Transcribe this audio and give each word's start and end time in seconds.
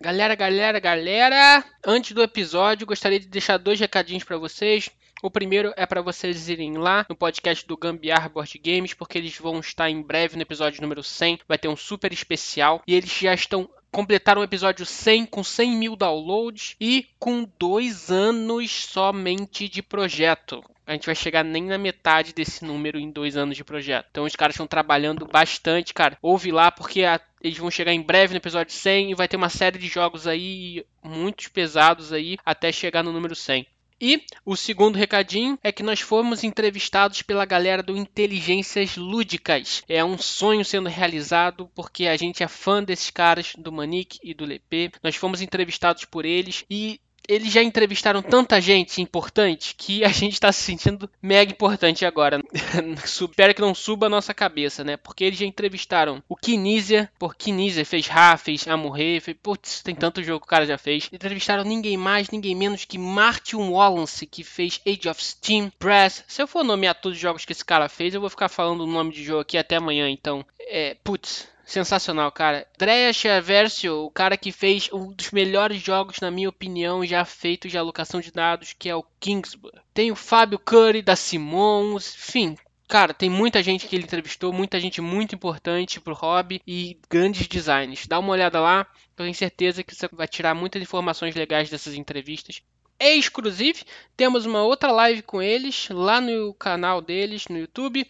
Galera, 0.00 0.34
galera, 0.34 0.80
galera, 0.80 1.64
antes 1.84 2.12
do 2.12 2.22
episódio, 2.22 2.86
gostaria 2.86 3.20
de 3.20 3.28
deixar 3.28 3.58
dois 3.58 3.78
recadinhos 3.78 4.24
para 4.24 4.38
vocês. 4.38 4.90
O 5.22 5.30
primeiro 5.30 5.72
é 5.76 5.86
para 5.86 6.02
vocês 6.02 6.48
irem 6.48 6.76
lá 6.76 7.06
no 7.08 7.14
podcast 7.14 7.64
do 7.66 7.76
Gambiar 7.76 8.28
Board 8.28 8.58
Games, 8.58 8.94
porque 8.94 9.18
eles 9.18 9.38
vão 9.38 9.60
estar 9.60 9.88
em 9.88 10.02
breve 10.02 10.34
no 10.34 10.42
episódio 10.42 10.82
número 10.82 11.02
100. 11.02 11.40
Vai 11.46 11.56
ter 11.56 11.68
um 11.68 11.76
super 11.76 12.12
especial 12.12 12.82
e 12.86 12.94
eles 12.94 13.10
já 13.10 13.32
estão 13.32 13.70
completaram 13.92 14.40
o 14.40 14.44
episódio 14.44 14.84
100 14.84 15.26
com 15.26 15.44
100 15.44 15.76
mil 15.76 15.94
downloads 15.94 16.74
e 16.80 17.06
com 17.18 17.46
dois 17.58 18.10
anos 18.10 18.72
somente 18.72 19.68
de 19.68 19.82
projeto. 19.82 20.64
A 20.84 20.92
gente 20.92 21.06
vai 21.06 21.14
chegar 21.14 21.44
nem 21.44 21.62
na 21.62 21.78
metade 21.78 22.32
desse 22.32 22.64
número 22.64 22.98
em 22.98 23.10
dois 23.10 23.36
anos 23.36 23.56
de 23.56 23.62
projeto. 23.62 24.08
Então 24.10 24.24
os 24.24 24.34
caras 24.34 24.54
estão 24.54 24.66
trabalhando 24.66 25.26
bastante, 25.26 25.94
cara. 25.94 26.18
Ouve 26.20 26.50
lá 26.50 26.72
porque 26.72 27.04
a, 27.04 27.20
eles 27.42 27.58
vão 27.58 27.70
chegar 27.70 27.92
em 27.92 28.00
breve 28.00 28.32
no 28.32 28.38
episódio 28.38 28.72
100 28.72 29.10
e 29.10 29.14
vai 29.14 29.26
ter 29.26 29.36
uma 29.36 29.48
série 29.48 29.78
de 29.78 29.88
jogos 29.88 30.26
aí, 30.26 30.84
muitos 31.02 31.48
pesados 31.48 32.12
aí, 32.12 32.38
até 32.44 32.70
chegar 32.70 33.02
no 33.02 33.12
número 33.12 33.34
100. 33.34 33.66
E 34.04 34.24
o 34.44 34.56
segundo 34.56 34.96
recadinho 34.96 35.56
é 35.62 35.70
que 35.70 35.82
nós 35.82 36.00
fomos 36.00 36.42
entrevistados 36.42 37.22
pela 37.22 37.44
galera 37.44 37.84
do 37.84 37.96
Inteligências 37.96 38.96
Lúdicas. 38.96 39.84
É 39.88 40.04
um 40.04 40.18
sonho 40.18 40.64
sendo 40.64 40.88
realizado 40.88 41.70
porque 41.72 42.08
a 42.08 42.16
gente 42.16 42.42
é 42.42 42.48
fã 42.48 42.82
desses 42.82 43.10
caras, 43.10 43.52
do 43.56 43.70
Manique 43.70 44.18
e 44.20 44.34
do 44.34 44.44
Lepê. 44.44 44.90
Nós 45.04 45.14
fomos 45.14 45.40
entrevistados 45.40 46.04
por 46.04 46.24
eles 46.24 46.64
e 46.68 47.00
eles 47.28 47.52
já 47.52 47.62
entrevistaram 47.62 48.22
tanta 48.22 48.60
gente 48.60 49.00
importante 49.00 49.74
que 49.76 50.04
a 50.04 50.08
gente 50.08 50.34
está 50.34 50.50
se 50.52 50.62
sentindo 50.62 51.08
mega 51.20 51.52
importante 51.52 52.04
agora. 52.04 52.40
Espero 53.04 53.54
que 53.54 53.60
não 53.60 53.74
suba 53.74 54.06
a 54.06 54.10
nossa 54.10 54.34
cabeça, 54.34 54.82
né? 54.82 54.96
Porque 54.96 55.24
eles 55.24 55.38
já 55.38 55.46
entrevistaram 55.46 56.22
o 56.28 56.36
Kinesia, 56.36 57.10
por 57.18 57.34
Kinesia 57.34 57.84
fez 57.84 58.06
Ra, 58.06 58.36
fez 58.36 58.66
Amorre, 58.66 59.20
fez... 59.20 59.36
Putz, 59.42 59.82
tem 59.82 59.94
tanto 59.94 60.22
jogo 60.22 60.40
que 60.40 60.46
o 60.46 60.48
cara 60.48 60.66
já 60.66 60.78
fez. 60.78 61.08
Entrevistaram 61.12 61.64
ninguém 61.64 61.96
mais, 61.96 62.30
ninguém 62.30 62.54
menos 62.54 62.84
que 62.84 62.98
Martin 62.98 63.56
Wallace, 63.56 64.26
que 64.26 64.44
fez 64.44 64.80
Age 64.86 65.08
of 65.08 65.22
Steam, 65.22 65.70
Press. 65.78 66.24
Se 66.26 66.42
eu 66.42 66.46
for 66.46 66.64
nomear 66.64 66.94
todos 66.94 67.16
os 67.16 67.22
jogos 67.22 67.44
que 67.44 67.52
esse 67.52 67.64
cara 67.64 67.88
fez, 67.88 68.14
eu 68.14 68.20
vou 68.20 68.30
ficar 68.30 68.48
falando 68.48 68.82
o 68.82 68.86
nome 68.86 69.12
de 69.12 69.22
jogo 69.22 69.40
aqui 69.40 69.56
até 69.56 69.76
amanhã, 69.76 70.08
então... 70.08 70.44
É, 70.60 70.96
putz, 71.02 71.48
sensacional, 71.72 72.30
cara. 72.30 72.66
Andrea 72.74 73.40
Versio, 73.42 74.04
o 74.04 74.10
cara 74.10 74.36
que 74.36 74.52
fez 74.52 74.90
um 74.92 75.12
dos 75.12 75.30
melhores 75.30 75.80
jogos, 75.80 76.20
na 76.20 76.30
minha 76.30 76.48
opinião, 76.48 77.04
já 77.04 77.24
feitos 77.24 77.70
de 77.70 77.78
alocação 77.78 78.20
de 78.20 78.30
dados, 78.30 78.72
que 78.72 78.88
é 78.88 78.94
o 78.94 79.04
Kingsburg. 79.18 79.78
Tem 79.94 80.12
o 80.12 80.16
Fábio 80.16 80.58
Curry, 80.58 81.02
da 81.02 81.16
Simons, 81.16 82.14
enfim. 82.14 82.56
Cara, 82.86 83.14
tem 83.14 83.30
muita 83.30 83.62
gente 83.62 83.88
que 83.88 83.96
ele 83.96 84.04
entrevistou, 84.04 84.52
muita 84.52 84.78
gente 84.78 85.00
muito 85.00 85.34
importante 85.34 85.98
pro 85.98 86.14
hobby 86.14 86.60
e 86.66 86.98
grandes 87.08 87.48
designs. 87.48 88.06
Dá 88.06 88.18
uma 88.18 88.32
olhada 88.32 88.60
lá, 88.60 88.86
eu 89.16 89.24
tenho 89.24 89.34
certeza 89.34 89.82
que 89.82 89.94
você 89.94 90.06
vai 90.12 90.28
tirar 90.28 90.54
muitas 90.54 90.82
informações 90.82 91.34
legais 91.34 91.70
dessas 91.70 91.94
entrevistas 91.94 92.62
exclusive. 93.10 93.82
Temos 94.16 94.46
uma 94.46 94.62
outra 94.62 94.92
live 94.92 95.22
com 95.22 95.42
eles 95.42 95.88
lá 95.90 96.20
no 96.20 96.54
canal 96.54 97.00
deles 97.00 97.46
no 97.48 97.58
YouTube. 97.58 98.06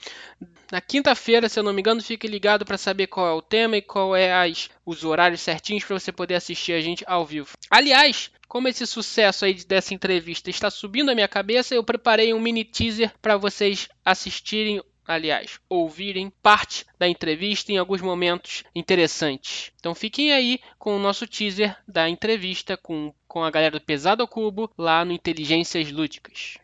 Na 0.71 0.81
quinta-feira, 0.81 1.49
se 1.49 1.59
eu 1.59 1.63
não 1.63 1.73
me 1.73 1.81
engano, 1.81 2.03
fique 2.03 2.27
ligado 2.27 2.65
para 2.65 2.79
saber 2.79 3.07
qual 3.07 3.27
é 3.27 3.33
o 3.33 3.43
tema 3.43 3.77
e 3.77 3.83
qual 3.83 4.17
é 4.17 4.33
as, 4.33 4.71
os 4.87 5.05
horários 5.05 5.41
certinhos 5.41 5.85
para 5.85 5.99
você 5.99 6.11
poder 6.11 6.35
assistir 6.35 6.73
a 6.73 6.81
gente 6.81 7.05
ao 7.07 7.27
vivo. 7.27 7.51
Aliás, 7.71 8.31
como 8.49 8.69
esse 8.69 8.87
sucesso 8.87 9.45
aí 9.45 9.55
dessa 9.65 9.95
entrevista 9.95 10.51
está 10.51 10.71
subindo 10.71 11.11
a 11.11 11.15
minha 11.15 11.29
cabeça, 11.29 11.75
eu 11.75 11.83
preparei 11.83 12.35
um 12.35 12.41
mini 12.41 12.65
teaser 12.65 13.13
para 13.21 13.37
vocês 13.37 13.89
assistirem 14.05 14.83
aliás, 15.13 15.61
ouvirem 15.69 16.33
parte 16.43 16.87
da 16.99 17.09
entrevista 17.09 17.73
em 17.73 17.79
alguns 17.79 18.01
momentos 18.01 18.65
interessantes. 18.75 19.73
Então 19.79 19.95
fiquem 19.95 20.33
aí 20.33 20.61
com 20.79 20.97
o 20.97 20.99
nosso 20.99 21.27
teaser 21.27 21.77
da 21.87 22.09
entrevista 22.09 22.77
com, 22.77 23.13
com 23.29 23.43
a 23.45 23.51
galera 23.51 23.79
do 23.79 23.85
Pesado 23.85 24.23
ao 24.23 24.29
Cubo 24.29 24.71
lá 24.77 25.05
no 25.05 25.13
Inteligências 25.13 25.91
Lúdicas. 25.91 26.59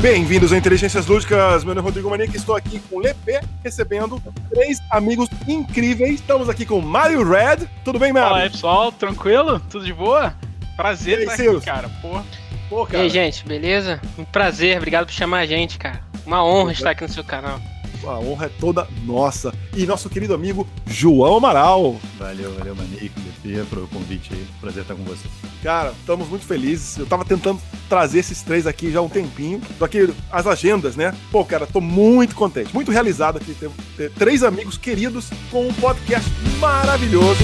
Bem-vindos 0.00 0.52
a 0.52 0.56
Inteligências 0.56 1.06
Lúdicas, 1.06 1.64
meu 1.64 1.74
nome 1.74 1.84
é 1.84 1.88
Rodrigo 1.88 2.08
Manique, 2.08 2.36
estou 2.36 2.54
aqui 2.54 2.78
com 2.88 2.96
o 2.96 3.00
Lepê, 3.00 3.40
recebendo 3.64 4.22
três 4.48 4.78
amigos 4.92 5.28
incríveis. 5.46 6.20
Estamos 6.20 6.48
aqui 6.48 6.64
com 6.64 6.80
Mario 6.80 7.28
Red, 7.28 7.66
tudo 7.84 7.98
bem, 7.98 8.12
Mario? 8.12 8.28
Fala 8.28 8.50
pessoal, 8.50 8.92
tranquilo? 8.92 9.58
Tudo 9.68 9.84
de 9.84 9.92
boa? 9.92 10.32
Prazer 10.78 11.18
estar 11.18 11.34
aqui, 11.34 11.60
cara. 11.60 11.90
Pô. 12.00 12.20
Pô, 12.68 12.86
cara. 12.86 12.98
E 12.98 13.00
aí, 13.00 13.10
gente, 13.10 13.44
beleza? 13.44 14.00
Um 14.16 14.24
prazer, 14.24 14.76
obrigado 14.76 15.06
por 15.06 15.12
chamar 15.12 15.38
a 15.38 15.46
gente, 15.46 15.76
cara. 15.76 16.04
Uma 16.24 16.44
honra 16.44 16.70
estar 16.70 16.90
aqui 16.90 17.02
no 17.02 17.08
seu 17.08 17.24
canal. 17.24 17.60
A 18.04 18.20
honra 18.20 18.46
é 18.46 18.50
toda 18.60 18.86
nossa. 19.04 19.52
E 19.76 19.84
nosso 19.84 20.08
querido 20.08 20.34
amigo 20.34 20.68
João 20.86 21.36
Amaral. 21.36 21.96
Valeu, 22.16 22.54
valeu, 22.54 22.76
Manico, 22.76 23.18
DP, 23.18 23.64
pelo 23.68 23.88
convite 23.88 24.32
aí. 24.32 24.46
Prazer 24.60 24.82
estar 24.82 24.94
com 24.94 25.02
você. 25.02 25.26
Cara, 25.64 25.90
estamos 25.98 26.28
muito 26.28 26.46
felizes. 26.46 26.96
Eu 26.96 27.06
tava 27.06 27.24
tentando 27.24 27.60
trazer 27.88 28.20
esses 28.20 28.40
três 28.42 28.64
aqui 28.64 28.92
já 28.92 29.00
há 29.00 29.02
um 29.02 29.08
tempinho. 29.08 29.60
Aqui, 29.80 30.14
as 30.30 30.46
agendas, 30.46 30.94
né? 30.94 31.12
Pô, 31.32 31.44
cara, 31.44 31.66
tô 31.66 31.80
muito 31.80 32.36
contente, 32.36 32.72
muito 32.72 32.92
realizado 32.92 33.38
aqui 33.38 33.52
ter, 33.52 33.68
ter 33.96 34.12
três 34.12 34.44
amigos 34.44 34.78
queridos 34.78 35.28
com 35.50 35.66
um 35.66 35.74
podcast 35.74 36.30
maravilhoso. 36.60 37.42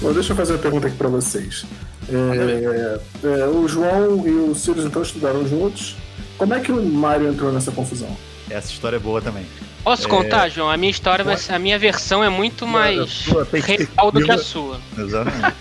Bom, 0.00 0.12
deixa 0.12 0.32
eu 0.32 0.36
fazer 0.36 0.52
uma 0.52 0.58
pergunta 0.58 0.86
aqui 0.86 0.96
para 0.96 1.08
vocês. 1.08 1.64
É, 2.08 3.00
é, 3.24 3.46
o 3.46 3.66
João 3.66 4.26
e 4.26 4.30
o 4.30 4.54
Sirius 4.54 4.84
então 4.84 5.02
estudaram 5.02 5.46
juntos. 5.48 5.96
Como 6.38 6.52
é 6.54 6.60
que 6.60 6.70
o 6.70 6.82
Mario 6.84 7.28
entrou 7.28 7.50
nessa 7.50 7.72
confusão? 7.72 8.14
Essa 8.48 8.70
história 8.70 8.96
é 8.96 9.00
boa 9.00 9.20
também. 9.20 9.44
Posso 9.82 10.06
é... 10.06 10.10
contar, 10.10 10.48
João? 10.48 10.70
A 10.70 10.76
minha 10.76 10.90
história, 10.90 11.24
vai 11.24 11.36
ser, 11.36 11.54
a 11.54 11.58
minha 11.58 11.78
versão 11.78 12.22
é 12.22 12.28
muito 12.28 12.66
mais 12.66 13.26
real 13.52 14.12
do 14.12 14.22
que 14.22 14.30
a 14.30 14.38
sua. 14.38 14.80
Exatamente. 14.96 15.54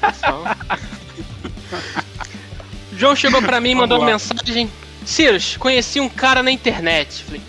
João 2.97 3.15
chegou 3.15 3.41
para 3.41 3.59
mim 3.59 3.71
e 3.71 3.75
mandou 3.75 3.99
uma 3.99 4.07
mensagem. 4.07 4.69
Sirius, 5.05 5.57
conheci 5.57 5.99
um 5.99 6.09
cara 6.09 6.41
na 6.41 6.51
internet. 6.51 7.23
Falei, 7.23 7.41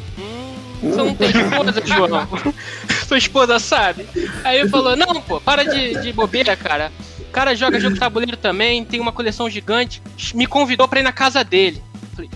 você 0.91 0.97
não 0.97 1.15
tem 1.15 1.29
esposa, 1.29 1.83
João? 1.85 2.29
Sua 3.07 3.19
esposa 3.19 3.59
sabe? 3.59 4.07
Aí 4.45 4.61
ele 4.61 4.69
falou, 4.69 4.97
não, 4.97 5.21
pô, 5.21 5.41
para 5.41 5.65
de, 5.65 6.01
de 6.01 6.13
bobeira, 6.13 6.57
cara. 6.57 6.91
O 7.21 7.33
cara 7.33 7.55
joga 7.55 7.79
jogo 7.79 7.95
de 7.95 8.01
tabuleiro 8.01 8.37
também, 8.37 8.85
tem 8.85 8.99
uma 8.99 9.13
coleção 9.13 9.49
gigante. 9.49 10.03
Me 10.35 10.47
convidou 10.47 10.89
pra 10.89 11.01
ir 11.01 11.03
na 11.03 11.13
casa 11.13 11.45
dele. 11.45 11.83
Falei, 12.15 12.31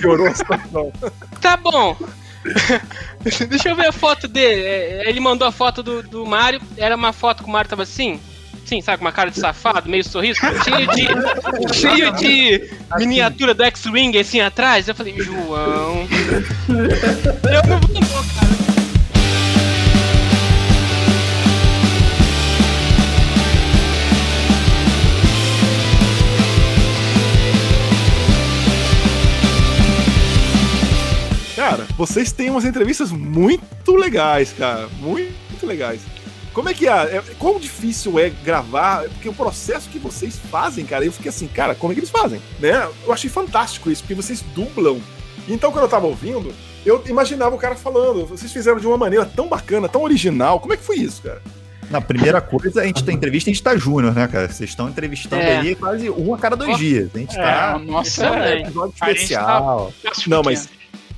Piorou 0.00 0.28
a 0.28 0.34
situação. 0.34 0.92
Tá 1.40 1.56
bom. 1.56 1.96
Deixa 3.48 3.70
eu 3.70 3.76
ver 3.76 3.86
a 3.86 3.92
foto 3.92 4.28
dele. 4.28 4.62
É, 4.62 5.08
ele 5.08 5.18
mandou 5.18 5.46
a 5.46 5.52
foto 5.52 5.82
do, 5.82 6.02
do 6.02 6.26
Mario. 6.26 6.60
Era 6.76 6.94
uma 6.94 7.12
foto 7.12 7.42
que 7.42 7.48
o 7.48 7.52
Mario 7.52 7.70
tava 7.70 7.82
assim. 7.82 8.20
Sim, 8.64 8.80
sabe, 8.80 8.98
com 8.98 9.04
uma 9.04 9.12
cara 9.12 9.30
de 9.30 9.38
safado, 9.38 9.88
meio 9.88 10.02
sorriso, 10.02 10.40
cheio 10.64 10.86
de. 10.88 11.74
cheio 11.74 12.12
de 12.12 12.70
miniatura 12.96 13.52
do 13.52 13.62
X-Wing 13.62 14.18
assim 14.18 14.40
atrás. 14.40 14.88
Eu 14.88 14.94
falei, 14.94 15.14
João. 15.20 16.08
eu 16.68 17.68
não 17.68 17.80
vou, 17.80 18.24
cara. 18.34 18.54
Cara, 31.54 31.86
vocês 31.96 32.30
têm 32.30 32.50
umas 32.50 32.64
entrevistas 32.64 33.10
muito 33.10 33.96
legais, 33.96 34.52
cara. 34.52 34.86
Muito 35.00 35.66
legais. 35.66 36.00
Como 36.54 36.68
é 36.68 36.74
que 36.74 36.86
é? 36.88 37.16
é? 37.16 37.22
Quão 37.36 37.58
difícil 37.58 38.18
é 38.18 38.30
gravar? 38.30 39.02
Porque 39.02 39.28
o 39.28 39.34
processo 39.34 39.90
que 39.90 39.98
vocês 39.98 40.38
fazem, 40.50 40.86
cara, 40.86 41.04
eu 41.04 41.10
fiquei 41.10 41.28
assim, 41.28 41.48
cara, 41.48 41.74
como 41.74 41.92
é 41.92 41.94
que 41.94 42.00
eles 42.00 42.10
fazem? 42.10 42.40
Né? 42.60 42.88
Eu 43.04 43.12
achei 43.12 43.28
fantástico 43.28 43.90
isso, 43.90 44.02
porque 44.02 44.14
vocês 44.14 44.40
dublam. 44.54 45.00
Então, 45.48 45.72
quando 45.72 45.84
eu 45.84 45.90
tava 45.90 46.06
ouvindo, 46.06 46.54
eu 46.86 47.02
imaginava 47.06 47.54
o 47.54 47.58
cara 47.58 47.74
falando. 47.74 48.24
Vocês 48.24 48.52
fizeram 48.52 48.78
de 48.78 48.86
uma 48.86 48.96
maneira 48.96 49.26
tão 49.26 49.48
bacana, 49.48 49.88
tão 49.88 50.02
original. 50.02 50.60
Como 50.60 50.72
é 50.72 50.76
que 50.76 50.84
foi 50.84 50.96
isso, 50.96 51.22
cara? 51.22 51.42
Na 51.90 52.00
primeira 52.00 52.40
coisa, 52.40 52.80
a 52.80 52.86
gente 52.86 53.04
tem 53.04 53.14
entrevista, 53.14 53.50
a 53.50 53.52
gente 53.52 53.62
tá 53.62 53.76
júnior, 53.76 54.14
né, 54.14 54.26
cara? 54.28 54.48
Vocês 54.48 54.70
estão 54.70 54.88
entrevistando 54.88 55.42
é. 55.42 55.58
aí 55.58 55.74
quase 55.74 56.08
um 56.08 56.32
a 56.32 56.38
cada 56.38 56.56
dois 56.56 56.78
dias. 56.78 57.10
A 57.14 57.18
gente 57.18 57.36
é, 57.36 57.42
tá. 57.42 57.78
Nossa, 57.84 58.24
é 58.26 58.30
um 58.30 58.60
episódio 58.60 58.94
especial. 58.94 59.92
Tá... 60.02 60.12
Não, 60.28 60.42
mas 60.42 60.68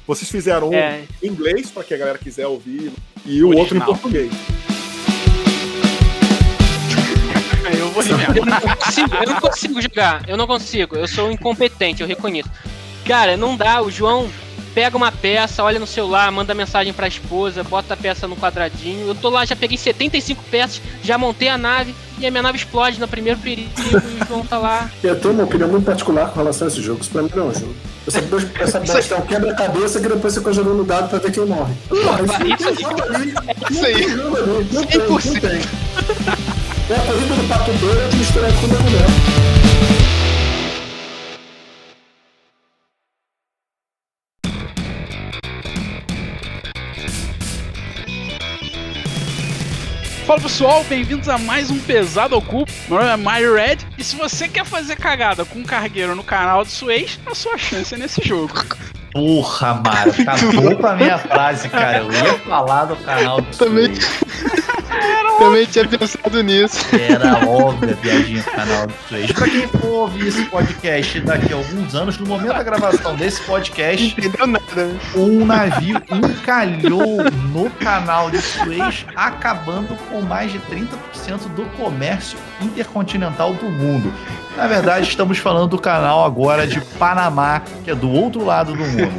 vocês 0.06 0.30
fizeram 0.30 0.70
um 0.70 0.74
é. 0.74 1.02
em 1.22 1.28
inglês, 1.28 1.70
para 1.70 1.84
que 1.84 1.92
a 1.92 1.96
galera 1.96 2.18
quiser 2.18 2.46
ouvir, 2.46 2.90
e 3.24 3.44
o 3.44 3.48
Original. 3.48 3.60
outro 3.60 3.76
em 3.76 3.80
português. 3.80 4.32
Eu 8.02 8.18
vou 8.18 8.36
eu 8.36 8.46
não, 8.46 8.60
consigo, 8.60 9.14
eu 9.14 9.26
não 9.26 9.40
consigo 9.40 9.82
jogar, 9.82 10.22
eu 10.28 10.36
não 10.36 10.46
consigo, 10.46 10.96
eu 10.96 11.08
sou 11.08 11.30
incompetente, 11.30 12.02
eu 12.02 12.08
reconheço. 12.08 12.50
Cara, 13.04 13.36
não 13.36 13.56
dá, 13.56 13.80
o 13.80 13.90
João 13.90 14.28
pega 14.76 14.94
uma 14.94 15.10
peça, 15.10 15.62
olha 15.62 15.78
no 15.78 15.86
celular, 15.86 16.30
manda 16.30 16.52
mensagem 16.52 16.92
pra 16.92 17.08
esposa, 17.08 17.64
bota 17.64 17.94
a 17.94 17.96
peça 17.96 18.28
no 18.28 18.36
quadradinho. 18.36 19.06
Eu 19.06 19.14
tô 19.14 19.30
lá, 19.30 19.42
já 19.46 19.56
peguei 19.56 19.78
75 19.78 20.44
peças, 20.50 20.82
já 21.02 21.16
montei 21.16 21.48
a 21.48 21.56
nave 21.56 21.94
e 22.18 22.26
a 22.26 22.30
minha 22.30 22.42
nave 22.42 22.58
explode 22.58 23.00
no 23.00 23.08
primeiro 23.08 23.38
perigo 23.40 23.70
e 23.78 23.96
o 23.96 24.26
João 24.28 24.44
tá 24.44 24.58
lá. 24.58 24.90
Eu 25.02 25.18
tenho 25.18 25.32
uma 25.32 25.44
opinião 25.44 25.70
muito 25.70 25.86
particular 25.86 26.30
com 26.30 26.40
relação 26.40 26.66
a 26.66 26.70
esse 26.70 26.82
jogo. 26.82 27.00
Isso 27.00 27.10
pra 27.10 27.22
mim 27.22 27.30
não 27.34 27.44
é 27.44 27.46
um 27.46 27.54
jogo. 27.54 27.74
Essa, 28.06 28.20
essa 28.60 28.80
bosta 28.80 29.14
é 29.14 29.16
um 29.16 29.22
quebra-cabeça 29.22 29.98
que 29.98 30.08
depois 30.08 30.34
você 30.34 30.40
congelou 30.40 30.74
no 30.74 30.84
dado 30.84 31.08
pra 31.08 31.20
ver 31.20 31.32
quem 31.32 31.46
morre. 31.46 31.72
Porra, 31.88 32.20
isso, 32.22 32.68
Isso 32.70 32.86
aí. 33.16 33.34
Isso 33.70 33.86
aí. 33.86 34.14
Não 34.14 34.84
tem, 34.84 34.98
não 34.98 35.18
tem. 35.18 35.32
Não 35.32 35.40
tem. 35.40 36.35
É 36.88 36.94
a 36.94 36.98
do 37.00 37.48
pato 37.48 37.64
com 37.64 38.68
mulher. 38.78 39.06
Fala 50.24 50.40
pessoal, 50.40 50.84
bem-vindos 50.84 51.28
a 51.28 51.36
mais 51.38 51.72
um 51.72 51.78
Pesado 51.80 52.36
ao 52.36 52.42
Cubo. 52.42 52.70
Meu 52.88 52.98
nome 52.98 53.10
é 53.10 53.16
Mario 53.16 53.56
Red 53.56 53.78
e 53.98 54.04
se 54.04 54.14
você 54.14 54.46
quer 54.46 54.64
fazer 54.64 54.94
cagada 54.94 55.44
com 55.44 55.58
um 55.58 55.64
cargueiro 55.64 56.14
no 56.14 56.22
canal 56.22 56.64
do 56.64 56.70
Suez, 56.70 57.18
a 57.26 57.34
sua 57.34 57.58
chance 57.58 57.96
é 57.96 57.98
nesse 57.98 58.22
jogo. 58.22 58.54
Porra, 59.16 59.74
Mário, 59.82 60.12
acabou 60.12 60.76
com 60.76 60.86
a 60.86 60.94
minha 60.94 61.18
frase, 61.18 61.68
cara. 61.70 61.98
Eu 61.98 62.12
ia 62.12 62.38
falar 62.40 62.84
do 62.84 62.96
canal 62.96 63.40
do 63.40 63.56
Também, 63.56 63.88
também 65.38 65.64
tinha 65.64 65.88
pensado 65.88 66.42
nisso. 66.42 66.84
Era 66.94 67.48
óbvio 67.48 67.94
a 67.94 67.96
piadinha 67.96 68.42
do 68.42 68.50
canal 68.50 68.86
do 68.86 68.94
Suez. 69.08 69.32
Pra 69.32 69.48
quem 69.48 69.66
for 69.68 69.86
ouvir 69.86 70.28
esse 70.28 70.44
podcast 70.44 71.20
daqui 71.20 71.52
a 71.52 71.56
alguns 71.56 71.94
anos, 71.94 72.18
no 72.18 72.26
momento 72.26 72.52
da 72.52 72.62
gravação 72.62 73.16
desse 73.16 73.40
podcast, 73.42 74.06
Entendeu 74.06 74.46
nada, 74.46 74.90
um 75.14 75.46
navio 75.46 75.96
encalhou 76.10 77.24
no 77.52 77.70
canal 77.70 78.30
de 78.30 78.40
Suez, 78.40 79.06
acabando 79.16 79.96
com 80.10 80.20
mais 80.20 80.52
de 80.52 80.58
30% 80.58 81.48
do 81.54 81.64
comércio 81.76 82.38
intercontinental 82.60 83.54
do 83.54 83.66
mundo. 83.66 84.12
Na 84.56 84.66
verdade, 84.66 85.08
estamos 85.08 85.38
falando 85.38 85.68
do 85.68 85.78
canal 85.78 86.24
agora 86.24 86.66
de 86.66 86.80
Panamá, 86.98 87.62
que 87.84 87.90
é 87.90 87.94
do 87.94 88.10
outro 88.10 88.44
lado 88.44 88.72
do 88.72 88.84
mundo. 88.84 89.12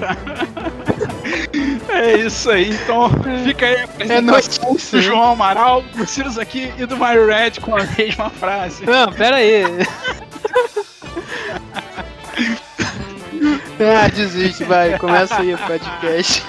É 1.89 2.17
isso 2.17 2.49
aí, 2.49 2.71
então 2.71 3.09
fica 3.43 3.65
aí 3.65 3.75
a 3.75 3.79
É 3.79 3.83
apresentação 3.83 4.69
notícia. 4.71 4.97
do 4.99 5.03
João 5.03 5.31
Amaral, 5.31 5.81
do 5.95 6.05
Sirius 6.05 6.37
aqui 6.37 6.71
e 6.77 6.85
do 6.85 6.95
Mario 6.97 7.27
Red 7.27 7.51
com 7.61 7.75
a 7.75 7.83
mesma 7.83 8.29
frase. 8.29 8.85
Não, 8.85 9.11
pera 9.11 9.37
aí. 9.37 9.63
ah, 13.79 14.07
desiste, 14.09 14.63
vai. 14.63 14.97
Começa 14.97 15.37
aí 15.39 15.53
o 15.53 15.57
podcast. 15.57 16.43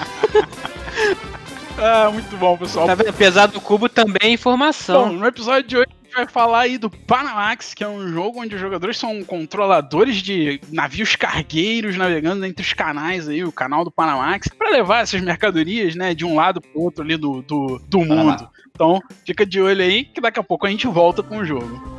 Ah, 1.77 2.09
muito 2.11 2.35
bom, 2.37 2.57
pessoal. 2.57 2.87
Tá 2.87 2.95
vendo? 2.95 3.09
Apesar 3.09 3.47
do 3.47 3.61
cubo 3.61 3.87
também 3.87 4.29
é 4.31 4.33
informação. 4.33 5.09
Bom, 5.09 5.13
no 5.15 5.25
episódio 5.25 5.63
de 5.67 5.77
hoje 5.77 5.87
gente 6.09 6.15
vai 6.15 6.27
falar 6.27 6.61
aí 6.61 6.77
do 6.77 6.89
Panamax, 6.89 7.73
que 7.73 7.83
é 7.83 7.87
um 7.87 8.07
jogo 8.07 8.41
onde 8.41 8.55
os 8.55 8.61
jogadores 8.61 8.97
são 8.97 9.23
controladores 9.23 10.17
de 10.17 10.59
navios 10.71 11.15
cargueiros 11.15 11.95
navegando 11.95 12.45
entre 12.45 12.65
os 12.65 12.73
canais 12.73 13.29
aí, 13.29 13.43
o 13.43 13.51
canal 13.51 13.85
do 13.85 13.91
Panamax, 13.91 14.47
para 14.47 14.71
levar 14.71 15.03
essas 15.03 15.21
mercadorias, 15.21 15.95
né, 15.95 16.15
de 16.15 16.25
um 16.25 16.35
lado 16.35 16.59
pro 16.59 16.81
outro 16.81 17.03
ali 17.03 17.15
do, 17.15 17.41
do, 17.43 17.79
do 17.87 17.99
mundo. 17.99 18.49
Então, 18.71 18.99
fica 19.25 19.45
de 19.45 19.61
olho 19.61 19.83
aí 19.83 20.03
que 20.03 20.19
daqui 20.19 20.39
a 20.39 20.43
pouco 20.43 20.65
a 20.65 20.69
gente 20.69 20.87
volta 20.87 21.21
com 21.21 21.37
o 21.37 21.45
jogo. 21.45 21.98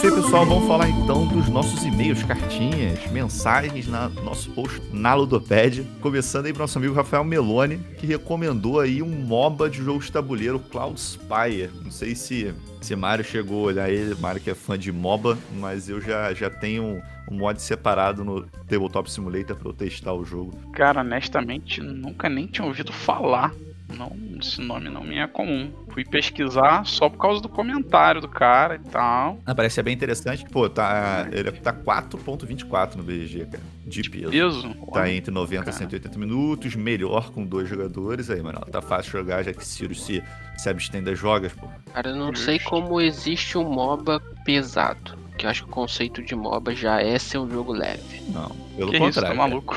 Isso 0.00 0.06
aí, 0.06 0.22
pessoal. 0.22 0.46
Vamos 0.46 0.66
falar 0.66 0.88
então 0.88 1.26
dos 1.26 1.46
nossos 1.50 1.84
e-mails, 1.84 2.22
cartinhas, 2.22 3.06
mensagens 3.10 3.86
na 3.86 4.08
nosso 4.08 4.50
post 4.52 4.80
na 4.94 5.12
Ludopédia. 5.12 5.84
Começando 6.00 6.46
aí 6.46 6.54
pro 6.54 6.62
nosso 6.62 6.78
amigo 6.78 6.94
Rafael 6.94 7.22
Meloni, 7.22 7.76
que 7.98 8.06
recomendou 8.06 8.80
aí 8.80 9.02
um 9.02 9.10
MOBA 9.10 9.68
de 9.68 9.84
jogo 9.84 10.00
de 10.02 10.10
tabuleiro, 10.10 10.58
Cloud 10.58 10.98
Spire. 10.98 11.68
Não 11.84 11.90
sei 11.90 12.14
se 12.14 12.54
se 12.80 12.96
Mário 12.96 13.22
chegou 13.22 13.64
a 13.64 13.66
olhar 13.66 13.90
ele, 13.90 14.14
Mário 14.14 14.40
que 14.40 14.48
é 14.48 14.54
fã 14.54 14.78
de 14.78 14.90
MOBA, 14.90 15.36
mas 15.58 15.90
eu 15.90 16.00
já, 16.00 16.32
já 16.32 16.48
tenho 16.48 16.82
um, 16.82 17.02
um 17.30 17.36
mod 17.36 17.60
separado 17.60 18.24
no 18.24 18.46
Tabletop 18.66 19.10
Simulator 19.10 19.54
para 19.54 19.68
eu 19.68 19.74
testar 19.74 20.14
o 20.14 20.24
jogo. 20.24 20.56
Cara, 20.72 21.02
honestamente, 21.02 21.82
nunca 21.82 22.26
nem 22.30 22.46
tinha 22.46 22.66
ouvido 22.66 22.90
falar. 22.90 23.52
Não, 23.96 24.12
esse 24.40 24.60
nome 24.60 24.88
não 24.88 25.02
me 25.02 25.18
é 25.18 25.26
comum. 25.26 25.72
Fui 25.90 26.04
pesquisar 26.04 26.84
só 26.86 27.08
por 27.08 27.18
causa 27.18 27.40
do 27.40 27.48
comentário 27.48 28.20
do 28.20 28.28
cara 28.28 28.76
e 28.76 28.90
tal. 28.90 29.38
Ah, 29.44 29.54
parece 29.54 29.76
ser 29.76 29.82
bem 29.82 29.94
interessante. 29.94 30.44
Pô, 30.50 30.68
tá, 30.68 31.26
ele 31.32 31.50
tá 31.52 31.72
4.24 31.72 32.96
no 32.96 33.02
BG, 33.02 33.46
cara, 33.46 33.62
de 33.86 34.10
peso. 34.10 34.30
Peso? 34.30 34.74
Tá 34.92 35.10
entre 35.10 35.32
90 35.32 35.64
cara. 35.64 35.70
e 35.74 35.78
180 35.78 36.18
minutos, 36.18 36.74
melhor 36.74 37.30
com 37.30 37.44
dois 37.44 37.68
jogadores 37.68 38.30
aí, 38.30 38.42
mano. 38.42 38.60
Tá 38.70 38.80
fácil 38.80 39.12
jogar, 39.12 39.42
já 39.42 39.52
que 39.52 39.64
Ciro 39.66 39.94
se, 39.94 40.22
se 40.56 40.68
abstém 40.68 41.02
das 41.02 41.18
jogas, 41.18 41.52
pô. 41.52 41.68
Cara, 41.92 42.10
eu 42.10 42.16
não 42.16 42.28
Justo. 42.28 42.44
sei 42.44 42.58
como 42.58 43.00
existe 43.00 43.58
um 43.58 43.64
MOBA 43.64 44.20
pesado. 44.44 45.18
Que 45.36 45.46
eu 45.46 45.50
acho 45.50 45.64
que 45.64 45.70
o 45.70 45.72
conceito 45.72 46.22
de 46.22 46.34
MOBA 46.34 46.74
já 46.74 47.00
é 47.00 47.18
ser 47.18 47.38
um 47.38 47.50
jogo 47.50 47.72
leve. 47.72 48.20
Não, 48.28 48.50
pelo 48.76 48.90
que 48.90 48.96
isso, 48.96 49.06
contrário. 49.06 49.12
tá 49.12 49.20
cara. 49.22 49.34
maluco? 49.34 49.76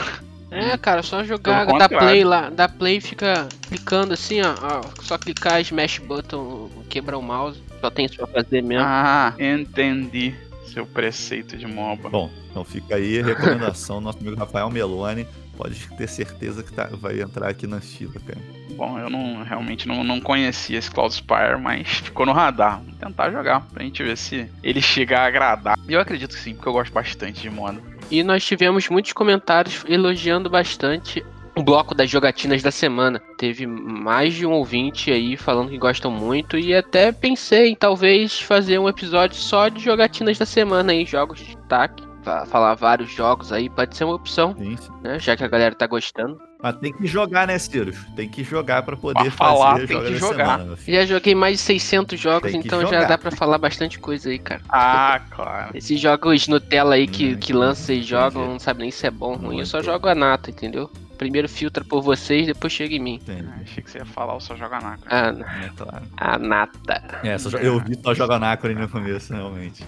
É, 0.54 0.78
cara, 0.78 1.02
só 1.04 1.24
jogar, 1.24 1.66
contrário. 1.66 1.98
play 1.98 2.24
lá, 2.24 2.50
dá 2.50 2.68
play 2.68 3.02
fica 3.02 3.48
clicando 3.68 4.14
assim, 4.14 4.42
ó, 4.42 4.54
ó, 4.62 4.82
Só 5.02 5.18
clicar, 5.18 5.60
smash 5.62 6.00
button, 6.00 6.70
quebra 6.90 7.18
o 7.18 7.22
mouse. 7.22 7.62
Só 7.82 7.90
tem 7.90 8.06
isso 8.06 8.16
pra 8.16 8.28
fazer 8.28 8.62
mesmo. 8.62 8.86
Ah, 8.86 9.34
entendi 9.40 10.34
seu 10.74 10.86
preceito 10.86 11.56
de 11.56 11.68
MOBA. 11.68 12.10
Bom, 12.10 12.30
então 12.50 12.66
fica 12.66 12.96
aí 12.96 13.20
a 13.20 13.26
recomendação 13.26 13.98
do 13.98 14.06
nosso 14.06 14.18
amigo 14.20 14.36
Rafael 14.36 14.70
Meloni. 14.70 15.28
Pode 15.56 15.88
ter 15.96 16.10
certeza 16.10 16.64
que 16.64 16.74
tá, 16.74 16.90
vai 16.94 17.22
entrar 17.22 17.48
aqui 17.48 17.68
na 17.68 17.80
fila, 17.80 18.14
cara. 18.26 18.40
Bom, 18.76 18.98
eu 18.98 19.08
não 19.08 19.44
realmente 19.44 19.88
não, 19.88 20.04
não 20.04 20.20
conhecia 20.20 20.80
esse 20.80 20.90
Cloud 20.90 21.14
Spire, 21.14 21.60
mas 21.62 21.88
ficou 21.88 22.26
no 22.26 22.34
radar. 22.34 22.82
Vou 22.82 22.96
tentar 22.96 23.30
jogar 23.30 23.62
pra 23.62 23.84
gente 23.84 24.02
ver 24.02 24.18
se 24.18 24.50
ele 24.64 24.82
chega 24.82 25.20
a 25.20 25.26
agradar. 25.26 25.78
E 25.88 25.94
eu 25.94 26.00
acredito 26.00 26.34
que 26.34 26.42
sim, 26.42 26.56
porque 26.56 26.68
eu 26.68 26.74
gosto 26.74 26.92
bastante 26.92 27.40
de 27.40 27.52
moda. 27.52 27.80
E 28.12 28.24
nós 28.24 28.46
tivemos 28.46 28.90
muitos 28.90 29.14
comentários 29.14 29.84
elogiando 29.88 30.50
bastante 30.50 31.26
o 31.56 31.64
bloco 31.64 31.94
das 31.96 32.10
jogatinas 32.10 32.62
da 32.62 32.72
semana. 32.72 33.20
Teve 33.38 33.66
mais 33.68 34.34
de 34.34 34.46
um 34.46 34.52
ouvinte 34.52 35.12
aí 35.12 35.36
falando 35.38 35.70
que 35.70 35.78
gostam 35.78 36.12
muito 36.12 36.58
e 36.58 36.76
até 36.76 37.12
pensei 37.12 37.70
em 37.70 37.76
talvez 37.76 38.40
fazer 38.40 38.80
um 38.80 38.90
episódio 38.90 39.36
só 39.38 39.68
de 39.68 39.80
jogatinas 39.84 40.38
da 40.38 40.46
semana 40.46 40.92
aí, 40.92 41.06
jogos 41.06 41.40
de 41.40 41.56
destaque. 41.56 42.04
Fa- 42.24 42.46
Falar 42.46 42.76
vários 42.76 43.12
jogos 43.12 43.52
aí, 43.52 43.70
pode 43.70 43.96
ser 43.96 44.04
uma 44.06 44.16
opção, 44.16 44.56
né? 45.04 45.20
Já 45.20 45.36
que 45.36 45.44
a 45.44 45.48
galera 45.48 45.76
tá 45.76 45.86
gostando. 45.86 46.38
Mas 46.64 46.78
tem 46.78 46.94
que 46.94 47.06
jogar, 47.06 47.46
né, 47.46 47.60
Ciro? 47.60 47.92
Tem 48.16 48.30
que 48.30 48.42
jogar 48.42 48.84
pra 48.84 48.96
poder 48.96 49.22
Pra 49.24 49.32
falar, 49.32 49.74
fazer 49.74 49.88
tem 49.88 49.98
joga 49.98 50.08
que 50.10 50.16
jogar. 50.18 50.60
semana. 50.60 50.78
Já 50.88 51.06
joguei 51.06 51.36
mais 51.36 51.58
de 51.58 51.64
600 51.64 52.18
jogos, 52.18 52.54
então 52.54 52.80
já 52.84 52.86
jogar. 52.88 53.06
dá 53.06 53.18
pra 53.18 53.32
falar 53.32 53.58
bastante 53.58 54.00
coisa 54.00 54.30
aí, 54.30 54.40
cara. 54.40 54.62
Ah, 54.70 55.20
claro. 55.30 55.78
Esses 55.78 56.00
jogos 56.00 56.48
Nutella 56.48 56.96
aí 56.96 57.06
que, 57.06 57.34
Hum, 57.34 57.38
que 57.38 57.52
lançam 57.52 57.94
e 57.94 58.02
jogam, 58.02 58.48
não 58.48 58.60
sabe 58.60 58.80
nem 58.80 58.92
se 58.92 59.06
é 59.06 59.12
bom 59.12 59.32
ou 59.34 59.36
ruim. 59.38 59.60
Eu 59.60 59.66
só 59.66 59.82
jogo 59.84 60.08
a 60.08 60.16
nata, 60.16 60.50
entendeu? 60.52 60.90
Primeiro 61.18 61.50
filtra 61.50 61.84
por 61.84 62.02
vocês, 62.02 62.48
depois 62.48 62.72
chega 62.72 62.96
em 62.96 63.00
mim. 63.00 63.16
Entendi. 63.22 63.46
Ah, 63.46 63.60
Achei 63.62 63.84
que 63.84 63.92
você 63.92 63.98
ia 63.98 64.06
falar 64.06 64.34
o 64.36 64.40
só 64.40 64.56
joga 64.56 64.80
na 64.80 64.98
A, 65.10 65.28
É 65.66 65.70
claro. 65.76 66.06
a 66.16 66.40
nata. 66.40 67.20
É, 67.24 67.38
só, 67.38 67.50
jo- 67.50 67.58
eu 67.58 67.80
vi 67.82 68.00
só 68.02 68.14
jogar 68.14 68.40
Nacre 68.40 68.74
no 68.74 68.88
começo, 68.88 69.34
realmente. 69.34 69.86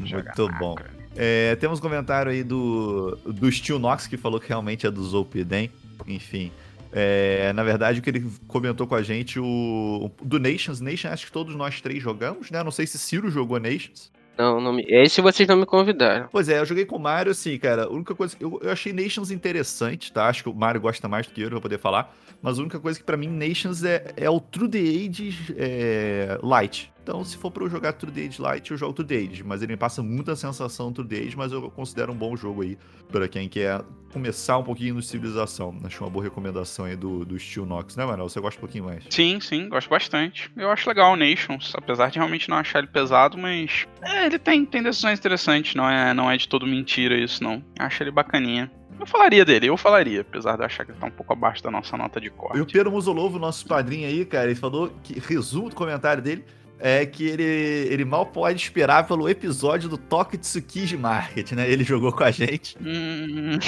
Muito 0.00 0.48
bom. 0.58 0.74
É, 1.16 1.56
temos 1.56 1.78
um 1.78 1.82
comentário 1.82 2.30
aí 2.30 2.42
do, 2.42 3.16
do 3.24 3.50
Steel 3.50 3.78
Nox 3.78 4.06
que 4.06 4.16
falou 4.16 4.40
que 4.40 4.48
realmente 4.48 4.86
é 4.86 4.90
do 4.90 5.02
Zolpiden. 5.02 5.70
Enfim. 6.06 6.50
É, 6.92 7.52
na 7.52 7.64
verdade, 7.64 7.98
o 7.98 8.02
que 8.02 8.10
ele 8.10 8.24
comentou 8.46 8.86
com 8.86 8.94
a 8.94 9.02
gente, 9.02 9.40
o 9.40 10.10
do 10.22 10.38
Nations. 10.38 10.80
Nations, 10.80 11.12
acho 11.12 11.26
que 11.26 11.32
todos 11.32 11.54
nós 11.56 11.80
três 11.80 12.02
jogamos, 12.02 12.50
né? 12.50 12.62
Não 12.62 12.70
sei 12.70 12.86
se 12.86 12.98
Ciro 12.98 13.30
jogou 13.30 13.58
Nations. 13.58 14.12
Não, 14.36 14.60
não 14.60 14.72
me... 14.72 14.84
Esse 14.88 15.20
vocês 15.20 15.48
não 15.48 15.56
me 15.56 15.66
convidaram. 15.66 16.28
Pois 16.30 16.48
é, 16.48 16.58
eu 16.58 16.66
joguei 16.66 16.84
com 16.84 16.96
o 16.96 17.00
Mario, 17.00 17.32
assim, 17.32 17.56
cara. 17.58 17.84
A 17.84 17.88
única 17.88 18.14
coisa 18.14 18.36
que 18.36 18.44
eu, 18.44 18.60
eu 18.62 18.70
achei 18.70 18.92
Nations 18.92 19.30
interessante, 19.30 20.12
tá? 20.12 20.26
Acho 20.26 20.42
que 20.42 20.48
o 20.48 20.54
Mario 20.54 20.80
gosta 20.80 21.08
mais 21.08 21.26
do 21.26 21.32
que 21.32 21.40
eu, 21.40 21.46
eu 21.46 21.50
vou 21.52 21.60
poder 21.60 21.78
falar. 21.78 22.14
Mas 22.42 22.58
a 22.58 22.62
única 22.62 22.78
coisa 22.78 22.98
que 22.98 23.04
pra 23.04 23.16
mim 23.16 23.28
Nations 23.28 23.84
é, 23.84 24.12
é 24.16 24.28
o 24.28 24.40
True 24.40 24.68
the 24.68 24.78
Age 24.78 25.54
é, 25.56 26.38
Light. 26.42 26.92
Então, 27.04 27.22
se 27.22 27.36
for 27.36 27.50
pra 27.50 27.64
eu 27.64 27.68
jogar 27.68 27.92
True 27.92 28.26
Age 28.26 28.40
Light, 28.40 28.70
eu 28.70 28.78
jogo 28.78 28.94
True 28.94 29.26
Age. 29.30 29.44
Mas 29.44 29.62
ele 29.62 29.74
me 29.74 29.76
passa 29.76 30.02
muita 30.02 30.34
sensação 30.34 30.90
True 30.90 31.06
Age, 31.14 31.36
mas 31.36 31.52
eu 31.52 31.70
considero 31.70 32.12
um 32.12 32.16
bom 32.16 32.34
jogo 32.34 32.62
aí 32.62 32.78
pra 33.12 33.28
quem 33.28 33.46
quer 33.46 33.82
começar 34.10 34.56
um 34.56 34.62
pouquinho 34.62 34.94
no 34.94 35.02
Civilização. 35.02 35.78
Acho 35.84 36.02
uma 36.02 36.08
boa 36.08 36.24
recomendação 36.24 36.86
aí 36.86 36.96
do, 36.96 37.22
do 37.26 37.38
Steel 37.38 37.66
Nox, 37.66 37.94
né, 37.94 38.06
Manuel? 38.06 38.26
Você 38.26 38.40
gosta 38.40 38.58
um 38.58 38.60
pouquinho 38.62 38.84
mais? 38.84 39.04
Sim, 39.10 39.38
sim, 39.38 39.68
gosto 39.68 39.90
bastante. 39.90 40.50
Eu 40.56 40.70
acho 40.70 40.88
legal 40.88 41.12
o 41.12 41.16
Nations, 41.16 41.74
apesar 41.76 42.10
de 42.10 42.16
realmente 42.16 42.48
não 42.48 42.56
achar 42.56 42.78
ele 42.78 42.88
pesado, 42.88 43.36
mas 43.36 43.86
é, 44.00 44.24
ele 44.24 44.38
tem, 44.38 44.64
tem 44.64 44.82
decisões 44.82 45.18
interessantes, 45.18 45.74
não 45.74 45.88
é, 45.88 46.14
não 46.14 46.30
é 46.30 46.38
de 46.38 46.48
todo 46.48 46.66
mentira 46.66 47.18
isso, 47.18 47.44
não. 47.44 47.62
Acho 47.78 48.02
ele 48.02 48.10
bacaninha. 48.10 48.72
Eu 48.98 49.04
falaria 49.04 49.44
dele, 49.44 49.66
eu 49.66 49.76
falaria, 49.76 50.22
apesar 50.22 50.56
de 50.56 50.62
achar 50.62 50.86
que 50.86 50.92
ele 50.92 50.98
tá 50.98 51.06
um 51.06 51.10
pouco 51.10 51.34
abaixo 51.34 51.62
da 51.62 51.70
nossa 51.70 51.98
nota 51.98 52.18
de 52.18 52.30
corte. 52.30 52.56
E 52.56 52.60
o 52.62 52.66
Pedro 52.66 52.90
Musolovo, 52.90 53.38
nosso 53.38 53.66
padrinho 53.66 54.08
aí, 54.08 54.24
cara, 54.24 54.46
ele 54.46 54.54
falou 54.54 54.90
que, 55.02 55.18
resumo 55.18 55.68
do 55.68 55.74
comentário 55.74 56.22
dele, 56.22 56.44
é 56.78 57.06
que 57.06 57.26
ele, 57.26 57.42
ele 57.42 58.04
mal 58.04 58.26
pode 58.26 58.60
esperar 58.62 59.06
pelo 59.06 59.28
episódio 59.28 59.88
do 59.88 59.96
Toque 59.96 60.36
Tsukiji 60.36 60.96
Market, 60.96 61.52
né? 61.52 61.70
Ele 61.70 61.84
jogou 61.84 62.12
com 62.12 62.24
a 62.24 62.30
gente. 62.30 62.76
Hum, 62.80 63.58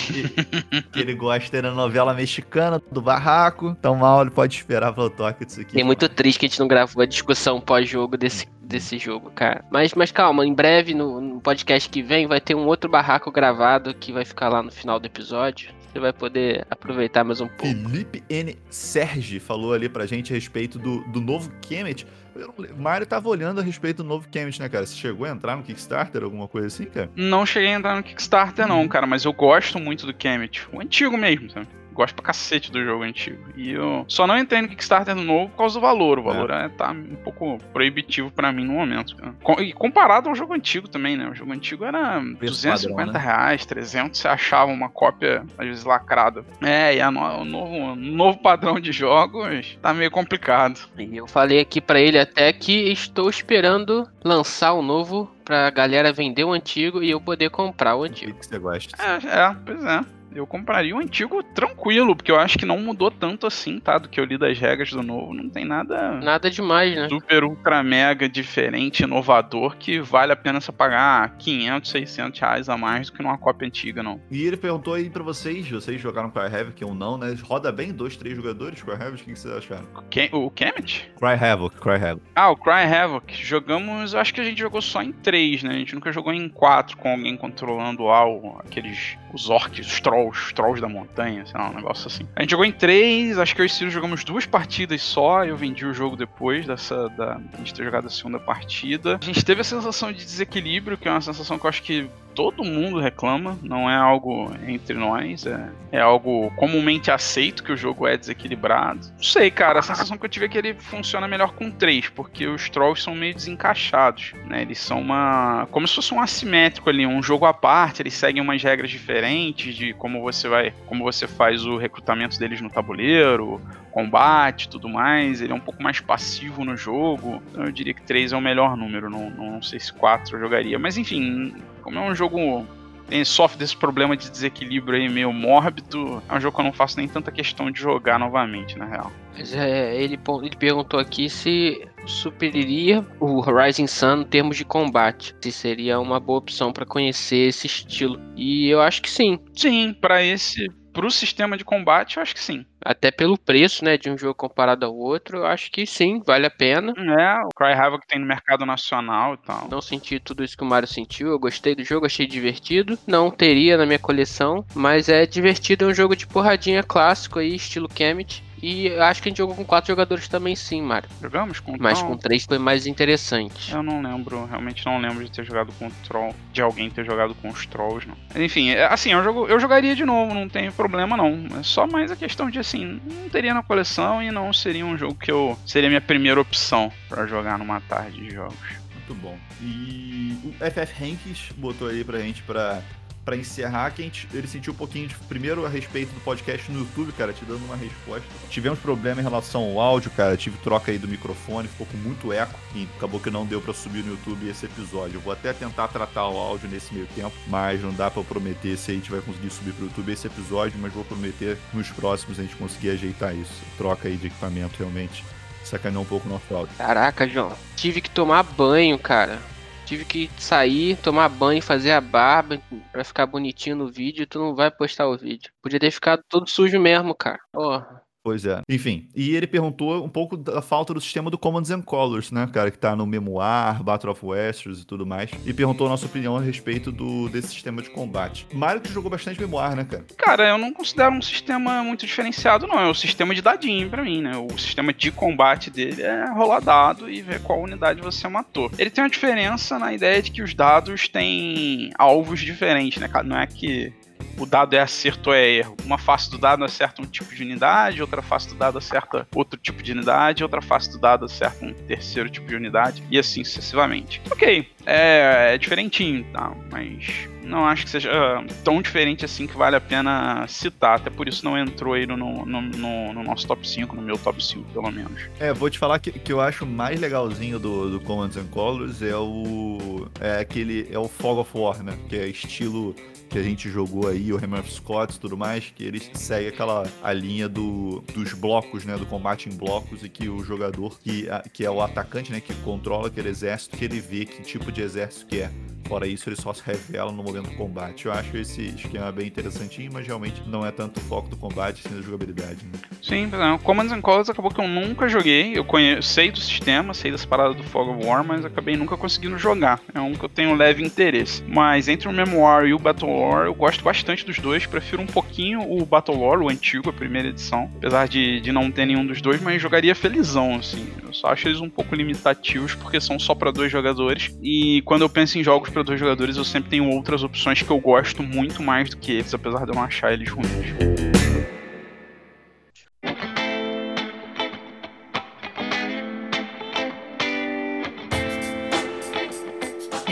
que 0.93 1.01
ele 1.01 1.15
gosta 1.15 1.63
da 1.63 1.71
novela 1.71 2.13
mexicana 2.13 2.83
do 2.91 3.01
barraco. 3.01 3.77
Então 3.79 3.95
mal 3.97 4.23
ele 4.23 4.31
pode 4.31 4.57
esperar 4.57 4.93
pelo 4.93 5.11
Toque 5.11 5.45
Tsukiji 5.45 5.81
É 5.81 5.85
muito 5.85 6.09
triste 6.09 6.41
que 6.41 6.47
a 6.47 6.49
gente 6.49 6.61
não 6.61 6.69
gravou 6.69 7.03
a 7.03 7.07
discussão 7.07 7.61
pós-jogo 7.61 8.17
desse, 8.17 8.47
desse 8.61 8.99
jogo, 8.99 9.31
cara. 9.31 9.65
Mas, 9.71 9.95
mas 9.95 10.11
calma, 10.13 10.47
em 10.47 10.55
breve, 10.55 10.95
no, 10.95 11.21
no 11.21 11.41
podcast 11.41 11.89
que 11.89 12.03
vem, 12.03 12.27
vai 12.27 12.41
ter 12.41 12.55
um 12.55 12.67
outro 12.67 12.91
barraco 12.91 13.31
gravado 13.31 13.95
que 13.95 14.13
vai 14.13 14.25
ficar 14.25 14.49
lá 14.49 14.63
no 14.63 14.71
final 14.71 14.99
do 14.99 15.07
episódio. 15.07 15.76
Você 15.97 16.01
vai 16.01 16.13
poder 16.13 16.67
aproveitar 16.71 17.25
mais 17.25 17.41
um 17.41 17.49
pouco. 17.49 17.65
Felipe 17.65 18.23
N. 18.29 18.59
Sergi 18.69 19.41
falou 19.41 19.73
ali 19.73 19.89
pra 19.89 20.05
gente 20.05 20.31
a 20.31 20.35
respeito 20.35 20.79
do, 20.79 21.03
do 21.05 21.23
novo 21.23 21.51
Kemet. 21.63 22.07
Eu 22.35 22.49
não 22.49 22.55
lembro. 22.59 22.77
O 22.77 22.83
Mário 22.83 23.07
tava 23.07 23.31
olhando 23.31 23.61
a 23.61 23.63
respeito 23.63 24.03
do 24.03 24.05
novo 24.05 24.29
Kemet, 24.29 24.61
né, 24.61 24.69
cara? 24.69 24.85
Você 24.85 24.95
chegou 24.95 25.27
a 25.27 25.31
entrar 25.31 25.57
no 25.57 25.63
Kickstarter, 25.63 26.23
alguma 26.23 26.47
coisa 26.47 26.67
assim, 26.67 26.85
cara? 26.85 27.11
não 27.17 27.47
cheguei 27.47 27.71
a 27.71 27.79
entrar 27.79 27.97
no 27.97 28.03
Kickstarter, 28.03 28.69
não, 28.69 28.87
cara, 28.87 29.07
mas 29.07 29.25
eu 29.25 29.33
gosto 29.33 29.79
muito 29.79 30.05
do 30.05 30.13
Kemet. 30.13 30.69
O 30.71 30.83
antigo 30.83 31.17
mesmo, 31.17 31.51
sabe? 31.51 31.67
Gosto 31.97 32.15
pra 32.15 32.25
cacete 32.27 32.71
do 32.71 32.85
jogo 32.85 33.03
antigo. 33.05 33.43
E 33.57 33.71
eu 33.73 34.05
só 34.07 34.27
não 34.27 34.37
entrei 34.39 34.61
no 34.61 34.69
Kickstarter 34.69 35.15
do 35.15 35.23
novo 35.23 35.49
por 35.51 35.57
causa 35.57 35.75
do 35.75 35.81
valor. 35.81 36.19
O 36.19 36.23
valor 36.25 36.51
é. 36.51 36.69
tá 36.69 36.91
um 36.91 37.17
pouco 37.25 37.59
proibitivo 37.73 38.31
pra 38.31 38.53
mim 38.53 38.65
no 38.65 38.75
momento. 38.75 39.17
E 39.61 39.73
comparado 39.73 40.29
ao 40.29 40.35
jogo 40.35 40.53
antigo 40.55 40.89
também, 40.89 41.17
né? 41.17 41.29
O 41.29 41.35
jogo 41.35 41.53
antigo 41.53 41.85
era 41.85 42.21
250 42.21 42.95
padrão, 42.95 43.13
né? 43.13 43.19
reais, 43.19 43.65
300, 43.65 44.21
você 44.21 44.29
achava 44.29 44.71
uma 44.71 44.89
cópia, 44.91 45.43
às 45.57 45.67
vezes, 45.67 45.85
lacrada. 45.85 46.45
É, 46.61 46.97
e 46.97 47.01
a 47.01 47.11
no- 47.11 47.41
o 47.41 47.45
novo, 47.45 47.75
o 47.75 47.97
novo 47.97 48.39
padrão 48.39 48.79
de 48.79 48.93
jogos 48.93 49.79
tá 49.81 49.95
meio 49.95 50.11
complicado. 50.11 50.79
E 50.99 51.17
eu 51.17 51.27
falei 51.27 51.61
aqui 51.61 51.81
pra 51.81 51.99
ele 52.01 52.19
até 52.19 52.53
que 52.53 52.91
estou 52.93 53.31
esperando 53.31 54.07
lançar 54.23 54.73
o 54.75 54.83
novo 54.83 55.31
pra 55.45 55.71
galera 55.71 56.13
vender 56.13 56.45
o 56.45 56.53
antigo 56.53 57.03
e 57.03 57.11
eu 57.11 57.21
poder 57.21 57.51
comprar 57.51 57.95
o 57.95 58.01
O 58.01 58.05
antigo. 58.05 58.35
que 58.39 58.45
você 58.47 58.59
gosta? 58.59 58.97
É, 59.03 59.27
é, 59.27 59.57
pois 59.65 59.85
é. 59.85 60.01
Eu 60.37 60.47
compraria 60.47 60.95
o 60.95 60.99
antigo 60.99 61.43
tranquilo, 61.43 62.15
porque 62.15 62.31
eu 62.31 62.39
acho 62.39 62.59
que 62.59 62.67
não 62.67 62.79
mudou 62.79 63.11
tanto 63.11 63.47
assim, 63.47 63.81
tá? 63.81 63.99
Do 63.99 64.09
que 64.09 64.21
eu 64.21 64.25
li 64.25 64.37
das 64.37 64.59
regras 64.59 64.91
do 64.91 65.03
novo. 65.03 65.33
Não 65.35 65.49
tem 65.49 65.65
nada 65.65 66.13
Nada 66.21 66.51
demais, 66.51 66.95
né? 66.95 67.09
super, 67.09 67.43
ultra, 67.45 67.83
mega 67.83 68.29
diferente, 68.29 69.03
inovador, 69.03 69.77
que 69.77 69.99
vale 70.01 70.33
a 70.33 70.37
pena 70.37 70.61
você 70.61 70.71
pagar 70.73 71.37
500, 71.39 71.91
600 71.91 72.41
reais 72.41 72.69
a 72.69 72.77
mais 72.77 73.09
do 73.11 73.17
que 73.17 73.23
numa 73.23 73.39
cópia 73.39 73.67
antiga, 73.67 74.03
não. 74.03 74.21
E 74.31 74.43
ele 74.47 74.57
perguntou 74.57 74.95
aí 74.95 75.09
pra 75.09 75.23
vocês, 75.23 75.69
vocês 75.71 76.01
jogaram 76.01 76.31
Cry 76.31 76.43
Havoc 76.55 76.85
ou 76.85 76.95
não, 76.95 77.17
né? 77.19 77.35
Roda 77.43 77.73
bem 77.73 77.93
dois, 77.93 78.17
três 78.17 78.37
jogadores 78.37 78.83
Cry 78.83 78.95
Havoc? 78.95 79.23
O 79.23 79.25
que 79.25 79.35
vocês 79.37 79.55
acharam? 79.55 79.87
Quem- 80.11 80.29
o 80.33 80.51
Kemet? 80.51 81.11
Cry 81.19 81.43
Havoc, 81.45 81.77
Cry 81.81 81.95
Havoc. 81.95 82.23
Ah, 82.35 82.51
o 82.51 82.57
Cry 82.57 82.85
Havoc. 82.95 83.33
Jogamos, 83.35 84.13
eu 84.15 84.21
acho 84.21 84.35
que 84.35 84.41
a 84.41 84.45
gente 84.45 84.59
jogou 84.59 84.83
só 84.83 85.03
em 85.03 85.13
três, 85.13 85.63
né? 85.63 85.71
A 85.71 85.79
gente 85.79 85.95
nunca 85.95 86.13
jogou 86.13 86.33
em 86.33 86.49
quatro 86.49 86.97
com 86.97 87.11
alguém 87.11 87.37
controlando 87.37 88.05
lá 88.05 88.27
o- 88.29 88.59
aqueles. 88.59 89.17
os 89.35 89.51
orcs, 89.51 89.87
os 89.87 90.01
trolls, 90.01 90.26
os 90.29 90.53
trolls 90.53 90.81
da 90.81 90.89
montanha, 90.89 91.45
sei 91.47 91.59
lá, 91.59 91.71
um 91.71 91.75
negócio 91.75 92.07
assim. 92.07 92.27
A 92.35 92.43
gente 92.43 92.51
jogou 92.51 92.65
em 92.65 92.73
três, 92.73 93.39
acho 93.39 93.55
que 93.55 93.61
eu 93.61 93.65
e 93.65 93.67
o 93.67 93.71
Ciro 93.71 93.91
jogamos 93.91 94.25
duas 94.25 94.47
partidas 94.47 95.03
só. 95.03 95.45
Eu 95.45 95.57
vendi 95.57 95.85
o 95.85 95.95
jogo 95.95 96.17
depois 96.17 96.67
dessa. 96.67 97.09
Da, 97.11 97.41
a 97.53 97.57
gente 97.59 97.75
ter 97.75 97.85
jogado 97.85 98.07
a 98.07 98.11
segunda 98.11 98.39
partida. 98.39 99.19
A 99.21 99.25
gente 99.25 99.45
teve 99.45 99.61
a 99.61 99.65
sensação 99.65 100.13
de 100.13 100.25
desequilíbrio, 100.25 100.97
que 100.97 101.09
é 101.09 101.11
uma 101.11 101.21
sensação 101.21 101.59
que 101.59 101.67
eu 101.67 101.69
acho 101.69 101.83
que 101.83 102.09
todo 102.37 102.63
mundo 102.63 103.01
reclama, 103.01 103.59
não 103.63 103.91
é 103.91 103.97
algo 103.97 104.53
entre 104.69 104.95
nós, 104.95 105.47
é, 105.47 105.71
é 105.91 106.01
algo 106.01 106.53
comumente 106.57 107.11
aceito 107.11 107.65
que 107.65 107.73
o 107.73 107.77
jogo 107.77 108.07
é 108.07 108.15
desequilibrado. 108.15 109.01
Não 109.17 109.23
sei, 109.23 109.51
cara, 109.51 109.79
a 109.79 109.83
sensação 109.83 110.19
que 110.19 110.27
eu 110.27 110.29
tive 110.29 110.45
é 110.45 110.49
que 110.49 110.59
ele 110.59 110.75
funciona 110.75 111.27
melhor 111.27 111.55
com 111.55 111.71
três, 111.71 112.11
porque 112.11 112.47
os 112.47 112.69
trolls 112.69 113.03
são 113.03 113.15
meio 113.15 113.35
desencaixados, 113.35 114.35
né? 114.47 114.61
Eles 114.61 114.79
são 114.79 115.01
uma. 115.01 115.67
como 115.71 115.89
se 115.89 115.95
fosse 115.95 116.13
um 116.13 116.21
assimétrico 116.21 116.91
ali, 116.91 117.07
um 117.07 117.23
jogo 117.23 117.47
à 117.47 117.55
parte, 117.55 118.03
eles 118.03 118.13
seguem 118.13 118.43
umas 118.43 118.63
regras 118.63 118.91
diferentes 118.91 119.75
de 119.75 119.95
como 119.95 120.21
você 120.21 120.47
vai. 120.47 120.75
como 120.87 121.03
você 121.03 121.27
faz 121.27 121.65
o 121.65 121.79
recrutamento 121.79 122.39
deles 122.39 122.61
no 122.61 122.69
tabuleiro, 122.69 123.63
combate 123.91 124.69
tudo 124.69 124.91
mais. 124.91 125.41
Ele 125.41 125.53
é 125.53 125.57
um 125.57 125.61
pouco 125.61 125.83
mais 125.83 126.01
passivo 126.01 126.67
no 126.67 126.77
jogo. 126.77 127.43
Então 127.51 127.65
eu 127.65 127.73
diria 127.73 127.95
que 127.95 128.03
3 128.03 128.35
é 128.35 128.37
o 128.37 128.43
melhor 128.43 128.77
número. 128.77 129.09
Não, 129.09 129.31
não 129.31 129.63
sei 129.63 129.81
se 129.81 129.91
4 129.91 130.37
eu 130.37 130.41
jogaria. 130.41 130.79
Mas 130.79 130.99
enfim, 130.99 131.55
como 131.87 132.01
é 132.01 132.03
um 132.03 132.15
jogo. 132.15 132.67
Tem, 133.09 133.25
sofre 133.25 133.57
desse 133.57 133.77
problema 133.77 134.17
de 134.17 134.29
desequilíbrio 134.29 135.01
aí 135.01 135.09
meio 135.09 135.33
mórbido. 135.33 136.21
É 136.29 136.35
um 136.35 136.41
jogo 136.41 136.57
que 136.57 136.61
eu 136.61 136.65
não 136.65 136.73
faço 136.73 136.97
nem 136.97 137.07
tanta 137.07 137.31
questão 137.31 137.71
de 137.71 137.79
jogar 137.79 138.19
novamente, 138.19 138.77
na 138.77 138.85
real. 138.85 139.13
Mas 139.33 139.55
é, 139.55 139.95
ele, 139.95 140.19
ele 140.43 140.57
perguntou 140.57 140.99
aqui 140.99 141.31
se 141.31 141.87
superiria 142.05 143.07
o 143.21 143.41
Rising 143.41 143.87
Sun 143.87 144.23
em 144.23 144.25
termos 144.25 144.57
de 144.57 144.65
combate. 144.65 145.37
Se 145.41 145.53
seria 145.53 146.01
uma 146.01 146.19
boa 146.19 146.41
opção 146.41 146.73
pra 146.73 146.85
conhecer 146.85 147.49
esse 147.49 147.69
estilo. 147.69 148.21
E 148.35 148.69
eu 148.69 148.81
acho 148.81 149.01
que 149.01 149.11
sim. 149.11 149.39
Sim, 149.55 149.95
pra 150.01 150.25
esse. 150.25 150.67
Pro 150.97 151.11
sistema 151.11 151.59
de 151.59 151.65
combate, 151.65 152.17
eu 152.17 152.23
acho 152.23 152.35
que 152.35 152.43
sim. 152.43 152.65
Até 152.83 153.11
pelo 153.11 153.37
preço, 153.37 153.85
né, 153.85 153.99
de 153.99 154.09
um 154.09 154.17
jogo 154.17 154.35
comparado 154.35 154.87
ao 154.87 154.97
outro, 154.97 155.39
eu 155.39 155.47
acho 155.47 155.71
que 155.71 155.85
sim, 155.85 156.23
vale 156.25 156.47
a 156.47 156.51
pena. 156.51 156.95
É, 156.97 157.35
o 157.45 157.51
Cry 157.55 157.75
Havoc 157.75 158.07
tem 158.09 158.19
no 158.19 158.27
mercado 158.27 158.65
nacional 158.65 159.35
e 159.35 159.37
tal. 159.45 159.69
Não 159.71 159.83
senti 159.83 160.19
tudo 160.19 160.43
isso 160.43 160.57
que 160.57 160.65
o 160.65 160.67
Mario 160.67 160.89
sentiu. 160.89 161.29
Eu 161.29 161.39
gostei 161.39 161.75
do 161.75 161.85
jogo, 161.85 162.07
achei 162.07 162.27
divertido. 162.27 162.99
Não 163.07 163.31
teria 163.31 163.77
na 163.77 163.85
minha 163.85 163.99
coleção, 163.99 164.65
mas 164.75 165.11
é 165.11 165.27
divertido. 165.27 165.85
É 165.85 165.89
um 165.89 165.95
jogo 165.95 166.17
de 166.17 166.27
porradinha 166.27 166.83
clássico 166.83 167.41
aí, 167.41 167.55
estilo 167.55 167.91
Kemet. 167.91 168.43
E 168.63 168.87
eu 168.87 169.03
acho 169.03 169.23
que 169.23 169.29
a 169.29 169.31
gente 169.31 169.39
jogou 169.39 169.55
com 169.55 169.65
quatro 169.65 169.89
jogadores 169.89 170.29
também, 170.29 170.57
sim, 170.57 170.81
Mario. 170.83 171.09
Jogamos 171.21 171.61
com 171.61 171.77
Mas 171.79 172.01
com 172.01 172.17
três 172.17 172.45
foi 172.45 172.59
mais 172.59 172.87
interessante. 172.87 173.73
Eu 173.73 173.83
não 173.83 174.01
lembro, 174.01 174.47
realmente 174.47 174.85
não 174.87 174.99
lembro 174.99 175.25
de 175.25 175.31
ter 175.31 175.45
jogado 175.45 175.73
com 175.79 175.91
Troll, 176.05 176.35
de 176.53 176.63
alguém 176.63 176.91
ter 176.91 177.05
jogado 177.05 177.35
com 177.35 177.49
os 177.49 177.67
Trolls, 177.67 178.07
não. 178.07 178.17
Enfim, 178.43 178.71
é, 178.71 178.87
assim, 178.87 179.13
eu, 179.13 179.23
jogo, 179.23 179.47
eu 179.47 179.61
jogaria 179.61 179.95
de 179.95 180.05
novo, 180.05 180.35
não 180.35 180.49
tem 180.49 180.71
problema 180.71 181.17
não. 181.17 181.47
É 181.59 181.63
só 181.63 181.87
mais 181.87 182.11
a 182.11 182.17
questão 182.17 182.51
de, 182.51 182.59
assim, 182.59 183.01
não 183.05 183.29
teria 183.29 183.53
na 183.53 183.63
coleção 183.63 184.23
e 184.23 184.31
não 184.31 184.53
seria 184.53 184.85
um 184.85 184.97
jogo 184.97 185.15
que 185.15 185.31
eu... 185.31 185.59
Seria 185.67 185.89
minha 185.89 186.01
primeira 186.01 186.41
opção 186.41 186.91
pra 187.09 187.27
jogar 187.27 187.59
numa 187.59 187.81
tarde 187.81 188.21
de 188.21 188.35
jogos. 188.35 188.57
Muito 188.95 189.15
bom. 189.23 189.39
E 189.61 190.37
o 190.45 190.53
FF 190.53 191.05
Hanks 191.05 191.53
botou 191.57 191.89
aí 191.89 192.03
pra 192.03 192.19
gente 192.19 192.43
pra, 192.43 192.83
pra 193.27 193.37
encerrar, 193.37 193.91
que 193.91 194.05
gente, 194.05 194.29
ele 194.33 194.47
sentiu 194.47 194.73
um 194.73 194.77
pouquinho 194.77 195.09
de, 195.09 195.17
primeiro 195.29 195.67
a 195.67 195.69
respeito 195.69 196.15
do 196.15 196.21
podcast 196.21 196.71
no 196.71 196.79
YouTube, 196.79 197.13
cara, 197.13 197.33
te 197.33 197.45
dando 197.45 197.65
uma 197.65 197.77
resposta. 197.77 198.25
Tivemos 198.49 198.79
problema 198.79 199.21
em 199.21 199.25
relação 199.25 199.63
ao 199.63 199.81
áudio, 199.81 200.13
cara, 200.13 200.37
tive 200.37 200.57
troca 200.59 200.93
aí 200.93 200.99
do 200.99 201.09
microfone, 201.09 201.67
ficou 201.67 201.89
com 201.89 201.97
muito 201.97 202.33
eco 202.33 202.55
e 202.73 202.89
acabou 202.97 203.19
que 203.19 203.29
não 203.29 203.45
deu 203.45 203.61
pra 203.61 203.75
subir 203.75 204.05
no 204.05 204.13
YouTube 204.13 204.49
esse 204.49 204.67
episódio. 204.67 205.17
Eu 205.17 205.21
vou 205.21 205.33
até 205.33 205.53
tentar 205.53 205.89
tratar 205.89 206.29
o 206.29 206.39
áudio 206.39 206.69
nesse 206.71 206.95
meio 206.95 207.09
tempo, 207.17 207.35
mas 207.49 207.83
não 207.83 207.93
dá 207.93 208.13
eu 208.15 208.23
prometer 208.23 208.79
se 208.79 208.93
a 208.93 208.95
gente 208.95 209.11
vai 209.11 209.21
conseguir 209.21 209.51
subir 209.51 209.73
pro 209.73 209.87
YouTube 209.87 210.13
esse 210.13 210.29
episódio, 210.29 210.79
mas 210.81 210.93
vou 210.93 211.05
prometer 211.05 211.59
nos 211.75 211.91
próximos 211.91 212.39
a 212.39 212.43
gente 212.43 212.55
conseguir 212.55 212.91
ajeitar 212.91 213.35
isso. 213.35 213.61
Troca 213.77 214.07
aí 214.07 214.17
de 214.17 214.29
equipamento 214.29 214.77
realmente 214.79 215.25
sacaneou 215.65 216.05
um 216.05 216.07
pouco 216.07 216.29
o 216.29 216.33
nosso 216.33 216.55
áudio. 216.55 216.73
Caraca, 216.79 217.29
João. 217.29 217.53
Tive 217.75 218.01
que 218.01 218.09
tomar 218.09 218.45
banho, 218.45 218.97
cara. 218.97 219.41
Tive 219.87 220.05
que 220.05 220.29
sair, 220.37 220.97
tomar 220.97 221.29
banho, 221.29 221.63
fazer 221.63 221.93
a 221.93 222.01
barba 222.01 222.61
pra 222.91 223.05
ficar 223.05 223.25
bonitinho 223.25 223.77
no 223.77 223.89
vídeo. 223.91 224.27
Tu 224.27 224.39
não 224.39 224.55
vai 224.55 224.71
postar 224.71 225.07
o 225.07 225.17
vídeo. 225.17 225.53
Podia 225.63 225.79
ter 225.79 225.93
ficado 225.93 226.23
todo 226.29 226.51
sujo 226.51 226.79
mesmo, 226.81 227.15
cara. 227.15 227.39
Porra. 227.53 228.03
Pois 228.27 228.45
é. 228.45 228.61
Enfim, 228.69 229.07
e 229.15 229.37
ele 229.37 229.47
perguntou 229.47 230.05
um 230.05 230.09
pouco 230.09 230.37
da 230.37 230.61
falta 230.61 230.93
do 230.93 231.01
sistema 231.01 231.31
do 231.31 231.39
Commands 231.39 231.71
and 231.71 231.83
Colors, 231.83 232.33
né, 232.33 232.51
cara, 232.53 232.73
que 232.73 232.79
tá 232.79 232.97
no 232.97 233.07
Memoir, 233.07 233.81
Battle 233.85 234.11
of 234.11 234.27
Westeros 234.27 234.83
e 234.83 234.85
tudo 234.85 235.07
mais. 235.07 235.31
E 235.45 235.55
perguntou 235.55 235.87
a 235.87 235.91
nossa 235.91 236.07
opinião 236.07 236.37
a 236.37 236.41
respeito 236.41 236.91
do, 236.91 237.29
desse 237.29 237.51
sistema 237.51 237.81
de 237.81 237.89
combate. 237.89 238.45
Mario 238.53 238.81
que 238.81 238.93
jogou 238.93 239.09
bastante 239.09 239.41
Memoir, 239.41 239.77
né, 239.77 239.85
cara? 239.85 240.05
Cara, 240.19 240.49
eu 240.49 240.59
não 240.59 240.73
considero 240.73 241.13
um 241.13 241.23
sistema 241.23 241.85
muito 241.85 242.05
diferenciado, 242.05 242.67
não. 242.67 242.81
É 242.81 242.89
o 242.89 242.95
sistema 242.95 243.33
de 243.33 243.41
dadinho 243.41 243.89
pra 243.89 244.03
mim, 244.03 244.21
né? 244.21 244.37
O 244.37 244.59
sistema 244.59 244.93
de 244.93 245.13
combate 245.13 245.71
dele 245.71 246.03
é 246.03 246.29
rolar 246.33 246.59
dado 246.59 247.09
e 247.09 247.23
ver 247.23 247.41
qual 247.43 247.63
unidade 247.63 248.01
você 248.01 248.27
matou. 248.27 248.73
Ele 248.77 248.91
tem 248.91 249.05
uma 249.05 249.11
diferença 249.11 249.79
na 249.79 249.93
ideia 249.93 250.21
de 250.21 250.33
que 250.33 250.43
os 250.43 250.53
dados 250.53 251.09
têm 251.09 251.93
alvos 251.97 252.41
diferentes, 252.41 253.01
né, 253.01 253.07
cara? 253.07 253.25
Não 253.25 253.39
é 253.39 253.47
que 253.47 253.93
o 254.39 254.47
dado 254.47 254.75
é 254.75 254.81
acerto 254.81 255.31
ou 255.31 255.37
é 255.37 255.49
erro. 255.49 255.77
Uma 255.85 255.99
face 255.99 256.31
do 256.31 256.39
dado 256.39 256.65
acerta 256.65 257.03
um 257.03 257.07
tipo 257.07 257.35
de 257.35 257.43
unidade, 257.43 258.01
outra 258.01 258.23
face 258.23 258.49
do 258.49 258.55
dado 258.55 258.79
acerta 258.79 259.27
outro 259.35 259.59
tipo 259.59 259.83
de 259.83 259.93
unidade, 259.93 260.43
outra 260.43 260.61
face 260.63 260.91
do 260.91 260.99
dado 260.99 261.25
acerta 261.25 261.65
um 261.65 261.73
terceiro 261.73 262.29
tipo 262.29 262.47
de 262.47 262.55
unidade, 262.57 263.03
e 263.11 263.19
assim 263.19 263.43
sucessivamente. 263.45 264.21
Ok, 264.31 264.69
é, 264.85 265.53
é 265.55 265.59
diferentinho, 265.59 266.25
tá? 266.33 266.53
Mas 266.71 267.29
não 267.43 267.65
acho 267.65 267.85
que 267.85 267.91
seja 267.91 268.11
ah, 268.13 268.45
tão 268.65 268.83
diferente 268.83 269.25
assim 269.25 269.47
que 269.47 269.57
vale 269.57 269.77
a 269.77 269.81
pena 269.81 270.45
citar. 270.49 270.97
Até 270.97 271.11
por 271.11 271.29
isso 271.29 271.45
não 271.45 271.57
entrou 271.57 271.95
aí 271.95 272.05
no, 272.07 272.17
no, 272.17 272.61
no- 272.63 273.13
no 273.13 273.23
nosso 273.23 273.47
top 273.47 273.67
5, 273.69 273.95
no 273.95 274.03
meu 274.03 274.19
top 274.19 274.43
5, 274.45 274.65
pelo 274.73 274.91
menos. 274.91 275.23
É, 275.39 275.53
vou 275.53 275.71
te 275.71 275.79
falar 275.79 275.99
que, 276.01 276.11
que 276.13 276.33
eu 276.33 276.41
acho 276.41 276.67
mais 276.67 277.01
legalzinho 277.01 277.59
do, 277.59 277.89
do 277.91 278.01
Commands 278.01 278.37
and 278.37 278.47
Colors 278.49 279.01
é 279.01 279.17
o. 279.17 280.09
É 280.21 280.41
aquele. 280.41 280.89
É 280.91 280.99
o 280.99 281.09
Fog 281.09 281.41
of 281.41 281.51
War, 281.57 281.83
né? 281.83 281.97
Que 282.09 282.17
é 282.17 282.27
estilo 282.27 282.95
que 283.29 283.39
a 283.39 283.43
gente 283.43 283.69
jogou 283.71 284.09
aí, 284.09 284.33
o 284.33 284.37
Hammer 284.37 284.61
of 284.61 284.73
Scots 284.73 285.17
e 285.17 285.21
tudo 285.21 285.37
mais, 285.37 285.73
que 285.75 285.85
ele 285.85 286.01
segue 286.15 286.49
aquela 286.49 286.87
a 287.03 287.13
linha 287.13 287.49
do, 287.49 288.03
dos 288.15 288.33
blocos, 288.33 288.85
né? 288.85 288.97
Do 288.97 289.07
combate 289.07 289.49
em 289.49 289.53
blocos 289.53 290.03
e 290.03 290.09
que 290.09 290.29
o 290.29 290.43
jogador, 290.45 290.99
que, 291.01 291.29
a- 291.29 291.43
que 291.53 291.65
é 291.65 291.71
o 291.71 291.81
atacante, 291.83 292.31
né? 292.33 292.41
Que 292.41 292.55
controla 292.57 293.09
aquele 293.09 293.29
exército, 293.29 293.77
que 293.77 293.85
ele 293.85 294.01
vê 294.01 294.25
que 294.25 294.43
tipo 294.43 294.71
de 294.71 294.83
exército 294.83 295.27
que 295.27 295.41
é. 295.41 295.51
Fora 295.89 296.05
isso, 296.05 296.29
ele 296.29 296.35
só 296.35 296.53
se 296.53 296.61
revela 296.67 297.13
no 297.13 297.23
momento 297.23 297.49
do 297.49 297.55
combate. 297.57 298.07
Eu 298.07 298.13
acho 298.13 298.37
esse 298.37 298.61
esquema 298.75 299.13
bem 299.13 299.29
interessantinho, 299.29 299.89
mas 299.93 300.05
realmente 300.05 300.43
não 300.45 300.67
é 300.67 300.73
tanto 300.73 300.99
o 300.99 301.01
foco 301.05 301.29
do 301.29 301.37
combate, 301.37 301.81
sim 301.85 301.95
da 301.95 302.03
jogabilidade. 302.03 302.57
Né? 302.65 302.73
Sim, 303.01 303.29
por 303.31 303.37
exemplo, 303.39 303.61
Commands 303.61 303.93
and 303.93 304.01
Colors 304.01 304.29
acabou 304.29 304.51
que 304.51 304.61
eu 304.61 304.67
nunca 304.67 305.09
joguei. 305.09 305.57
Eu 305.57 305.65
conheço, 305.65 306.09
sei 306.09 306.33
do 306.33 306.41
sistema, 306.41 306.93
sei 306.93 307.13
das 307.13 307.25
paradas 307.25 307.57
do 307.57 307.63
Fog 307.63 307.89
of 307.89 308.05
War, 308.05 308.25
mas 308.25 308.45
acabei 308.45 308.77
nunca 308.77 308.97
conseguindo 308.97 309.39
jogar. 309.39 309.81
É 309.95 310.01
um 310.01 310.13
que 310.15 310.25
eu 310.25 310.29
tenho 310.29 310.57
leve 310.57 310.83
interesse. 310.85 311.41
Mas 311.47 311.87
entre 311.87 312.09
o 312.09 312.13
Memoir 312.13 312.67
e 312.67 312.75
o 312.75 312.81
Battle 312.81 313.09
Eu 313.47 313.55
gosto 313.55 313.83
bastante 313.83 314.25
dos 314.25 314.39
dois. 314.39 314.67
Prefiro 314.67 315.03
um 315.03 315.07
pouquinho 315.07 315.61
o 315.61 315.85
Battle 315.85 316.19
War, 316.19 316.41
o 316.41 316.49
antigo, 316.49 316.91
a 316.91 316.93
primeira 316.93 317.29
edição. 317.29 317.71
Apesar 317.77 318.09
de, 318.09 318.41
de 318.41 318.53
não 318.53 318.71
ter 318.71 318.87
nenhum 318.87 319.07
dos 319.07 319.21
dois, 319.21 319.41
mas 319.41 319.61
jogaria 319.61 319.95
felizão, 319.95 320.57
assim. 320.57 320.87
Eu 321.03 321.13
só 321.13 321.29
acho 321.29 321.49
eles 321.49 321.61
um 321.61 321.71
pouco 321.71 321.95
limitativos, 321.95 322.75
porque 322.75 323.01
são 323.01 323.19
só 323.19 323.35
pra 323.35 323.51
dois 323.51 323.71
jogadores. 323.71 324.37
E 324.43 324.83
quando 324.85 325.03
eu 325.03 325.09
penso 325.09 325.39
em 325.39 325.45
jogos 325.45 325.71
pra 325.71 325.83
dois 325.83 325.99
jogadores, 325.99 326.37
eu 326.37 326.45
sempre 326.45 326.71
tenho 326.71 326.91
outras 326.91 327.23
opções 327.23 327.63
que 327.63 327.71
eu 327.71 327.79
gosto 327.79 328.23
muito 328.23 328.63
mais 328.63 328.91
do 328.91 328.97
que 328.97 329.13
eles, 329.13 329.33
apesar 329.33 329.65
de 329.65 329.71
eu 329.71 329.75
não 329.75 329.83
achar 329.83 330.13
eles 330.13 330.29
ruins. 330.29 331.16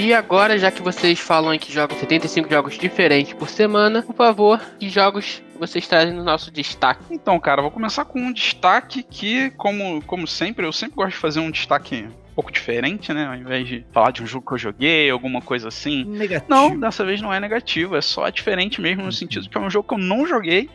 E 0.05 0.13
agora, 0.13 0.59
já 0.59 0.71
que 0.71 0.83
vocês 0.83 1.19
falam 1.19 1.59
que 1.59 1.73
jogam 1.73 1.99
75 1.99 2.51
jogos 2.51 2.77
diferentes 2.77 3.33
por 3.33 3.49
semana, 3.49 4.03
por 4.03 4.15
favor, 4.15 4.61
que 4.79 4.91
jogos 4.91 5.43
vocês 5.59 5.89
trazem 5.89 6.13
no 6.13 6.23
nosso 6.23 6.51
destaque? 6.51 7.03
Então, 7.11 7.41
cara, 7.41 7.63
vou 7.63 7.71
começar 7.71 8.05
com 8.05 8.21
um 8.21 8.31
destaque 8.31 9.03
que, 9.03 9.49
como, 9.53 10.03
como 10.03 10.27
sempre, 10.27 10.67
eu 10.67 10.73
sempre 10.75 10.97
gosto 10.97 11.13
de 11.13 11.17
fazer 11.17 11.41
um 11.41 11.51
destaque 11.51 12.07
pouco 12.35 12.53
diferente, 12.53 13.13
né? 13.13 13.27
Ao 13.27 13.35
invés 13.35 13.67
de 13.67 13.87
falar 13.93 14.11
de 14.11 14.23
um 14.23 14.27
jogo 14.27 14.47
que 14.47 14.55
eu 14.55 14.59
joguei, 14.59 15.11
alguma 15.11 15.41
coisa 15.41 15.69
assim. 15.69 16.05
Negativo. 16.05 16.51
Não, 16.51 16.79
dessa 16.79 17.05
vez 17.05 17.21
não 17.21 17.33
é 17.33 17.41
negativo, 17.41 17.97
é 17.97 18.01
só 18.01 18.29
diferente 18.29 18.81
mesmo 18.81 19.05
no 19.05 19.13
sentido 19.13 19.49
que 19.49 19.57
é 19.57 19.61
um 19.61 19.71
jogo 19.71 19.89
que 19.89 19.95
eu 19.95 19.99
não 19.99 20.27
joguei, 20.27 20.69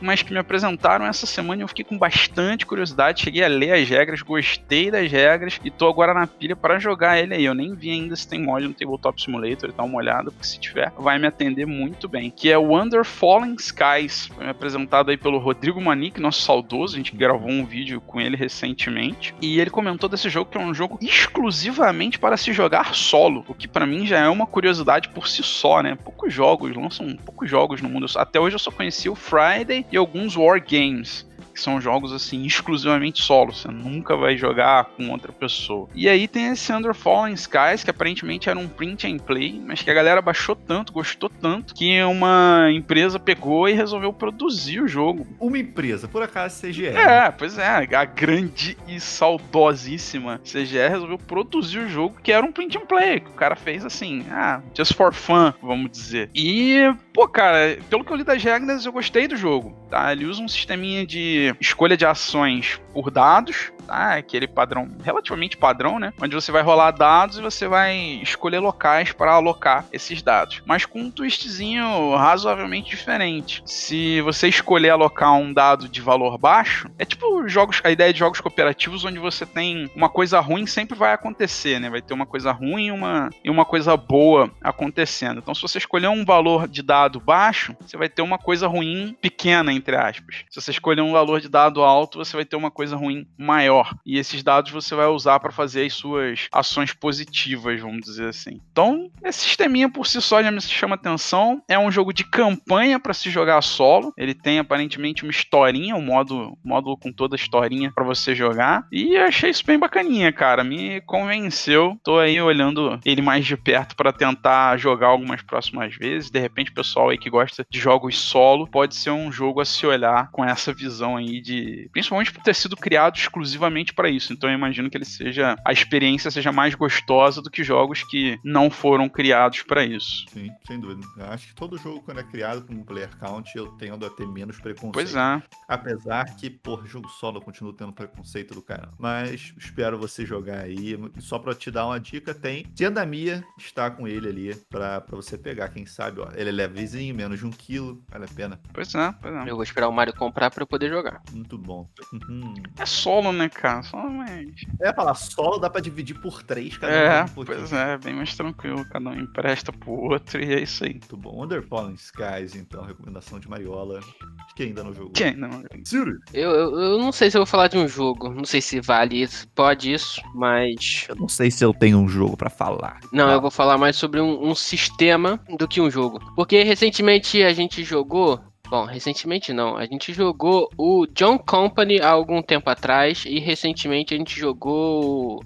mas 0.00 0.22
que 0.22 0.32
me 0.32 0.38
apresentaram 0.38 1.06
essa 1.06 1.26
semana 1.26 1.62
e 1.62 1.64
eu 1.64 1.68
fiquei 1.68 1.84
com 1.84 1.96
bastante 1.96 2.66
curiosidade. 2.66 3.22
Cheguei 3.22 3.44
a 3.44 3.48
ler 3.48 3.72
as 3.72 3.88
regras, 3.88 4.22
gostei 4.22 4.90
das 4.90 5.10
regras 5.10 5.60
e 5.64 5.70
tô 5.70 5.88
agora 5.88 6.12
na 6.12 6.26
pilha 6.26 6.56
para 6.56 6.78
jogar 6.78 7.18
ele 7.18 7.34
aí. 7.34 7.44
Eu 7.44 7.54
nem 7.54 7.74
vi 7.74 7.90
ainda 7.90 8.16
se 8.16 8.28
tem 8.28 8.40
mod 8.40 8.66
no 8.66 8.74
Tabletop 8.74 9.20
Simulator, 9.20 9.72
dá 9.72 9.82
uma 9.82 9.98
olhada, 9.98 10.30
porque 10.30 10.46
se 10.46 10.58
tiver, 10.58 10.92
vai 10.98 11.18
me 11.18 11.26
atender 11.26 11.66
muito 11.66 12.08
bem. 12.08 12.30
Que 12.30 12.50
é 12.50 12.58
o 12.58 12.76
Under 12.76 13.04
Falling 13.04 13.56
Skies. 13.56 14.26
Foi 14.26 14.48
apresentado 14.48 15.10
aí 15.10 15.16
pelo 15.16 15.38
Rodrigo 15.38 15.80
Manique, 15.80 16.20
nosso 16.20 16.42
saudoso. 16.42 16.94
A 16.94 16.98
gente 16.98 17.16
gravou 17.16 17.50
um 17.50 17.64
vídeo 17.64 18.00
com 18.00 18.20
ele 18.20 18.36
recentemente. 18.36 19.34
E 19.40 19.60
ele 19.60 19.70
comentou 19.70 20.08
desse 20.08 20.28
jogo 20.28 20.50
que 20.50 20.58
é 20.58 20.60
um 20.60 20.74
jogo 20.74 20.98
exclusivamente 21.06 22.18
para 22.18 22.36
se 22.36 22.52
jogar 22.52 22.94
solo, 22.94 23.44
o 23.48 23.54
que 23.54 23.68
para 23.68 23.86
mim 23.86 24.06
já 24.06 24.18
é 24.18 24.28
uma 24.28 24.46
curiosidade 24.46 25.08
por 25.08 25.28
si 25.28 25.42
só, 25.42 25.82
né? 25.82 25.96
Poucos 26.02 26.32
jogos, 26.32 26.74
lançam 26.74 27.16
poucos 27.16 27.48
jogos 27.48 27.82
no 27.82 27.88
mundo. 27.88 28.06
Até 28.16 28.40
hoje 28.40 28.54
eu 28.56 28.60
só 28.60 28.70
conheci 28.70 29.08
o 29.08 29.14
Friday 29.14 29.86
e 29.90 29.96
alguns 29.96 30.36
War 30.36 30.62
Games. 30.62 31.26
Que 31.54 31.60
são 31.60 31.80
jogos 31.80 32.12
assim, 32.12 32.44
exclusivamente 32.44 33.22
solo. 33.22 33.54
Você 33.54 33.68
nunca 33.68 34.16
vai 34.16 34.36
jogar 34.36 34.86
com 34.86 35.10
outra 35.10 35.32
pessoa. 35.32 35.88
E 35.94 36.08
aí 36.08 36.26
tem 36.26 36.46
esse 36.46 36.72
Under 36.72 36.92
Fallen 36.92 37.34
Skies, 37.34 37.84
que 37.84 37.90
aparentemente 37.90 38.50
era 38.50 38.58
um 38.58 38.68
print 38.68 39.06
and 39.06 39.18
play, 39.18 39.62
mas 39.64 39.80
que 39.80 39.90
a 39.90 39.94
galera 39.94 40.20
baixou 40.20 40.56
tanto, 40.56 40.92
gostou 40.92 41.28
tanto, 41.28 41.74
que 41.74 42.02
uma 42.02 42.68
empresa 42.72 43.18
pegou 43.18 43.68
e 43.68 43.72
resolveu 43.72 44.12
produzir 44.12 44.80
o 44.80 44.88
jogo. 44.88 45.26
Uma 45.38 45.58
empresa, 45.58 46.08
por 46.08 46.22
acaso 46.22 46.60
CGE. 46.60 46.86
É, 46.86 47.30
pois 47.30 47.56
é, 47.56 47.68
a 47.68 48.04
grande 48.04 48.76
e 48.88 48.98
saudosíssima 48.98 50.40
CGE 50.44 50.88
resolveu 50.88 51.18
produzir 51.18 51.78
o 51.78 51.88
jogo 51.88 52.18
que 52.22 52.32
era 52.32 52.44
um 52.44 52.52
print 52.52 52.78
and 52.78 52.86
play, 52.86 53.20
que 53.20 53.30
o 53.30 53.34
cara 53.34 53.54
fez 53.54 53.84
assim, 53.84 54.24
ah, 54.30 54.60
just 54.74 54.94
for 54.94 55.12
fun, 55.12 55.52
vamos 55.62 55.90
dizer. 55.90 56.30
E, 56.34 56.92
pô, 57.12 57.28
cara, 57.28 57.78
pelo 57.88 58.04
que 58.04 58.12
eu 58.12 58.16
li 58.16 58.24
das 58.24 58.42
regras, 58.42 58.84
eu 58.84 58.92
gostei 58.92 59.28
do 59.28 59.36
jogo, 59.36 59.76
tá? 59.90 60.12
Ele 60.12 60.24
usa 60.24 60.42
um 60.42 60.48
sisteminha 60.48 61.06
de 61.06 61.43
escolha 61.60 61.96
de 61.96 62.06
ações 62.06 62.80
por 62.92 63.10
dados, 63.10 63.72
tá? 63.86 64.14
Aquele 64.14 64.46
padrão, 64.46 64.90
relativamente 65.02 65.56
padrão, 65.56 65.98
né? 65.98 66.12
Onde 66.20 66.34
você 66.34 66.50
vai 66.50 66.62
rolar 66.62 66.90
dados 66.90 67.38
e 67.38 67.42
você 67.42 67.66
vai 67.68 67.96
escolher 68.22 68.58
locais 68.58 69.12
para 69.12 69.32
alocar 69.32 69.86
esses 69.92 70.22
dados, 70.22 70.62
mas 70.66 70.86
com 70.86 71.00
um 71.00 71.10
twistzinho 71.10 72.14
razoavelmente 72.16 72.90
diferente. 72.90 73.62
Se 73.66 74.20
você 74.22 74.48
escolher 74.48 74.90
alocar 74.90 75.34
um 75.34 75.52
dado 75.52 75.88
de 75.88 76.00
valor 76.00 76.38
baixo, 76.38 76.88
é 76.98 77.04
tipo 77.04 77.46
jogos, 77.48 77.80
a 77.84 77.90
ideia 77.90 78.12
de 78.12 78.18
jogos 78.18 78.40
cooperativos 78.40 79.04
onde 79.04 79.18
você 79.18 79.46
tem 79.46 79.90
uma 79.94 80.08
coisa 80.08 80.40
ruim 80.40 80.66
sempre 80.66 80.96
vai 80.96 81.12
acontecer, 81.12 81.78
né? 81.78 81.90
Vai 81.90 82.02
ter 82.02 82.14
uma 82.14 82.26
coisa 82.26 82.52
ruim 82.52 82.90
uma, 82.90 83.30
e 83.42 83.50
uma 83.50 83.64
coisa 83.64 83.96
boa 83.96 84.50
acontecendo. 84.62 85.38
Então, 85.38 85.54
se 85.54 85.62
você 85.62 85.78
escolher 85.78 86.08
um 86.08 86.24
valor 86.24 86.68
de 86.68 86.82
dado 86.82 87.20
baixo, 87.20 87.76
você 87.80 87.96
vai 87.96 88.08
ter 88.08 88.22
uma 88.22 88.38
coisa 88.38 88.66
ruim 88.66 89.16
pequena, 89.20 89.72
entre 89.72 89.96
aspas. 89.96 90.44
Se 90.50 90.60
você 90.60 90.70
escolher 90.70 91.02
um 91.02 91.12
valor 91.12 91.40
de 91.40 91.48
dado 91.48 91.82
alto, 91.82 92.18
você 92.18 92.36
vai 92.36 92.44
ter 92.44 92.56
uma 92.56 92.70
coisa 92.70 92.96
ruim 92.96 93.26
maior. 93.38 93.73
E 94.04 94.18
esses 94.18 94.42
dados 94.42 94.70
você 94.70 94.94
vai 94.94 95.06
usar 95.06 95.40
para 95.40 95.52
fazer 95.52 95.86
as 95.86 95.94
suas 95.94 96.48
ações 96.52 96.92
positivas, 96.92 97.80
vamos 97.80 98.02
dizer 98.02 98.28
assim. 98.28 98.60
Então, 98.70 99.10
esse 99.22 99.40
sisteminha 99.40 99.90
por 99.90 100.06
si 100.06 100.20
só 100.20 100.42
já 100.42 100.50
me 100.50 100.60
chama 100.60 100.94
atenção. 100.94 101.62
É 101.68 101.78
um 101.78 101.90
jogo 101.90 102.12
de 102.12 102.24
campanha 102.24 103.00
para 103.00 103.14
se 103.14 103.30
jogar 103.30 103.60
solo. 103.62 104.12
Ele 104.16 104.34
tem 104.34 104.58
aparentemente 104.58 105.22
uma 105.22 105.30
historinha, 105.30 105.96
um 105.96 106.02
modo, 106.02 106.56
módulo 106.64 106.96
com 106.96 107.12
toda 107.12 107.34
a 107.34 107.38
historinha 107.38 107.92
para 107.94 108.04
você 108.04 108.34
jogar. 108.34 108.86
E 108.92 109.16
achei 109.16 109.50
isso 109.50 109.64
bem 109.64 109.78
bacaninha, 109.78 110.32
cara. 110.32 110.62
Me 110.62 111.00
convenceu. 111.02 111.98
Tô 112.02 112.18
aí 112.18 112.40
olhando 112.40 112.98
ele 113.04 113.22
mais 113.22 113.46
de 113.46 113.56
perto 113.56 113.96
para 113.96 114.12
tentar 114.12 114.76
jogar 114.76 115.08
algumas 115.08 115.42
próximas 115.42 115.94
vezes. 115.96 116.30
De 116.30 116.38
repente, 116.38 116.70
o 116.70 116.74
pessoal 116.74 117.10
aí 117.10 117.18
que 117.18 117.30
gosta 117.30 117.66
de 117.68 117.78
jogos 117.78 118.18
solo 118.18 118.66
pode 118.66 118.94
ser 118.94 119.10
um 119.10 119.30
jogo 119.30 119.60
a 119.60 119.64
se 119.64 119.86
olhar 119.86 120.30
com 120.30 120.44
essa 120.44 120.72
visão 120.72 121.16
aí 121.16 121.40
de, 121.40 121.88
principalmente 121.92 122.32
por 122.32 122.42
ter 122.42 122.54
sido 122.54 122.76
criado 122.76 123.16
exclusivamente 123.16 123.63
para 123.94 124.08
isso. 124.08 124.32
Então 124.32 124.50
eu 124.50 124.54
imagino 124.54 124.90
que 124.90 124.96
ele 124.96 125.04
seja 125.04 125.56
a 125.64 125.72
experiência 125.72 126.30
seja 126.30 126.52
mais 126.52 126.74
gostosa 126.74 127.40
do 127.40 127.50
que 127.50 127.62
jogos 127.62 128.02
que 128.04 128.38
não 128.42 128.70
foram 128.70 129.08
criados 129.08 129.62
para 129.62 129.84
isso. 129.84 130.26
Sim, 130.32 130.50
sem 130.66 130.78
dúvida. 130.78 131.06
Eu 131.16 131.26
acho 131.26 131.48
que 131.48 131.54
todo 131.54 131.78
jogo, 131.78 132.02
quando 132.02 132.20
é 132.20 132.22
criado 132.22 132.66
com 132.66 132.74
um 132.74 132.84
player 132.84 133.10
count, 133.18 133.50
eu 133.56 133.68
tendo 133.72 134.04
a 134.04 134.10
ter 134.10 134.26
menos 134.26 134.58
preconceito. 134.58 134.92
Pois 134.92 135.14
é. 135.14 135.42
Apesar 135.68 136.24
que, 136.36 136.50
por 136.50 136.86
jogo 136.86 137.08
solo 137.08 137.38
eu 137.38 137.42
continuo 137.42 137.72
tendo 137.72 137.92
preconceito 137.92 138.54
do 138.54 138.62
cara. 138.62 138.90
Mas 138.98 139.54
espero 139.56 139.98
você 139.98 140.24
jogar 140.26 140.60
aí. 140.60 140.98
Só 141.18 141.38
pra 141.38 141.54
te 141.54 141.70
dar 141.70 141.86
uma 141.86 142.00
dica, 142.00 142.34
tem 142.34 142.64
Tiandamia 142.74 143.44
está 143.58 143.90
com 143.90 144.06
ele 144.06 144.28
ali 144.28 144.54
pra, 144.68 145.00
pra 145.00 145.16
você 145.16 145.38
pegar. 145.38 145.68
Quem 145.68 145.86
sabe, 145.86 146.20
ó. 146.20 146.28
Ele 146.34 146.50
é 146.50 146.52
levezinho, 146.52 147.14
menos 147.14 147.38
de 147.38 147.46
um 147.46 147.50
quilo. 147.50 148.02
Vale 148.08 148.24
a 148.24 148.28
pena. 148.28 148.60
Pois 148.72 148.94
é, 148.94 149.14
pois 149.20 149.34
é. 149.34 149.50
Eu 149.50 149.54
vou 149.54 149.62
esperar 149.62 149.88
o 149.88 149.92
Mario 149.92 150.14
comprar 150.14 150.50
pra 150.50 150.62
eu 150.62 150.66
poder 150.66 150.88
jogar. 150.88 151.22
Muito 151.32 151.56
bom. 151.56 151.88
Uhum. 152.12 152.54
É 152.78 152.86
solo, 152.86 153.32
né, 153.32 153.48
cara? 153.54 153.82
Mais. 154.10 154.50
É, 154.80 154.92
falar 154.92 155.14
solo 155.14 155.58
dá 155.58 155.70
pra 155.70 155.80
dividir 155.80 156.18
por 156.20 156.42
três, 156.42 156.76
cada 156.76 156.92
É, 156.92 157.22
um 157.24 157.28
pois 157.44 157.72
é, 157.72 157.96
bem 157.98 158.14
mais 158.14 158.34
tranquilo. 158.36 158.84
Cada 158.90 159.10
um 159.10 159.14
empresta 159.20 159.72
pro 159.72 159.92
outro 159.92 160.42
e 160.42 160.52
é 160.54 160.60
isso 160.62 160.84
aí. 160.84 160.90
Muito 160.90 161.16
bom. 161.16 161.44
Under 161.44 161.62
Fallen 161.62 161.94
Skies, 161.94 162.54
então, 162.54 162.82
recomendação 162.84 163.38
de 163.40 163.48
Mariola. 163.48 164.00
Acho 164.00 164.54
que 164.54 164.62
ainda 164.64 164.84
não 164.84 164.92
jogou. 164.92 165.12
Que 165.12 165.24
ainda 165.24 165.48
não. 165.48 165.62
Siri. 165.84 166.12
Eu, 166.32 166.50
eu, 166.50 166.80
eu 166.80 166.98
não 166.98 167.12
sei 167.12 167.30
se 167.30 167.36
eu 167.36 167.40
vou 167.40 167.46
falar 167.46 167.68
de 167.68 167.78
um 167.78 167.88
jogo. 167.88 168.28
Não 168.30 168.44
sei 168.44 168.60
se 168.60 168.80
vale 168.80 169.22
isso. 169.22 169.46
Pode 169.54 169.92
isso, 169.92 170.20
mas. 170.34 171.06
Eu 171.08 171.16
não 171.16 171.28
sei 171.28 171.50
se 171.50 171.64
eu 171.64 171.72
tenho 171.72 171.98
um 171.98 172.08
jogo 172.08 172.36
pra 172.36 172.50
falar. 172.50 173.00
Não, 173.12 173.28
Ah. 173.28 173.32
eu 173.32 173.40
vou 173.40 173.50
falar 173.50 173.78
mais 173.78 173.96
sobre 173.96 174.20
um, 174.20 174.48
um 174.48 174.54
sistema 174.54 175.40
do 175.58 175.66
que 175.68 175.80
um 175.80 175.90
jogo. 175.90 176.20
Porque 176.34 176.62
recentemente 176.62 177.42
a 177.42 177.52
gente 177.52 177.82
jogou. 177.84 178.40
Bom, 178.74 178.86
recentemente 178.86 179.52
não. 179.52 179.76
A 179.76 179.86
gente 179.86 180.12
jogou 180.12 180.68
o 180.76 181.06
John 181.06 181.38
Company 181.38 182.00
há 182.00 182.08
algum 182.08 182.42
tempo 182.42 182.68
atrás. 182.68 183.22
E 183.24 183.38
recentemente 183.38 184.12
a 184.12 184.16
gente 184.16 184.36
jogou 184.36 185.36
o 185.36 185.42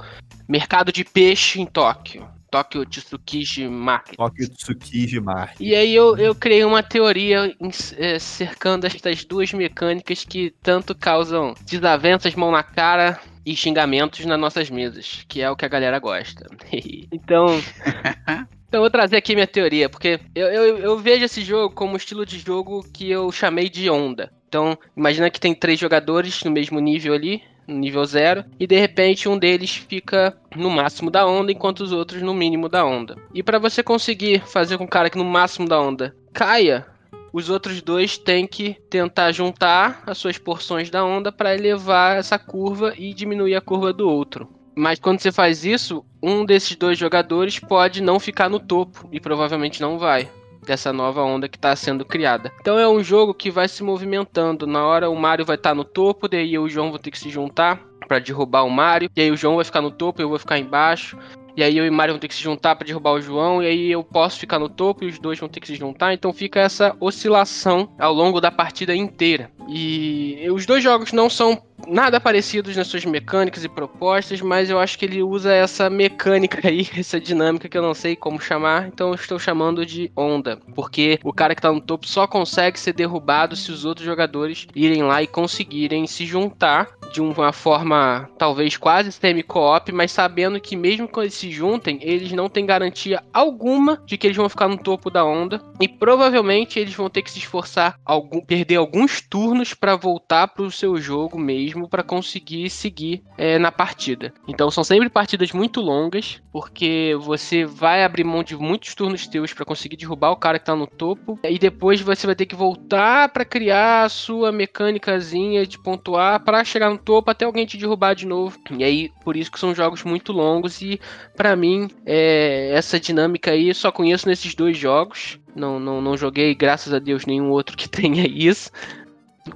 Mercado 0.49 0.91
de 0.91 1.05
Peixe 1.05 1.61
em 1.61 1.67
Tóquio. 1.67 2.27
Tóquio 2.51 2.87
Tsukiji 2.87 3.69
Market. 3.69 4.17
Tokyo 4.17 4.49
Tsukiji 4.49 5.21
Mar. 5.21 5.53
E 5.61 5.75
aí 5.75 5.95
eu, 5.95 6.17
eu 6.17 6.35
criei 6.35 6.65
uma 6.65 6.83
teoria 6.83 7.55
em- 7.61 7.71
eh, 7.99 8.19
cercando 8.19 8.87
estas 8.87 9.23
duas 9.27 9.53
mecânicas 9.53 10.25
que 10.25 10.55
tanto 10.63 10.95
causam 10.95 11.53
desavenças, 11.67 12.35
mão 12.35 12.51
na 12.51 12.63
cara 12.63 13.21
e 13.45 13.55
xingamentos 13.55 14.25
nas 14.25 14.41
nossas 14.41 14.71
mesas, 14.71 15.27
que 15.29 15.43
é 15.43 15.51
o 15.51 15.57
que 15.57 15.67
a 15.67 15.69
galera 15.69 15.99
gosta. 15.99 16.47
então, 17.13 17.45
Então 18.69 18.79
eu 18.79 18.83
vou 18.83 18.91
trazer 18.91 19.17
aqui 19.17 19.35
minha 19.35 19.47
teoria, 19.47 19.89
porque 19.89 20.21
eu, 20.35 20.47
eu, 20.49 20.79
eu 20.79 20.99
vejo 20.99 21.25
esse 21.25 21.41
jogo 21.41 21.75
como 21.75 21.95
um 21.95 21.97
estilo 21.97 22.27
de 22.27 22.39
jogo 22.39 22.85
que 22.93 23.11
eu 23.11 23.33
chamei 23.33 23.71
de 23.71 23.89
onda. 23.89 24.31
Então, 24.47 24.79
imagina 24.95 25.31
que 25.31 25.41
tem 25.41 25.55
três 25.55 25.81
jogadores 25.81 26.45
no 26.45 26.51
mesmo 26.51 26.79
nível 26.79 27.15
ali, 27.15 27.43
no 27.67 27.79
nível 27.79 28.05
zero, 28.05 28.45
e 28.61 28.67
de 28.67 28.79
repente 28.79 29.27
um 29.27 29.39
deles 29.39 29.75
fica 29.75 30.37
no 30.55 30.69
máximo 30.69 31.11
da 31.11 31.27
onda, 31.27 31.51
enquanto 31.51 31.81
os 31.81 31.93
outros 31.93 32.21
no 32.21 32.35
mínimo 32.35 32.69
da 32.69 32.85
onda. 32.85 33.17
E 33.33 33.43
para 33.43 33.59
você 33.59 33.83
conseguir 33.83 34.41
fazer 34.47 34.77
com 34.77 34.85
o 34.85 34.89
cara 34.89 35.09
que 35.09 35.19
no 35.19 35.25
máximo 35.25 35.67
da 35.67 35.81
onda 35.81 36.15
caia, 36.33 36.87
os 37.33 37.49
outros 37.49 37.81
dois 37.81 38.19
têm 38.19 38.47
que 38.47 38.75
tentar 38.91 39.33
juntar 39.33 40.03
as 40.07 40.19
suas 40.19 40.37
porções 40.37 40.91
da 40.91 41.05
onda 41.05 41.33
para 41.33 41.55
elevar 41.55 42.17
essa 42.19 42.39
curva 42.39 42.93
e 42.97 43.15
diminuir 43.15 43.55
a 43.55 43.61
curva 43.61 43.93
do 43.93 44.09
outro. 44.09 44.58
Mas 44.79 45.01
quando 45.01 45.19
você 45.19 45.33
faz 45.33 45.65
isso, 45.65 46.05
um 46.23 46.45
desses 46.45 46.77
dois 46.77 46.97
jogadores 46.97 47.59
pode 47.59 48.01
não 48.01 48.21
ficar 48.21 48.49
no 48.49 48.61
topo 48.61 49.09
e 49.11 49.19
provavelmente 49.19 49.81
não 49.81 49.99
vai 49.99 50.31
dessa 50.65 50.93
nova 50.93 51.21
onda 51.21 51.49
que 51.49 51.57
está 51.57 51.75
sendo 51.75 52.05
criada. 52.05 52.53
Então 52.61 52.79
é 52.79 52.87
um 52.87 53.03
jogo 53.03 53.35
que 53.35 53.51
vai 53.51 53.67
se 53.67 53.83
movimentando. 53.83 54.69
Na 54.69 54.87
hora 54.87 55.11
o 55.11 55.17
Mario 55.17 55.45
vai 55.45 55.57
estar 55.57 55.71
tá 55.71 55.75
no 55.75 55.83
topo, 55.83 56.29
daí 56.29 56.55
eu 56.55 56.63
e 56.63 56.67
o 56.67 56.69
João 56.69 56.91
vão 56.91 56.99
ter 56.99 57.11
que 57.11 57.19
se 57.19 57.29
juntar 57.29 57.83
para 58.07 58.21
derrubar 58.21 58.63
o 58.63 58.71
Mario. 58.71 59.11
E 59.17 59.21
aí 59.21 59.33
o 59.33 59.37
João 59.37 59.57
vai 59.57 59.65
ficar 59.65 59.83
no 59.83 59.91
topo, 59.91 60.23
eu 60.23 60.29
vou 60.29 60.39
ficar 60.39 60.59
embaixo. 60.59 61.19
E 61.57 61.63
aí 61.65 61.77
eu 61.77 61.85
e 61.85 61.91
o 61.91 61.93
Mario 61.93 62.15
vão 62.15 62.21
ter 62.21 62.29
que 62.29 62.37
se 62.37 62.43
juntar 62.43 62.77
para 62.77 62.87
derrubar 62.87 63.15
o 63.15 63.21
João. 63.21 63.61
E 63.61 63.67
aí 63.67 63.91
eu 63.91 64.05
posso 64.05 64.39
ficar 64.39 64.61
no 64.61 64.69
topo 64.69 65.03
e 65.03 65.09
os 65.09 65.19
dois 65.19 65.41
vão 65.41 65.49
ter 65.49 65.59
que 65.59 65.67
se 65.67 65.75
juntar. 65.75 66.15
Então 66.15 66.33
fica 66.33 66.61
essa 66.61 66.97
oscilação 67.01 67.93
ao 67.99 68.15
longo 68.15 68.41
da 68.41 68.53
partida 68.53 68.95
inteira. 68.95 69.51
E 69.69 70.47
os 70.53 70.67
dois 70.67 70.85
jogos 70.85 71.13
não 71.13 71.29
são 71.29 71.61
nada 71.87 72.21
parecidos 72.21 72.77
nas 72.77 72.87
suas 72.87 73.05
mecânicas 73.05 73.65
e 73.65 73.69
propostas, 73.69 74.41
mas 74.41 74.71
eu 74.71 74.79
acho 74.79 74.99
que 74.99 75.05
ele 75.05 75.23
usa 75.23 75.53
essa 75.53 75.89
mecânica 75.89 76.67
aí, 76.67 76.89
essa 76.97 77.21
dinâmica 77.21 77.69
que 77.69 77.77
eu 77.77 77.83
não 77.83 77.95
sei 77.95 78.17
como 78.17 78.41
chamar, 78.41 78.89
então 78.89 79.09
eu 79.09 79.15
estou 79.15 79.39
chamando 79.39 79.85
de 79.87 80.11
onda, 80.17 80.59
porque 80.75 81.19
o 81.23 81.33
cara 81.33 81.55
que 81.55 81.63
tá 81.63 81.73
no 81.73 81.81
topo 81.81 82.07
só 82.07 82.27
consegue 82.27 82.79
ser 82.79 82.93
derrubado 82.93 83.55
se 83.55 83.71
os 83.71 83.85
outros 83.85 84.07
jogadores 84.07 84.67
irem 84.75 85.03
lá 85.03 85.23
e 85.23 85.27
conseguirem 85.27 86.07
se 86.07 86.27
juntar 86.27 86.89
de 87.13 87.23
uma 87.23 87.53
forma 87.53 88.29
talvez 88.37 88.77
quase 88.77 89.11
semi-co-op, 89.13 89.91
mas 89.93 90.13
sabendo 90.13 90.61
que 90.61 90.77
mesmo 90.77 91.09
quando 91.09 91.25
eles 91.25 91.35
se 91.35 91.51
juntem, 91.51 91.99
eles 92.03 92.33
não 92.33 92.49
têm 92.49 92.67
garantia 92.67 93.23
alguma 93.33 94.03
de 94.05 94.19
que 94.19 94.27
eles 94.27 94.37
vão 94.37 94.49
ficar 94.49 94.69
no 94.69 94.77
topo 94.77 95.11
da 95.11 95.25
onda 95.25 95.63
e 95.81 95.89
provavelmente 95.89 96.79
eles 96.79 96.95
vão 96.95 97.09
ter 97.09 97.23
que 97.23 97.31
se 97.31 97.39
esforçar, 97.39 97.99
algum, 98.05 98.41
perder 98.41 98.77
alguns 98.77 99.23
turnos 99.23 99.73
para 99.73 99.97
voltar 99.97 100.49
para 100.49 100.65
o 100.65 100.71
seu 100.71 100.99
jogo 100.99 101.39
mesmo 101.39 101.68
para 101.89 102.03
conseguir 102.03 102.71
seguir 102.71 103.23
é, 103.37 103.59
na 103.59 103.71
partida. 103.71 104.33
Então 104.47 104.71
são 104.71 104.85
sempre 104.85 105.09
partidas 105.09 105.53
muito 105.53 105.81
longas, 105.81 106.41
porque 106.53 107.17
você 107.21 107.65
vai 107.65 108.05
abrir 108.05 108.25
mão 108.25 108.43
de 108.43 108.57
muitos 108.57 108.95
turnos 108.95 109.27
teus 109.27 109.53
para 109.53 109.65
conseguir 109.65 109.97
derrubar 109.97 110.31
o 110.31 110.37
cara 110.37 110.59
que 110.59 110.65
tá 110.65 110.75
no 110.75 110.87
topo 110.87 111.39
e 111.45 111.59
depois 111.59 112.01
você 112.01 112.27
vai 112.27 112.35
ter 112.35 112.47
que 112.47 112.55
voltar 112.55 113.29
para 113.31 113.45
criar 113.45 114.05
a 114.05 114.09
sua 114.09 114.53
mecânicazinha 114.53 115.67
de 115.67 115.79
pontuar 115.79 116.41
para 116.45 116.65
chegar 116.65 116.91
no 116.91 116.99
topo 116.99 117.31
até 117.31 117.45
alguém 117.45 117.67
te 117.67 117.77
derrubar 117.77 118.15
de 118.15 118.27
novo. 118.27 118.59
E 118.77 118.85
aí, 118.85 119.11
por 119.25 119.37
isso 119.37 119.51
que 119.51 119.59
são 119.59 119.75
jogos 119.75 120.03
muito 120.05 120.33
longos 120.33 120.81
e 120.81 121.01
para 121.37 121.55
mim 121.57 121.89
é, 122.05 122.71
essa 122.73 122.99
dinâmica 122.99 123.51
aí 123.51 123.73
só 123.75 123.91
conheço 123.91 124.29
nesses 124.29 124.55
dois 124.55 124.77
jogos. 124.77 125.39
Não, 125.55 125.81
não, 125.81 126.01
não 126.01 126.17
joguei, 126.17 126.55
graças 126.55 126.93
a 126.93 126.99
Deus, 126.99 127.27
nenhum 127.27 127.51
outro 127.51 127.77
que 127.77 127.89
tenha 127.89 128.27
isso. 128.27 128.71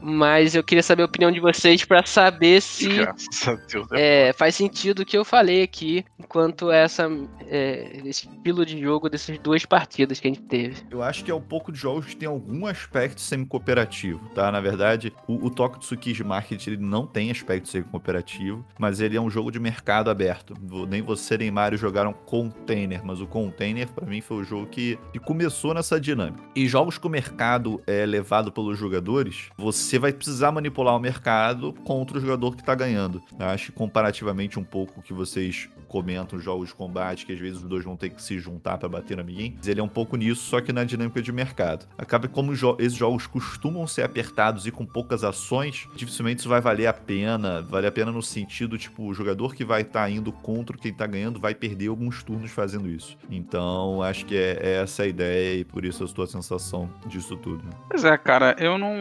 Mas 0.00 0.54
eu 0.54 0.62
queria 0.62 0.82
saber 0.82 1.02
a 1.02 1.06
opinião 1.06 1.30
de 1.30 1.40
vocês 1.40 1.84
para 1.84 2.04
saber 2.06 2.60
se 2.60 2.88
Deus. 2.88 3.90
né? 3.90 4.28
é, 4.28 4.32
faz 4.32 4.54
sentido 4.54 5.00
o 5.00 5.04
que 5.04 5.16
eu 5.16 5.24
falei 5.24 5.62
aqui, 5.62 6.04
enquanto 6.18 6.70
essa 6.70 7.08
é, 7.46 8.00
esse 8.04 8.28
estilo 8.28 8.64
de 8.64 8.80
jogo 8.80 9.08
dessas 9.08 9.38
duas 9.38 9.64
partidas 9.64 10.20
que 10.20 10.28
a 10.28 10.30
gente 10.30 10.42
teve. 10.42 10.76
Eu 10.90 11.02
acho 11.02 11.24
que 11.24 11.30
é 11.30 11.34
um 11.34 11.40
pouco 11.40 11.72
de 11.72 11.78
jogos 11.78 12.06
que 12.06 12.16
tem 12.16 12.28
algum 12.28 12.66
aspecto 12.66 13.20
semi-cooperativo, 13.20 14.20
tá? 14.34 14.50
Na 14.50 14.60
verdade, 14.60 15.12
o, 15.26 15.46
o 15.46 15.50
Tokutsuki 15.50 16.22
Market 16.22 16.66
ele 16.66 16.76
não 16.76 17.06
tem 17.06 17.30
aspecto 17.30 17.68
semi-cooperativo, 17.68 18.64
mas 18.78 19.00
ele 19.00 19.16
é 19.16 19.20
um 19.20 19.30
jogo 19.30 19.50
de 19.50 19.58
mercado 19.58 20.10
aberto. 20.10 20.54
Nem 20.88 21.02
você 21.02 21.36
nem 21.36 21.50
Mario 21.50 21.78
jogaram 21.78 22.12
Container, 22.12 23.04
mas 23.04 23.20
o 23.20 23.26
Container 23.26 23.88
pra 23.88 24.06
mim 24.06 24.20
foi 24.20 24.38
o 24.38 24.44
jogo 24.44 24.66
que, 24.66 24.98
que 25.12 25.18
começou 25.18 25.74
nessa 25.74 26.00
dinâmica. 26.00 26.42
E 26.54 26.66
jogos 26.66 26.98
que 26.98 27.06
o 27.06 27.10
mercado 27.10 27.82
é 27.86 28.04
levado 28.06 28.50
pelos 28.52 28.78
jogadores, 28.78 29.50
você 29.56 29.81
vai 29.98 30.12
precisar 30.12 30.52
manipular 30.52 30.96
o 30.96 31.00
mercado 31.00 31.72
contra 31.84 32.18
o 32.18 32.20
jogador 32.20 32.56
que 32.56 32.62
tá 32.62 32.74
ganhando. 32.74 33.22
Acho 33.38 33.72
comparativamente 33.72 34.58
um 34.58 34.64
pouco 34.64 35.02
que 35.02 35.12
vocês 35.12 35.68
comentam 35.92 36.40
jogos 36.40 36.68
de 36.70 36.74
combate, 36.74 37.26
que 37.26 37.32
às 37.34 37.38
vezes 37.38 37.58
os 37.58 37.68
dois 37.68 37.84
vão 37.84 37.94
ter 37.96 38.08
que 38.08 38.22
se 38.22 38.38
juntar 38.38 38.78
pra 38.78 38.88
bater 38.88 39.14
no 39.16 39.20
amiguinho. 39.22 39.58
Ele 39.64 39.78
é 39.78 39.82
um 39.82 39.88
pouco 39.88 40.16
nisso, 40.16 40.42
só 40.42 40.58
que 40.60 40.72
na 40.72 40.84
dinâmica 40.84 41.20
de 41.20 41.30
mercado. 41.30 41.86
Acaba 41.98 42.26
como 42.26 42.54
jo- 42.56 42.76
esses 42.78 42.94
jogos 42.96 43.26
costumam 43.26 43.86
ser 43.86 44.02
apertados 44.02 44.66
e 44.66 44.70
com 44.70 44.86
poucas 44.86 45.22
ações, 45.22 45.86
dificilmente 45.94 46.40
isso 46.40 46.48
vai 46.48 46.60
valer 46.62 46.86
a 46.86 46.92
pena. 46.94 47.60
Vale 47.60 47.86
a 47.86 47.92
pena 47.92 48.10
no 48.10 48.22
sentido, 48.22 48.78
tipo, 48.78 49.04
o 49.06 49.12
jogador 49.12 49.54
que 49.54 49.64
vai 49.64 49.82
estar 49.82 50.08
indo 50.10 50.32
contra 50.32 50.76
quem 50.78 50.94
tá 50.94 51.06
ganhando 51.06 51.38
vai 51.38 51.54
perder 51.54 51.88
alguns 51.88 52.22
turnos 52.22 52.50
fazendo 52.50 52.88
isso. 52.88 53.18
Então, 53.30 54.00
acho 54.02 54.24
que 54.24 54.34
é, 54.36 54.58
é 54.62 54.82
essa 54.82 55.02
a 55.02 55.06
ideia 55.06 55.58
e 55.60 55.64
por 55.64 55.84
isso 55.84 56.02
eu 56.02 56.06
estou 56.06 56.24
a 56.24 56.26
sensação 56.28 56.88
disso 57.06 57.36
tudo. 57.36 57.62
Pois 57.90 58.04
é, 58.04 58.16
cara, 58.16 58.56
eu 58.58 58.78
não. 58.78 58.92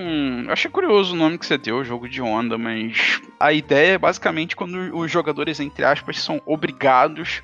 Eu 0.45 0.51
achei 0.51 0.69
curioso 0.69 1.13
o 1.13 1.17
nome 1.17 1.37
que 1.37 1.45
você 1.45 1.57
deu, 1.57 1.83
jogo 1.85 2.09
de 2.09 2.21
onda, 2.21 2.57
mas 2.57 3.21
a 3.39 3.53
ideia 3.53 3.93
é 3.93 3.97
basicamente 3.97 4.55
quando 4.55 4.75
os 4.97 5.09
jogadores, 5.09 5.59
entre 5.61 5.85
aspas, 5.85 6.19
são 6.19 6.41
obrigados 6.45 6.80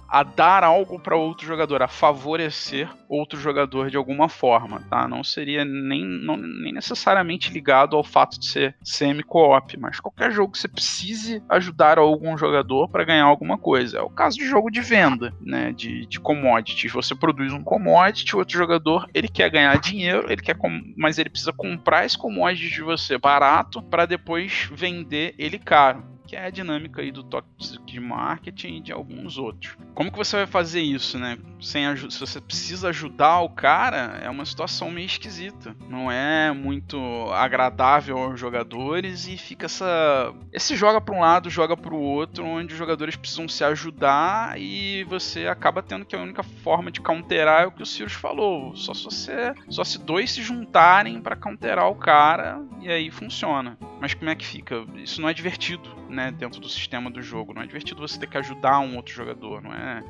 a 0.08 0.24
dar 0.24 0.64
algo 0.64 1.00
para 1.00 1.16
outro 1.16 1.46
jogador, 1.46 1.82
a 1.82 1.88
favorecer 1.88 2.90
outro 3.10 3.40
jogador 3.40 3.90
de 3.90 3.98
alguma 3.98 4.28
forma, 4.28 4.82
tá? 4.90 5.08
Não 5.08 5.24
seria 5.24 5.64
nem, 5.64 6.04
não- 6.04 6.38
nem 6.38 6.74
necessariamente 6.74 7.52
ligado 7.52 7.96
ao 7.96 8.04
fato 8.04 8.40
de 8.40 8.46
ser 8.48 8.76
semi-co-op, 8.84 9.78
mas 9.78 10.00
qualquer 10.00 10.32
jogo 10.32 10.52
que 10.52 10.60
você 10.60 10.68
precise 10.68 11.42
ajudar 11.50 11.98
algum 11.98 12.38
jogador 12.38 12.90
para 12.90 13.04
ganhar 13.06 13.26
alguma 13.26 13.58
coisa. 13.58 14.00
É 14.00 14.02
o 14.02 14.10
caso 14.10 14.38
de 14.38 14.46
jogo 14.46 14.70
de 14.70 14.82
venda, 14.82 15.34
né? 15.42 15.72
De, 15.72 16.06
de 16.06 16.20
commodities. 16.20 16.92
Você 16.92 17.16
produz 17.16 17.54
um 17.54 17.64
commodity, 17.64 18.36
outro 18.36 18.58
jogador 18.58 19.08
ele 19.14 19.28
quer 19.28 19.50
ganhar 19.50 19.78
dinheiro, 19.80 20.32
ele 20.32 20.42
quer 20.42 20.58
mas 20.98 21.18
ele 21.18 21.30
precisa 21.30 21.54
comprar 21.54 22.06
esse 22.06 22.18
commodity 22.18 22.70
de 22.70 22.82
você 22.82 23.18
barato 23.18 23.82
para 23.84 24.06
depois 24.06 24.70
vender 24.72 25.34
ele 25.38 25.60
caro. 25.60 26.17
Que 26.28 26.36
é 26.36 26.46
a 26.46 26.50
dinâmica 26.50 27.02
aí 27.02 27.12
do 27.12 27.24
toxic 27.24 28.00
marketing 28.00 28.78
e 28.78 28.82
de 28.82 28.92
alguns 28.92 29.38
outros. 29.38 29.78
Como 29.96 30.12
que 30.12 30.18
você 30.18 30.36
vai 30.36 30.46
fazer 30.46 30.82
isso, 30.82 31.18
né? 31.18 31.38
Sem 31.60 31.88
se 31.96 32.20
você 32.20 32.40
precisa 32.40 32.90
ajudar 32.90 33.40
o 33.40 33.50
cara, 33.50 34.20
é 34.22 34.30
uma 34.30 34.46
situação 34.46 34.92
meio 34.92 35.06
esquisita. 35.06 35.76
Não 35.90 36.12
é 36.12 36.52
muito 36.52 36.98
agradável 37.32 38.18
aos 38.18 38.40
jogadores 38.40 39.28
e 39.28 39.38
fica 39.38 39.66
essa. 39.66 40.34
Esse 40.52 40.76
joga 40.76 41.00
para 41.00 41.16
um 41.16 41.22
lado, 41.22 41.50
joga 41.50 41.76
para 41.76 41.94
o 41.94 42.00
outro, 42.00 42.46
onde 42.46 42.74
os 42.74 42.78
jogadores 42.78 43.16
precisam 43.16 43.48
se 43.48 43.64
ajudar 43.64 44.60
e 44.60 45.04
você 45.06 45.48
acaba 45.48 45.82
tendo 45.82 46.06
que 46.06 46.16
a 46.16 46.22
única 46.22 46.44
forma 46.44 46.92
de 46.92 47.02
counterar 47.02 47.64
é 47.64 47.68
o 47.68 47.72
que 47.72 47.82
o 47.82 47.86
Sirius 47.86 48.14
falou. 48.14 48.76
Só 48.76 48.94
se 48.94 49.04
você. 49.04 49.54
Só 49.70 49.84
se 49.84 49.98
dois 49.98 50.32
se 50.32 50.44
juntarem 50.44 51.22
para 51.22 51.36
counterar 51.36 51.90
o 51.90 51.96
cara 51.96 52.62
e 52.82 52.90
aí 52.90 53.10
funciona. 53.10 53.78
Mas 54.00 54.14
como 54.14 54.30
é 54.30 54.36
que 54.36 54.46
fica? 54.46 54.86
Isso 54.96 55.22
não 55.22 55.30
é 55.30 55.34
divertido, 55.34 55.90
né? 56.10 56.32
Dentro 56.32 56.60
do 56.60 56.70
sistema 56.70 57.10
do 57.10 57.22
jogo. 57.22 57.54
Não 57.54 57.62
é 57.62 57.66
divertido 57.66 58.02
você 58.02 58.20
ter 58.20 58.28
que 58.28 58.38
ajudar 58.38 58.80
um 58.80 58.96
outro 58.96 59.14
jogador, 59.14 59.62
não 59.62 59.74
é? 59.74 60.04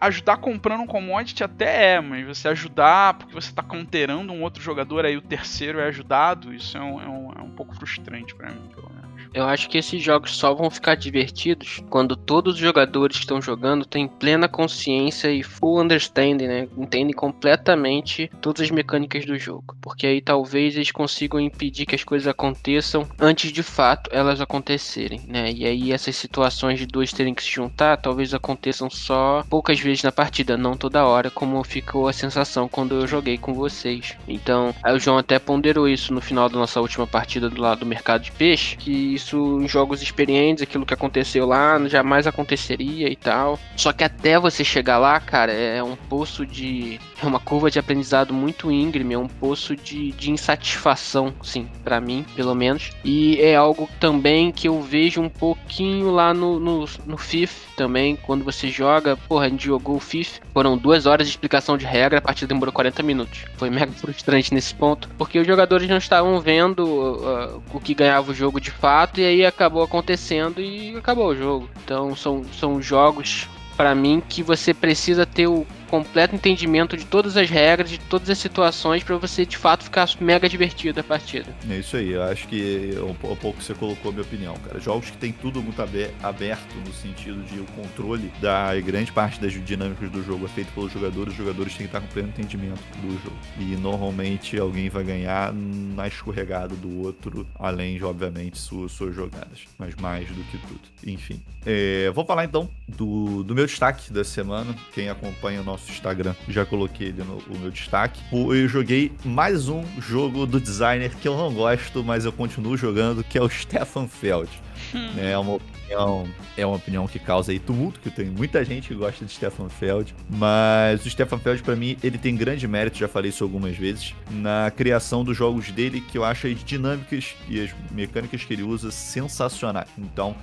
Ajudar 0.00 0.36
comprando 0.38 0.80
um 0.80 0.86
commodity 0.86 1.44
até 1.44 1.94
é, 1.94 2.00
mas 2.00 2.26
você 2.26 2.48
ajudar 2.48 3.14
porque 3.14 3.34
você 3.34 3.52
tá 3.52 3.62
counterando 3.62 4.32
um 4.32 4.42
outro 4.42 4.62
jogador, 4.62 5.04
aí 5.04 5.16
o 5.16 5.22
terceiro 5.22 5.78
é 5.80 5.84
ajudado, 5.88 6.54
isso 6.54 6.76
é 6.76 6.80
um, 6.80 7.00
é 7.00 7.08
um, 7.08 7.32
é 7.38 7.42
um 7.42 7.50
pouco 7.50 7.74
frustrante 7.74 8.34
pra 8.34 8.50
mim, 8.50 8.68
pelo 8.74 8.88
menos. 8.90 9.01
Eu 9.34 9.44
acho 9.44 9.68
que 9.68 9.78
esses 9.78 10.02
jogos 10.02 10.36
só 10.36 10.54
vão 10.54 10.70
ficar 10.70 10.94
divertidos 10.94 11.82
quando 11.88 12.16
todos 12.16 12.54
os 12.54 12.60
jogadores 12.60 13.16
que 13.16 13.22
estão 13.22 13.40
jogando 13.40 13.84
têm 13.84 14.06
plena 14.06 14.48
consciência 14.48 15.30
e 15.30 15.42
full 15.42 15.80
understanding, 15.80 16.46
né? 16.46 16.68
Entendem 16.76 17.14
completamente 17.14 18.30
todas 18.40 18.62
as 18.62 18.70
mecânicas 18.70 19.24
do 19.24 19.38
jogo. 19.38 19.76
Porque 19.80 20.06
aí 20.06 20.20
talvez 20.20 20.76
eles 20.76 20.92
consigam 20.92 21.40
impedir 21.40 21.86
que 21.86 21.94
as 21.94 22.04
coisas 22.04 22.28
aconteçam 22.28 23.08
antes 23.18 23.52
de 23.52 23.62
fato 23.62 24.10
elas 24.12 24.40
acontecerem, 24.40 25.20
né? 25.26 25.50
E 25.50 25.64
aí 25.64 25.92
essas 25.92 26.16
situações 26.16 26.78
de 26.78 26.86
dois 26.86 27.12
terem 27.12 27.34
que 27.34 27.42
se 27.42 27.50
juntar 27.50 27.96
talvez 27.96 28.34
aconteçam 28.34 28.90
só 28.90 29.44
poucas 29.48 29.80
vezes 29.80 30.02
na 30.02 30.12
partida, 30.12 30.56
não 30.56 30.76
toda 30.76 31.06
hora, 31.06 31.30
como 31.30 31.62
ficou 31.64 32.06
a 32.06 32.12
sensação 32.12 32.68
quando 32.68 32.96
eu 32.96 33.06
joguei 33.06 33.38
com 33.38 33.54
vocês. 33.54 34.16
Então, 34.28 34.74
o 34.84 34.98
João 34.98 35.18
até 35.18 35.38
ponderou 35.38 35.88
isso 35.88 36.12
no 36.12 36.20
final 36.20 36.48
da 36.48 36.58
nossa 36.58 36.80
última 36.80 37.06
partida 37.06 37.48
do 37.48 37.60
lado 37.60 37.80
do 37.80 37.86
mercado 37.86 38.22
de 38.22 38.32
peixe, 38.32 38.76
que 38.76 39.14
isso 39.22 39.60
em 39.60 39.68
jogos 39.68 40.02
experientes, 40.02 40.62
aquilo 40.62 40.84
que 40.84 40.94
aconteceu 40.94 41.46
lá, 41.46 41.78
jamais 41.86 42.26
aconteceria 42.26 43.08
e 43.08 43.16
tal. 43.16 43.58
Só 43.76 43.92
que 43.92 44.04
até 44.04 44.38
você 44.38 44.64
chegar 44.64 44.98
lá, 44.98 45.18
cara, 45.20 45.52
é 45.52 45.82
um 45.82 45.96
poço 45.96 46.44
de. 46.44 47.00
É 47.22 47.26
uma 47.26 47.38
curva 47.38 47.70
de 47.70 47.78
aprendizado 47.78 48.34
muito 48.34 48.70
íngreme, 48.70 49.14
é 49.14 49.18
um 49.18 49.28
poço 49.28 49.76
de, 49.76 50.10
de 50.12 50.32
insatisfação, 50.32 51.32
sim, 51.42 51.68
para 51.84 52.00
mim, 52.00 52.26
pelo 52.34 52.54
menos. 52.54 52.90
E 53.04 53.40
é 53.40 53.54
algo 53.54 53.88
também 54.00 54.50
que 54.50 54.66
eu 54.66 54.80
vejo 54.80 55.20
um 55.20 55.28
pouquinho 55.28 56.10
lá 56.10 56.34
no, 56.34 56.58
no, 56.58 56.84
no 57.06 57.16
FIF 57.16 57.68
também, 57.76 58.16
quando 58.16 58.44
você 58.44 58.68
joga. 58.68 59.16
Porra, 59.16 59.46
a 59.46 59.48
gente 59.48 59.64
jogou 59.66 59.96
o 59.96 60.00
FIF, 60.00 60.40
foram 60.52 60.76
duas 60.76 61.06
horas 61.06 61.28
de 61.28 61.32
explicação 61.32 61.78
de 61.78 61.86
regra, 61.86 62.18
a 62.18 62.22
partida 62.22 62.48
demorou 62.48 62.72
40 62.72 63.02
minutos. 63.04 63.44
Foi 63.56 63.70
mega 63.70 63.92
frustrante 63.94 64.52
nesse 64.52 64.74
ponto, 64.74 65.08
porque 65.16 65.38
os 65.38 65.46
jogadores 65.46 65.88
não 65.88 65.98
estavam 65.98 66.40
vendo 66.40 66.84
uh, 66.84 67.62
o 67.72 67.80
que 67.80 67.94
ganhava 67.94 68.32
o 68.32 68.34
jogo 68.34 68.60
de 68.60 68.70
fato, 68.70 69.11
e 69.20 69.24
aí 69.24 69.46
acabou 69.46 69.82
acontecendo 69.82 70.60
e 70.60 70.96
acabou 70.96 71.28
o 71.28 71.36
jogo. 71.36 71.68
Então 71.84 72.14
são, 72.16 72.44
são 72.44 72.80
jogos 72.80 73.48
para 73.76 73.94
mim 73.94 74.22
que 74.26 74.42
você 74.42 74.72
precisa 74.72 75.26
ter 75.26 75.46
o 75.46 75.66
completo 75.92 76.34
entendimento 76.34 76.96
de 76.96 77.04
todas 77.04 77.36
as 77.36 77.50
regras, 77.50 77.90
de 77.90 77.98
todas 77.98 78.30
as 78.30 78.38
situações, 78.38 79.04
para 79.04 79.14
você 79.18 79.44
de 79.44 79.58
fato 79.58 79.84
ficar 79.84 80.08
mega 80.22 80.48
divertido 80.48 81.00
a 81.00 81.04
partida. 81.04 81.54
É 81.68 81.76
isso 81.76 81.98
aí, 81.98 82.12
eu 82.12 82.22
acho 82.22 82.48
que 82.48 82.94
um, 82.96 83.10
um 83.10 83.36
pouco 83.36 83.62
você 83.62 83.74
colocou 83.74 84.10
a 84.10 84.12
minha 84.12 84.24
opinião, 84.24 84.54
cara. 84.64 84.80
Jogos 84.80 85.10
que 85.10 85.18
tem 85.18 85.32
tudo 85.32 85.62
muito 85.62 85.82
aberto 85.82 86.74
no 86.86 86.94
sentido 86.94 87.42
de 87.44 87.60
o 87.60 87.66
controle 87.76 88.32
da 88.40 88.74
grande 88.80 89.12
parte 89.12 89.38
das 89.38 89.52
dinâmicas 89.52 90.10
do 90.10 90.24
jogo 90.24 90.46
é 90.46 90.48
feito 90.48 90.72
pelos 90.72 90.90
jogadores, 90.90 91.32
os 91.32 91.38
jogadores 91.38 91.74
têm 91.74 91.86
que 91.86 91.94
estar 91.94 92.00
com 92.00 92.06
pleno 92.06 92.28
entendimento 92.28 92.80
do 93.02 93.12
jogo. 93.22 93.36
E 93.58 93.76
normalmente 93.76 94.58
alguém 94.58 94.88
vai 94.88 95.04
ganhar 95.04 95.52
na 95.52 96.08
escorregada 96.08 96.74
do 96.74 97.02
outro, 97.02 97.46
além 97.58 97.98
de, 97.98 98.04
obviamente, 98.04 98.56
suas, 98.56 98.92
suas 98.92 99.14
jogadas. 99.14 99.64
Mas 99.78 99.94
mais 99.96 100.26
do 100.28 100.42
que 100.44 100.56
tudo. 100.56 100.80
Enfim. 101.06 101.42
É, 101.66 102.10
vou 102.10 102.24
falar 102.24 102.44
então 102.44 102.68
do, 102.88 103.44
do 103.44 103.54
meu 103.54 103.66
destaque 103.66 104.10
da 104.10 104.24
semana. 104.24 104.74
Quem 104.94 105.10
acompanha 105.10 105.60
o 105.60 105.64
nosso 105.64 105.81
nosso 105.82 105.90
Instagram, 105.90 106.34
já 106.48 106.64
coloquei 106.64 107.08
ele 107.08 107.22
no, 107.22 107.42
no 107.48 107.58
meu 107.58 107.70
destaque. 107.70 108.20
Eu 108.32 108.68
joguei 108.68 109.12
mais 109.24 109.68
um 109.68 109.84
jogo 109.98 110.46
do 110.46 110.60
designer 110.60 111.10
que 111.20 111.26
eu 111.26 111.36
não 111.36 111.52
gosto, 111.52 112.02
mas 112.04 112.24
eu 112.24 112.32
continuo 112.32 112.76
jogando, 112.76 113.24
que 113.24 113.36
é 113.36 113.42
o 113.42 113.48
Stefan 113.48 114.06
Feld. 114.06 114.48
Hum. 114.94 115.10
É 115.18 115.36
uma 115.36 115.58
opinião, 115.92 116.28
é 116.56 116.66
uma 116.66 116.76
opinião 116.76 117.06
que 117.06 117.18
causa 117.18 117.52
aí 117.52 117.58
tumulto, 117.58 118.00
que 118.00 118.10
tem 118.10 118.26
muita 118.26 118.64
gente 118.64 118.88
que 118.88 118.94
gosta 118.94 119.24
de 119.24 119.32
Stefan 119.32 119.68
Feld, 119.68 120.14
mas 120.28 121.04
o 121.04 121.10
Stefan 121.10 121.38
Feld 121.38 121.62
para 121.62 121.76
mim, 121.76 121.96
ele 122.02 122.18
tem 122.18 122.34
grande 122.34 122.66
mérito, 122.66 122.98
já 122.98 123.08
falei 123.08 123.30
isso 123.30 123.44
algumas 123.44 123.76
vezes, 123.76 124.14
na 124.30 124.72
criação 124.74 125.24
dos 125.24 125.36
jogos 125.36 125.70
dele, 125.70 126.00
que 126.00 126.16
eu 126.16 126.24
acho 126.24 126.46
as 126.46 126.64
dinâmicas 126.64 127.34
e 127.48 127.60
as 127.60 127.70
mecânicas 127.90 128.44
que 128.44 128.52
ele 128.52 128.62
usa 128.62 128.90
sensacionais. 128.90 129.88
Então, 129.98 130.34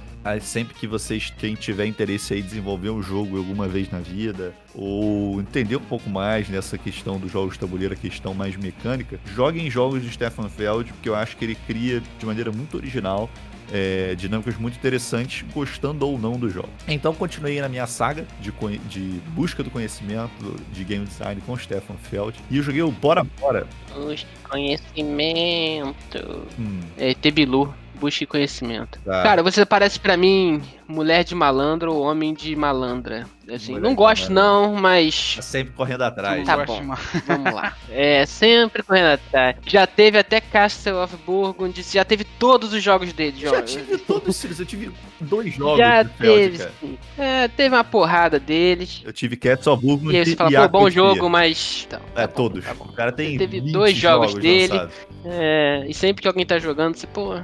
sempre 0.41 0.73
que 0.75 0.85
vocês, 0.85 1.33
quem 1.37 1.55
tiver 1.55 1.85
interesse 1.85 2.33
aí 2.33 2.41
desenvolver 2.41 2.89
um 2.89 3.01
jogo 3.01 3.37
alguma 3.37 3.67
vez 3.67 3.89
na 3.89 3.99
vida, 3.99 4.53
ou 4.75 5.39
entender 5.39 5.75
um 5.77 5.81
pouco 5.81 6.09
mais 6.09 6.47
nessa 6.49 6.77
questão 6.77 7.17
dos 7.17 7.31
jogos 7.31 7.53
de 7.53 7.59
tabuleiro, 7.59 7.93
a 7.93 7.97
questão 7.97 8.33
mais 8.33 8.55
mecânica, 8.55 9.19
joguem 9.33 9.69
jogos 9.69 10.03
de 10.03 10.11
Stefan 10.11 10.49
Feld, 10.49 10.91
porque 10.93 11.09
eu 11.09 11.15
acho 11.15 11.35
que 11.37 11.45
ele 11.45 11.55
cria 11.55 12.01
de 12.19 12.25
maneira 12.25 12.51
muito 12.51 12.77
original 12.77 13.29
é, 13.71 14.15
dinâmicas 14.15 14.57
muito 14.57 14.77
interessantes, 14.77 15.45
gostando 15.53 16.07
ou 16.07 16.17
não 16.17 16.33
do 16.33 16.49
jogo. 16.49 16.69
Então 16.87 17.13
continuei 17.13 17.59
na 17.61 17.69
minha 17.69 17.87
saga 17.87 18.25
de, 18.41 18.51
de 18.87 19.21
busca 19.29 19.63
do 19.63 19.69
conhecimento 19.69 20.55
de 20.71 20.83
game 20.83 21.05
design 21.05 21.41
com 21.45 21.57
Stefan 21.57 21.95
Feld 21.95 22.39
e 22.49 22.57
eu 22.57 22.63
joguei 22.63 22.81
o 22.81 22.91
Bora 22.91 23.25
Bora. 23.39 23.67
Busca 23.93 24.27
conhecimento. 24.43 26.47
Hum. 26.59 26.79
É 26.97 27.13
Tebilu 27.13 27.73
busque 27.99 28.25
conhecimento. 28.25 28.99
Tá. 29.03 29.21
Cara, 29.23 29.43
você 29.43 29.65
parece 29.65 29.99
para 29.99 30.15
mim 30.15 30.61
mulher 30.89 31.23
de 31.23 31.35
malandro 31.35 31.93
ou 31.93 32.01
homem 32.01 32.33
de 32.33 32.55
malandra. 32.55 33.27
Assim, 33.47 33.73
mulher 33.73 33.83
não 33.83 33.95
gosto 33.95 34.31
não, 34.31 34.73
mas... 34.75 35.35
Tá 35.35 35.41
sempre 35.41 35.73
correndo 35.73 36.01
atrás. 36.03 36.43
Tá 36.45 36.65
bom, 36.65 36.81
vamos 37.27 37.53
lá. 37.53 37.75
É, 37.89 38.25
sempre 38.25 38.81
correndo 38.81 39.13
atrás. 39.13 39.55
Já 39.65 39.85
teve 39.85 40.17
até 40.17 40.41
Castle 40.41 40.95
of 40.95 41.15
Burgundy, 41.25 41.83
já 41.83 42.03
teve 42.03 42.23
todos 42.23 42.73
os 42.73 42.81
jogos 42.81 43.13
dele. 43.13 43.37
Já 43.39 43.61
tive 43.61 43.97
todos 43.99 44.43
eles, 44.43 44.59
eu 44.59 44.65
tive 44.65 44.91
dois 45.21 45.53
jogos 45.53 45.77
Já 45.77 46.03
teve, 46.03 46.57
sim. 46.79 46.97
É, 47.17 47.47
teve 47.47 47.75
uma 47.75 47.83
porrada 47.83 48.39
deles. 48.39 49.01
Eu 49.05 49.13
tive 49.13 49.35
Castle 49.35 49.73
of 49.73 49.85
Burgundy 49.85 50.15
e 50.15 50.19
aí 50.19 50.25
você 50.25 50.35
fala, 50.35 50.69
pô, 50.69 50.79
bom 50.79 50.89
jogo, 50.89 51.29
mas... 51.29 51.85
Então, 51.87 52.01
tá 52.15 52.21
é, 52.23 52.27
bom, 52.27 52.33
todos. 52.33 52.65
Tá 52.65 52.73
o 52.79 52.93
cara 52.93 53.11
tem 53.11 53.37
Teve 53.37 53.61
dois 53.61 53.95
jogos, 53.95 54.31
jogos 54.31 54.43
dele. 54.43 54.89
É, 55.25 55.85
e 55.87 55.93
sempre 55.93 56.21
que 56.21 56.27
alguém 56.27 56.45
tá 56.45 56.57
jogando, 56.57 56.95
você, 56.95 57.05
pô, 57.05 57.35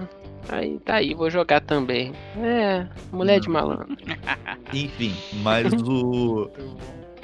Aí 0.49 0.79
tá 0.79 0.95
aí, 0.95 1.13
vou 1.13 1.29
jogar 1.29 1.61
também. 1.61 2.13
É, 2.37 2.87
mulher 3.11 3.39
de 3.39 3.49
malandro. 3.49 3.87
Enfim, 4.73 5.13
mas 5.41 5.73
o. 5.73 6.49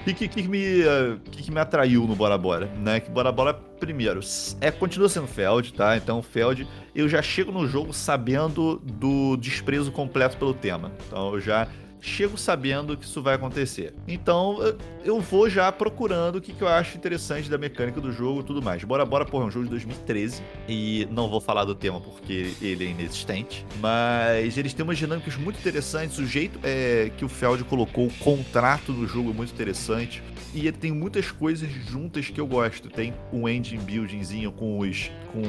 O 0.01 0.03
que, 0.03 0.15
que, 0.15 0.27
que, 0.27 0.47
me, 0.47 0.81
uh, 0.81 1.19
que, 1.29 1.43
que 1.43 1.51
me 1.51 1.59
atraiu 1.59 2.07
no 2.07 2.15
Bora 2.15 2.35
Bora? 2.35 2.65
Né? 2.65 2.99
Que 2.99 3.11
Bora 3.11 3.31
Bora, 3.31 3.53
primeiro, 3.53 4.19
é, 4.59 4.71
continua 4.71 5.07
sendo 5.07 5.27
Feld, 5.27 5.73
tá? 5.75 5.95
Então, 5.95 6.23
Feld, 6.23 6.67
eu 6.95 7.07
já 7.07 7.21
chego 7.21 7.51
no 7.51 7.67
jogo 7.67 7.93
sabendo 7.93 8.81
do 8.83 9.37
desprezo 9.37 9.91
completo 9.91 10.37
pelo 10.37 10.55
tema. 10.55 10.91
Então, 11.05 11.35
eu 11.35 11.39
já 11.39 11.67
chego 12.01 12.37
sabendo 12.37 12.97
que 12.97 13.05
isso 13.05 13.21
vai 13.21 13.35
acontecer. 13.35 13.93
Então 14.07 14.57
eu 15.05 15.21
vou 15.21 15.49
já 15.49 15.71
procurando 15.71 16.37
o 16.37 16.41
que, 16.41 16.51
que 16.51 16.63
eu 16.63 16.67
acho 16.67 16.97
interessante 16.97 17.49
da 17.49 17.57
mecânica 17.57 18.01
do 18.01 18.11
jogo 18.11 18.41
e 18.41 18.43
tudo 18.43 18.61
mais. 18.61 18.83
Bora 18.83 19.05
Bora, 19.05 19.25
porra, 19.25 19.45
é 19.45 19.47
um 19.47 19.51
jogo 19.51 19.65
de 19.65 19.69
2013 19.71 20.41
e 20.67 21.07
não 21.11 21.29
vou 21.29 21.39
falar 21.39 21.63
do 21.63 21.75
tema 21.75 22.01
porque 22.01 22.53
ele 22.61 22.85
é 22.85 22.87
inexistente, 22.87 23.65
mas 23.79 24.57
eles 24.57 24.73
têm 24.73 24.83
umas 24.83 24.97
dinâmicas 24.97 25.35
muito 25.35 25.59
interessantes. 25.59 26.17
O 26.17 26.25
jeito 26.25 26.59
é, 26.63 27.11
que 27.15 27.23
o 27.23 27.29
Feld 27.29 27.63
colocou 27.65 28.07
o 28.07 28.13
contrato 28.15 28.91
do 28.91 29.07
jogo 29.07 29.29
é 29.29 29.33
muito 29.33 29.53
interessante 29.53 30.23
e 30.53 30.71
tem 30.71 30.91
muitas 30.91 31.31
coisas 31.31 31.69
juntas 31.69 32.29
que 32.29 32.39
eu 32.39 32.45
gosto. 32.45 32.89
Tem 32.89 33.13
um 33.31 33.47
engine 33.47 33.81
buildingzinho 33.81 34.51
com 34.51 34.79
os 34.79 35.09
com 35.31 35.41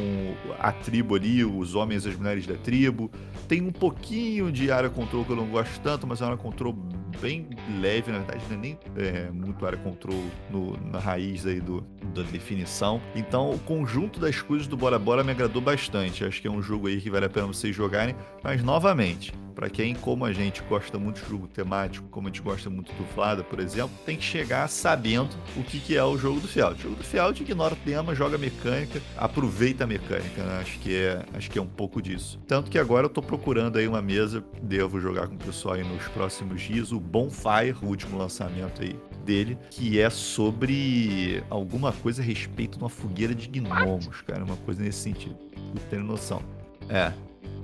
a 0.61 0.71
tribo 0.71 1.17
ali, 1.17 1.45
os 1.45 1.75
homens 1.75 2.05
e 2.05 2.09
as 2.09 2.17
mulheres 2.17 2.47
da 2.47 2.55
tribo. 2.55 3.11
Tem 3.49 3.61
um 3.61 3.73
pouquinho 3.73 4.53
de 4.53 4.71
área 4.71 4.89
control 4.89 5.25
que 5.25 5.33
eu 5.33 5.37
não 5.37 5.49
gosto 5.49 5.81
tanto, 5.81 6.07
mas 6.07 6.21
é 6.23 6.27
uma 6.27 6.37
control 6.37 6.73
bem 7.21 7.49
leve, 7.81 8.11
na 8.11 8.19
verdade, 8.19 8.45
não 8.49 8.57
é 8.57 8.61
nem 8.61 8.79
é, 8.97 9.31
muito 9.31 9.65
área 9.65 9.79
control 9.79 10.25
no, 10.51 10.77
na 10.91 10.99
raiz 10.99 11.47
aí 11.47 11.61
do, 11.61 11.81
da 12.15 12.23
definição. 12.23 13.01
Então, 13.15 13.51
o 13.51 13.59
conjunto 13.59 14.19
das 14.21 14.41
coisas 14.41 14.67
do 14.67 14.77
Bora 14.77 14.99
Bora 14.99 15.23
me 15.23 15.31
agradou 15.31 15.63
bastante. 15.63 16.25
Acho 16.25 16.41
que 16.41 16.49
é 16.49 16.51
um 16.51 16.63
jogo 16.63 16.89
aí 16.89 17.01
que 17.01 17.11
vale 17.11 17.27
a 17.27 17.31
pena 17.31 17.47
vocês 17.47 17.75
jogarem, 17.75 18.15
mas 18.43 18.63
novamente, 18.63 19.33
para 19.55 19.69
quem, 19.71 19.95
como 19.95 20.25
a 20.25 20.33
gente, 20.33 20.63
gosta 20.63 20.99
muito 20.99 21.23
de 21.23 21.29
jogo 21.29 21.47
temático, 21.47 22.09
como 22.09 22.27
a 22.27 22.31
gente 22.31 22.43
gosta 22.43 22.71
muito 22.71 22.93
do 22.95 23.05
Flada, 23.05 23.45
por 23.45 23.61
exemplo, 23.61 23.93
tem 24.05 24.17
que 24.17 24.25
chegar 24.25 24.69
sabendo 24.69 25.37
o 25.57 25.63
que, 25.63 25.79
que 25.79 25.97
é 25.97 26.03
o 26.03 26.17
jogo 26.17 26.41
do 26.41 26.49
Field. 26.49 26.75
O 26.75 26.83
jogo 26.83 26.97
do 26.97 27.05
Field 27.05 27.43
ignora 27.43 27.75
o 27.75 27.77
tema, 27.77 28.15
joga 28.15 28.39
mecânica, 28.39 29.01
aproveita 29.17 29.85
a 29.85 29.87
mecânica, 29.87 30.43
né? 30.43 30.61
Acho 30.61 30.79
que 30.79 30.95
é, 30.95 31.25
acho 31.35 31.51
que 31.51 31.59
é 31.59 31.63
um 31.63 31.67
pouco 31.67 32.01
disso. 32.01 32.41
Tanto 32.47 32.71
que 32.71 32.79
agora 32.79 33.07
eu 33.07 33.11
tô 33.11 33.23
procurando 33.23 33.79
aí 33.79 33.87
uma 33.87 34.03
mesa, 34.03 34.43
devo 34.63 35.01
jogar 35.01 35.29
com 35.29 35.35
o 35.35 35.39
pessoal 35.39 35.75
aí 35.75 35.85
nos 35.85 36.07
próximos 36.09 36.63
dias, 36.63 36.93
o 36.93 37.01
Bonfire, 37.03 37.77
o 37.83 37.87
último 37.87 38.17
lançamento 38.17 38.83
aí 38.83 38.97
dele, 39.25 39.59
que 39.71 40.01
é 40.01 40.11
sobre 40.11 41.43
alguma 41.49 41.93
coisa 41.93 42.23
a 42.23 42.25
respeito 42.25 42.79
de 42.79 42.85
uma 42.85 42.91
fogueira 42.91 43.35
de 43.35 43.47
gnomos, 43.49 44.21
cara, 44.23 44.43
uma 44.45 44.57
coisa 44.57 44.83
nesse 44.83 44.99
sentido. 44.99 45.37
Não 45.57 45.83
tenho 45.89 46.03
noção. 46.03 46.43
É, 46.89 47.13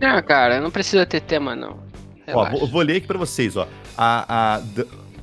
não, 0.01 0.23
cara, 0.23 0.61
não 0.61 0.71
precisa 0.71 1.05
ter 1.05 1.21
tema, 1.21 1.57
não. 1.57 1.77
Ó, 2.29 2.51
vou, 2.51 2.67
vou, 2.67 2.83
ler 2.83 2.97
aqui 2.97 3.07
pra 3.07 3.19
vocês, 3.19 3.57
ó. 3.57 3.67
A, 3.97 4.57
a, 4.57 4.63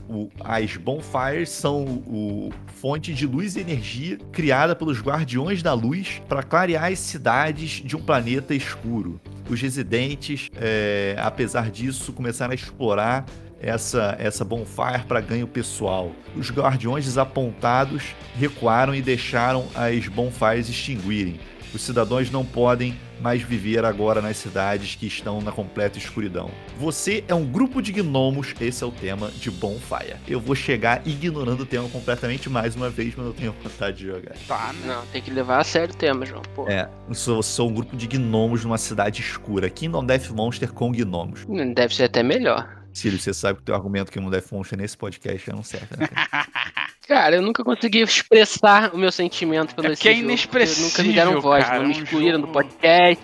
o, 0.09 0.29
as 0.43 0.75
bonfires 0.75 1.49
são 1.49 1.83
o 1.85 2.51
fonte 2.67 3.13
de 3.13 3.25
luz 3.25 3.55
e 3.55 3.61
energia 3.61 4.17
criada 4.31 4.75
pelos 4.75 5.01
guardiões 5.01 5.63
da 5.63 5.73
luz 5.73 6.21
para 6.27 6.43
clarear 6.43 6.91
as 6.91 6.99
cidades 6.99 7.81
de 7.83 7.95
um 7.95 8.01
planeta 8.01 8.53
escuro. 8.53 9.19
Os 9.49 9.61
residentes, 9.61 10.49
é, 10.57 11.15
apesar 11.19 11.69
disso, 11.71 12.11
começaram 12.11 12.51
a 12.51 12.55
explorar 12.55 13.25
essa, 13.59 14.15
essa 14.19 14.43
bonfire 14.45 15.03
para 15.07 15.21
ganho 15.21 15.47
pessoal. 15.47 16.11
Os 16.35 16.51
guardiões 16.51 17.05
desapontados 17.05 18.15
recuaram 18.37 18.93
e 18.93 19.01
deixaram 19.01 19.67
as 19.75 20.07
bonfires 20.07 20.69
extinguirem. 20.69 21.39
Os 21.73 21.81
cidadãos 21.81 22.31
não 22.31 22.45
podem 22.45 22.95
mais 23.19 23.41
viver 23.41 23.83
agora 23.83 24.21
nas 24.21 24.37
cidades 24.37 24.95
que 24.95 25.07
estão 25.07 25.41
na 25.41 25.51
completa 25.51 25.97
escuridão. 25.97 26.49
Você 26.77 27.23
é 27.27 27.35
um 27.35 27.45
grupo 27.45 27.81
de 27.81 27.91
gnomos, 27.91 28.53
esse 28.61 28.81
é 28.81 28.87
o 28.87 28.91
tema 28.91 29.29
de 29.29 29.51
Bonfire. 29.51 30.15
Eu 30.25 30.39
vou 30.39 30.55
chegar 30.55 31.01
ignorando 31.05 31.61
o 31.61 31.65
tema 31.65 31.89
completamente 31.89 32.49
mais 32.49 32.75
uma 32.75 32.89
vez, 32.89 33.13
mas 33.15 33.25
eu 33.25 33.33
tenho 33.33 33.53
vontade 33.61 33.97
de 33.97 34.07
jogar. 34.07 34.35
Tá, 34.47 34.73
né? 34.73 34.93
não, 34.95 35.05
tem 35.07 35.21
que 35.21 35.31
levar 35.31 35.59
a 35.59 35.63
sério 35.63 35.93
o 35.93 35.97
tema, 35.97 36.25
João. 36.25 36.41
Pô. 36.53 36.67
É, 36.69 36.89
eu 37.09 37.13
sou, 37.13 37.43
sou 37.43 37.69
um 37.69 37.73
grupo 37.73 37.95
de 37.97 38.07
gnomos 38.07 38.63
numa 38.63 38.77
cidade 38.77 39.21
escura. 39.21 39.69
Kingdom 39.69 40.05
Death 40.05 40.29
Monster 40.29 40.71
com 40.71 40.91
gnomos. 40.91 41.45
Deve 41.73 41.93
ser 41.93 42.05
até 42.05 42.23
melhor. 42.23 42.84
Cílio, 42.95 43.19
você 43.19 43.33
sabe 43.33 43.57
que 43.57 43.63
o 43.63 43.65
teu 43.65 43.75
argumento 43.75 44.11
que 44.11 44.19
não 44.19 44.29
Death 44.29 44.51
Monster 44.51 44.77
nesse 44.77 44.97
podcast 44.97 45.49
é 45.49 45.53
não 45.53 45.63
serve, 45.63 45.87
né? 45.97 46.07
Cara, 47.07 47.35
eu 47.35 47.41
nunca 47.41 47.63
consegui 47.63 48.01
expressar 48.01 48.91
o 48.93 48.97
meu 48.97 49.11
sentimento 49.11 49.75
pelo 49.75 49.89
É 49.89 49.91
esse 49.91 50.07
é 50.07 50.13
inexpressível, 50.13 50.89
Nunca 50.89 51.03
me 51.03 51.13
deram 51.13 51.39
voz, 51.41 51.63
cara, 51.63 51.79
não 51.79 51.87
me 51.87 51.93
é 51.93 51.97
um 51.97 52.03
excluíram 52.03 52.39
jogo- 52.39 52.47
no 52.47 52.53
podcast. 52.53 53.23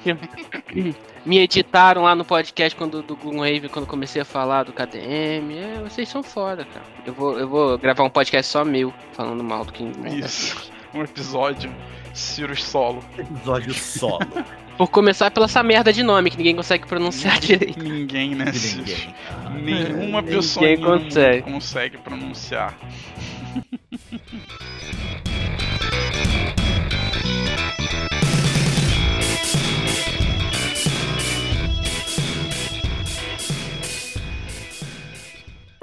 me 1.26 1.40
editaram 1.40 2.04
lá 2.04 2.14
no 2.14 2.24
podcast 2.26 2.76
quando, 2.78 3.02
do 3.02 3.16
Gloomhaven 3.16 3.70
quando 3.70 3.88
comecei 3.88 4.22
a 4.22 4.26
falar 4.26 4.64
do 4.64 4.74
KDM. 4.74 5.54
É, 5.58 5.82
vocês 5.82 6.08
são 6.10 6.22
foda, 6.22 6.64
cara. 6.66 6.86
Eu 7.06 7.14
vou, 7.14 7.40
eu 7.40 7.48
vou 7.48 7.78
gravar 7.78 8.04
um 8.04 8.10
podcast 8.10 8.52
só 8.52 8.64
meu, 8.64 8.94
falando 9.14 9.44
mal 9.44 9.66
do 9.66 9.72
King 9.72 10.20
Isso. 10.20 10.72
Um 10.94 11.04
episódio. 11.04 11.74
Cirus 12.14 12.64
solo. 12.64 13.04
Episódio 13.18 13.74
solo. 13.74 14.20
Por 14.78 14.90
começar 14.90 15.30
pela 15.32 15.46
essa 15.46 15.62
merda 15.62 15.94
de 15.94 16.02
nome 16.02 16.32
que 16.32 16.38
ninguém 16.38 16.56
consegue 16.56 16.88
pronunciar 16.88 17.40
direito. 17.40 17.80
Ninguém, 17.82 18.34
né? 18.36 18.46
Ninguém. 18.46 19.14
Nenhuma 19.62 20.22
Ninguém 20.22 20.36
pessoa 20.38 20.78
consegue. 20.78 21.42
consegue 21.44 21.98
pronunciar. 22.00 22.76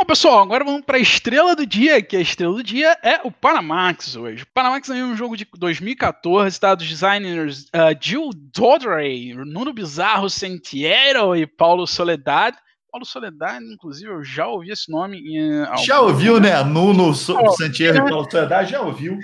pessoal, 0.08 0.40
agora 0.40 0.64
vamos 0.64 0.86
para 0.86 0.96
a 0.96 1.00
estrela 1.00 1.54
do 1.54 1.66
dia, 1.66 2.00
que 2.00 2.16
a 2.16 2.20
estrela 2.20 2.54
do 2.54 2.62
dia 2.62 2.96
é 3.02 3.20
o 3.24 3.30
Panamax 3.30 4.16
hoje. 4.16 4.42
O 4.42 4.46
Panamax 4.54 4.88
é 4.88 5.04
um 5.04 5.14
jogo 5.14 5.36
de 5.36 5.46
2014, 5.54 6.58
tá? 6.58 6.74
Dos 6.74 6.88
designers 6.88 7.64
uh, 7.64 7.94
Jill 8.00 8.30
Dodray, 8.34 9.34
Nuno 9.34 9.70
Bizarro 9.70 10.30
Sentiero 10.30 11.36
e 11.36 11.46
Paulo 11.46 11.86
Soledad. 11.86 12.56
Paulo 12.98 13.06
Soledad, 13.06 13.62
inclusive, 13.62 14.10
eu 14.10 14.24
já 14.24 14.48
ouvi 14.48 14.70
esse 14.70 14.90
nome 14.90 15.18
em. 15.18 15.64
Já 15.84 15.96
algum 15.96 16.10
ouviu, 16.10 16.34
momento. 16.34 16.52
né? 16.52 16.64
Nuno 16.64 17.14
so 17.14 17.36
Santiago 17.52 17.98
e 17.98 18.10
Paulo 18.10 18.28
Soledad, 18.28 18.68
já 18.68 18.80
ouviu. 18.80 19.18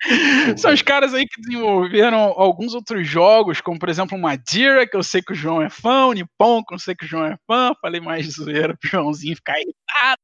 São 0.56 0.72
os 0.72 0.80
caras 0.80 1.12
aí 1.12 1.26
que 1.26 1.40
desenvolveram 1.42 2.16
alguns 2.16 2.74
outros 2.74 3.06
jogos, 3.06 3.60
como 3.60 3.78
por 3.78 3.90
exemplo 3.90 4.18
Madeira, 4.18 4.86
que 4.86 4.96
eu 4.96 5.02
sei 5.02 5.20
que 5.20 5.32
o 5.32 5.36
João 5.36 5.60
é 5.60 5.68
fã, 5.68 6.06
o 6.06 6.12
Nippon, 6.14 6.64
que 6.64 6.74
eu 6.74 6.78
sei 6.78 6.94
que 6.94 7.04
o 7.04 7.08
João 7.08 7.26
é 7.26 7.36
fã. 7.46 7.72
Falei 7.82 8.00
mais 8.00 8.24
de 8.24 8.32
zoeira 8.32 8.74
pro 8.76 8.88
Joãozinho 8.88 9.36
ficar 9.36 9.56
irritado. 9.60 10.22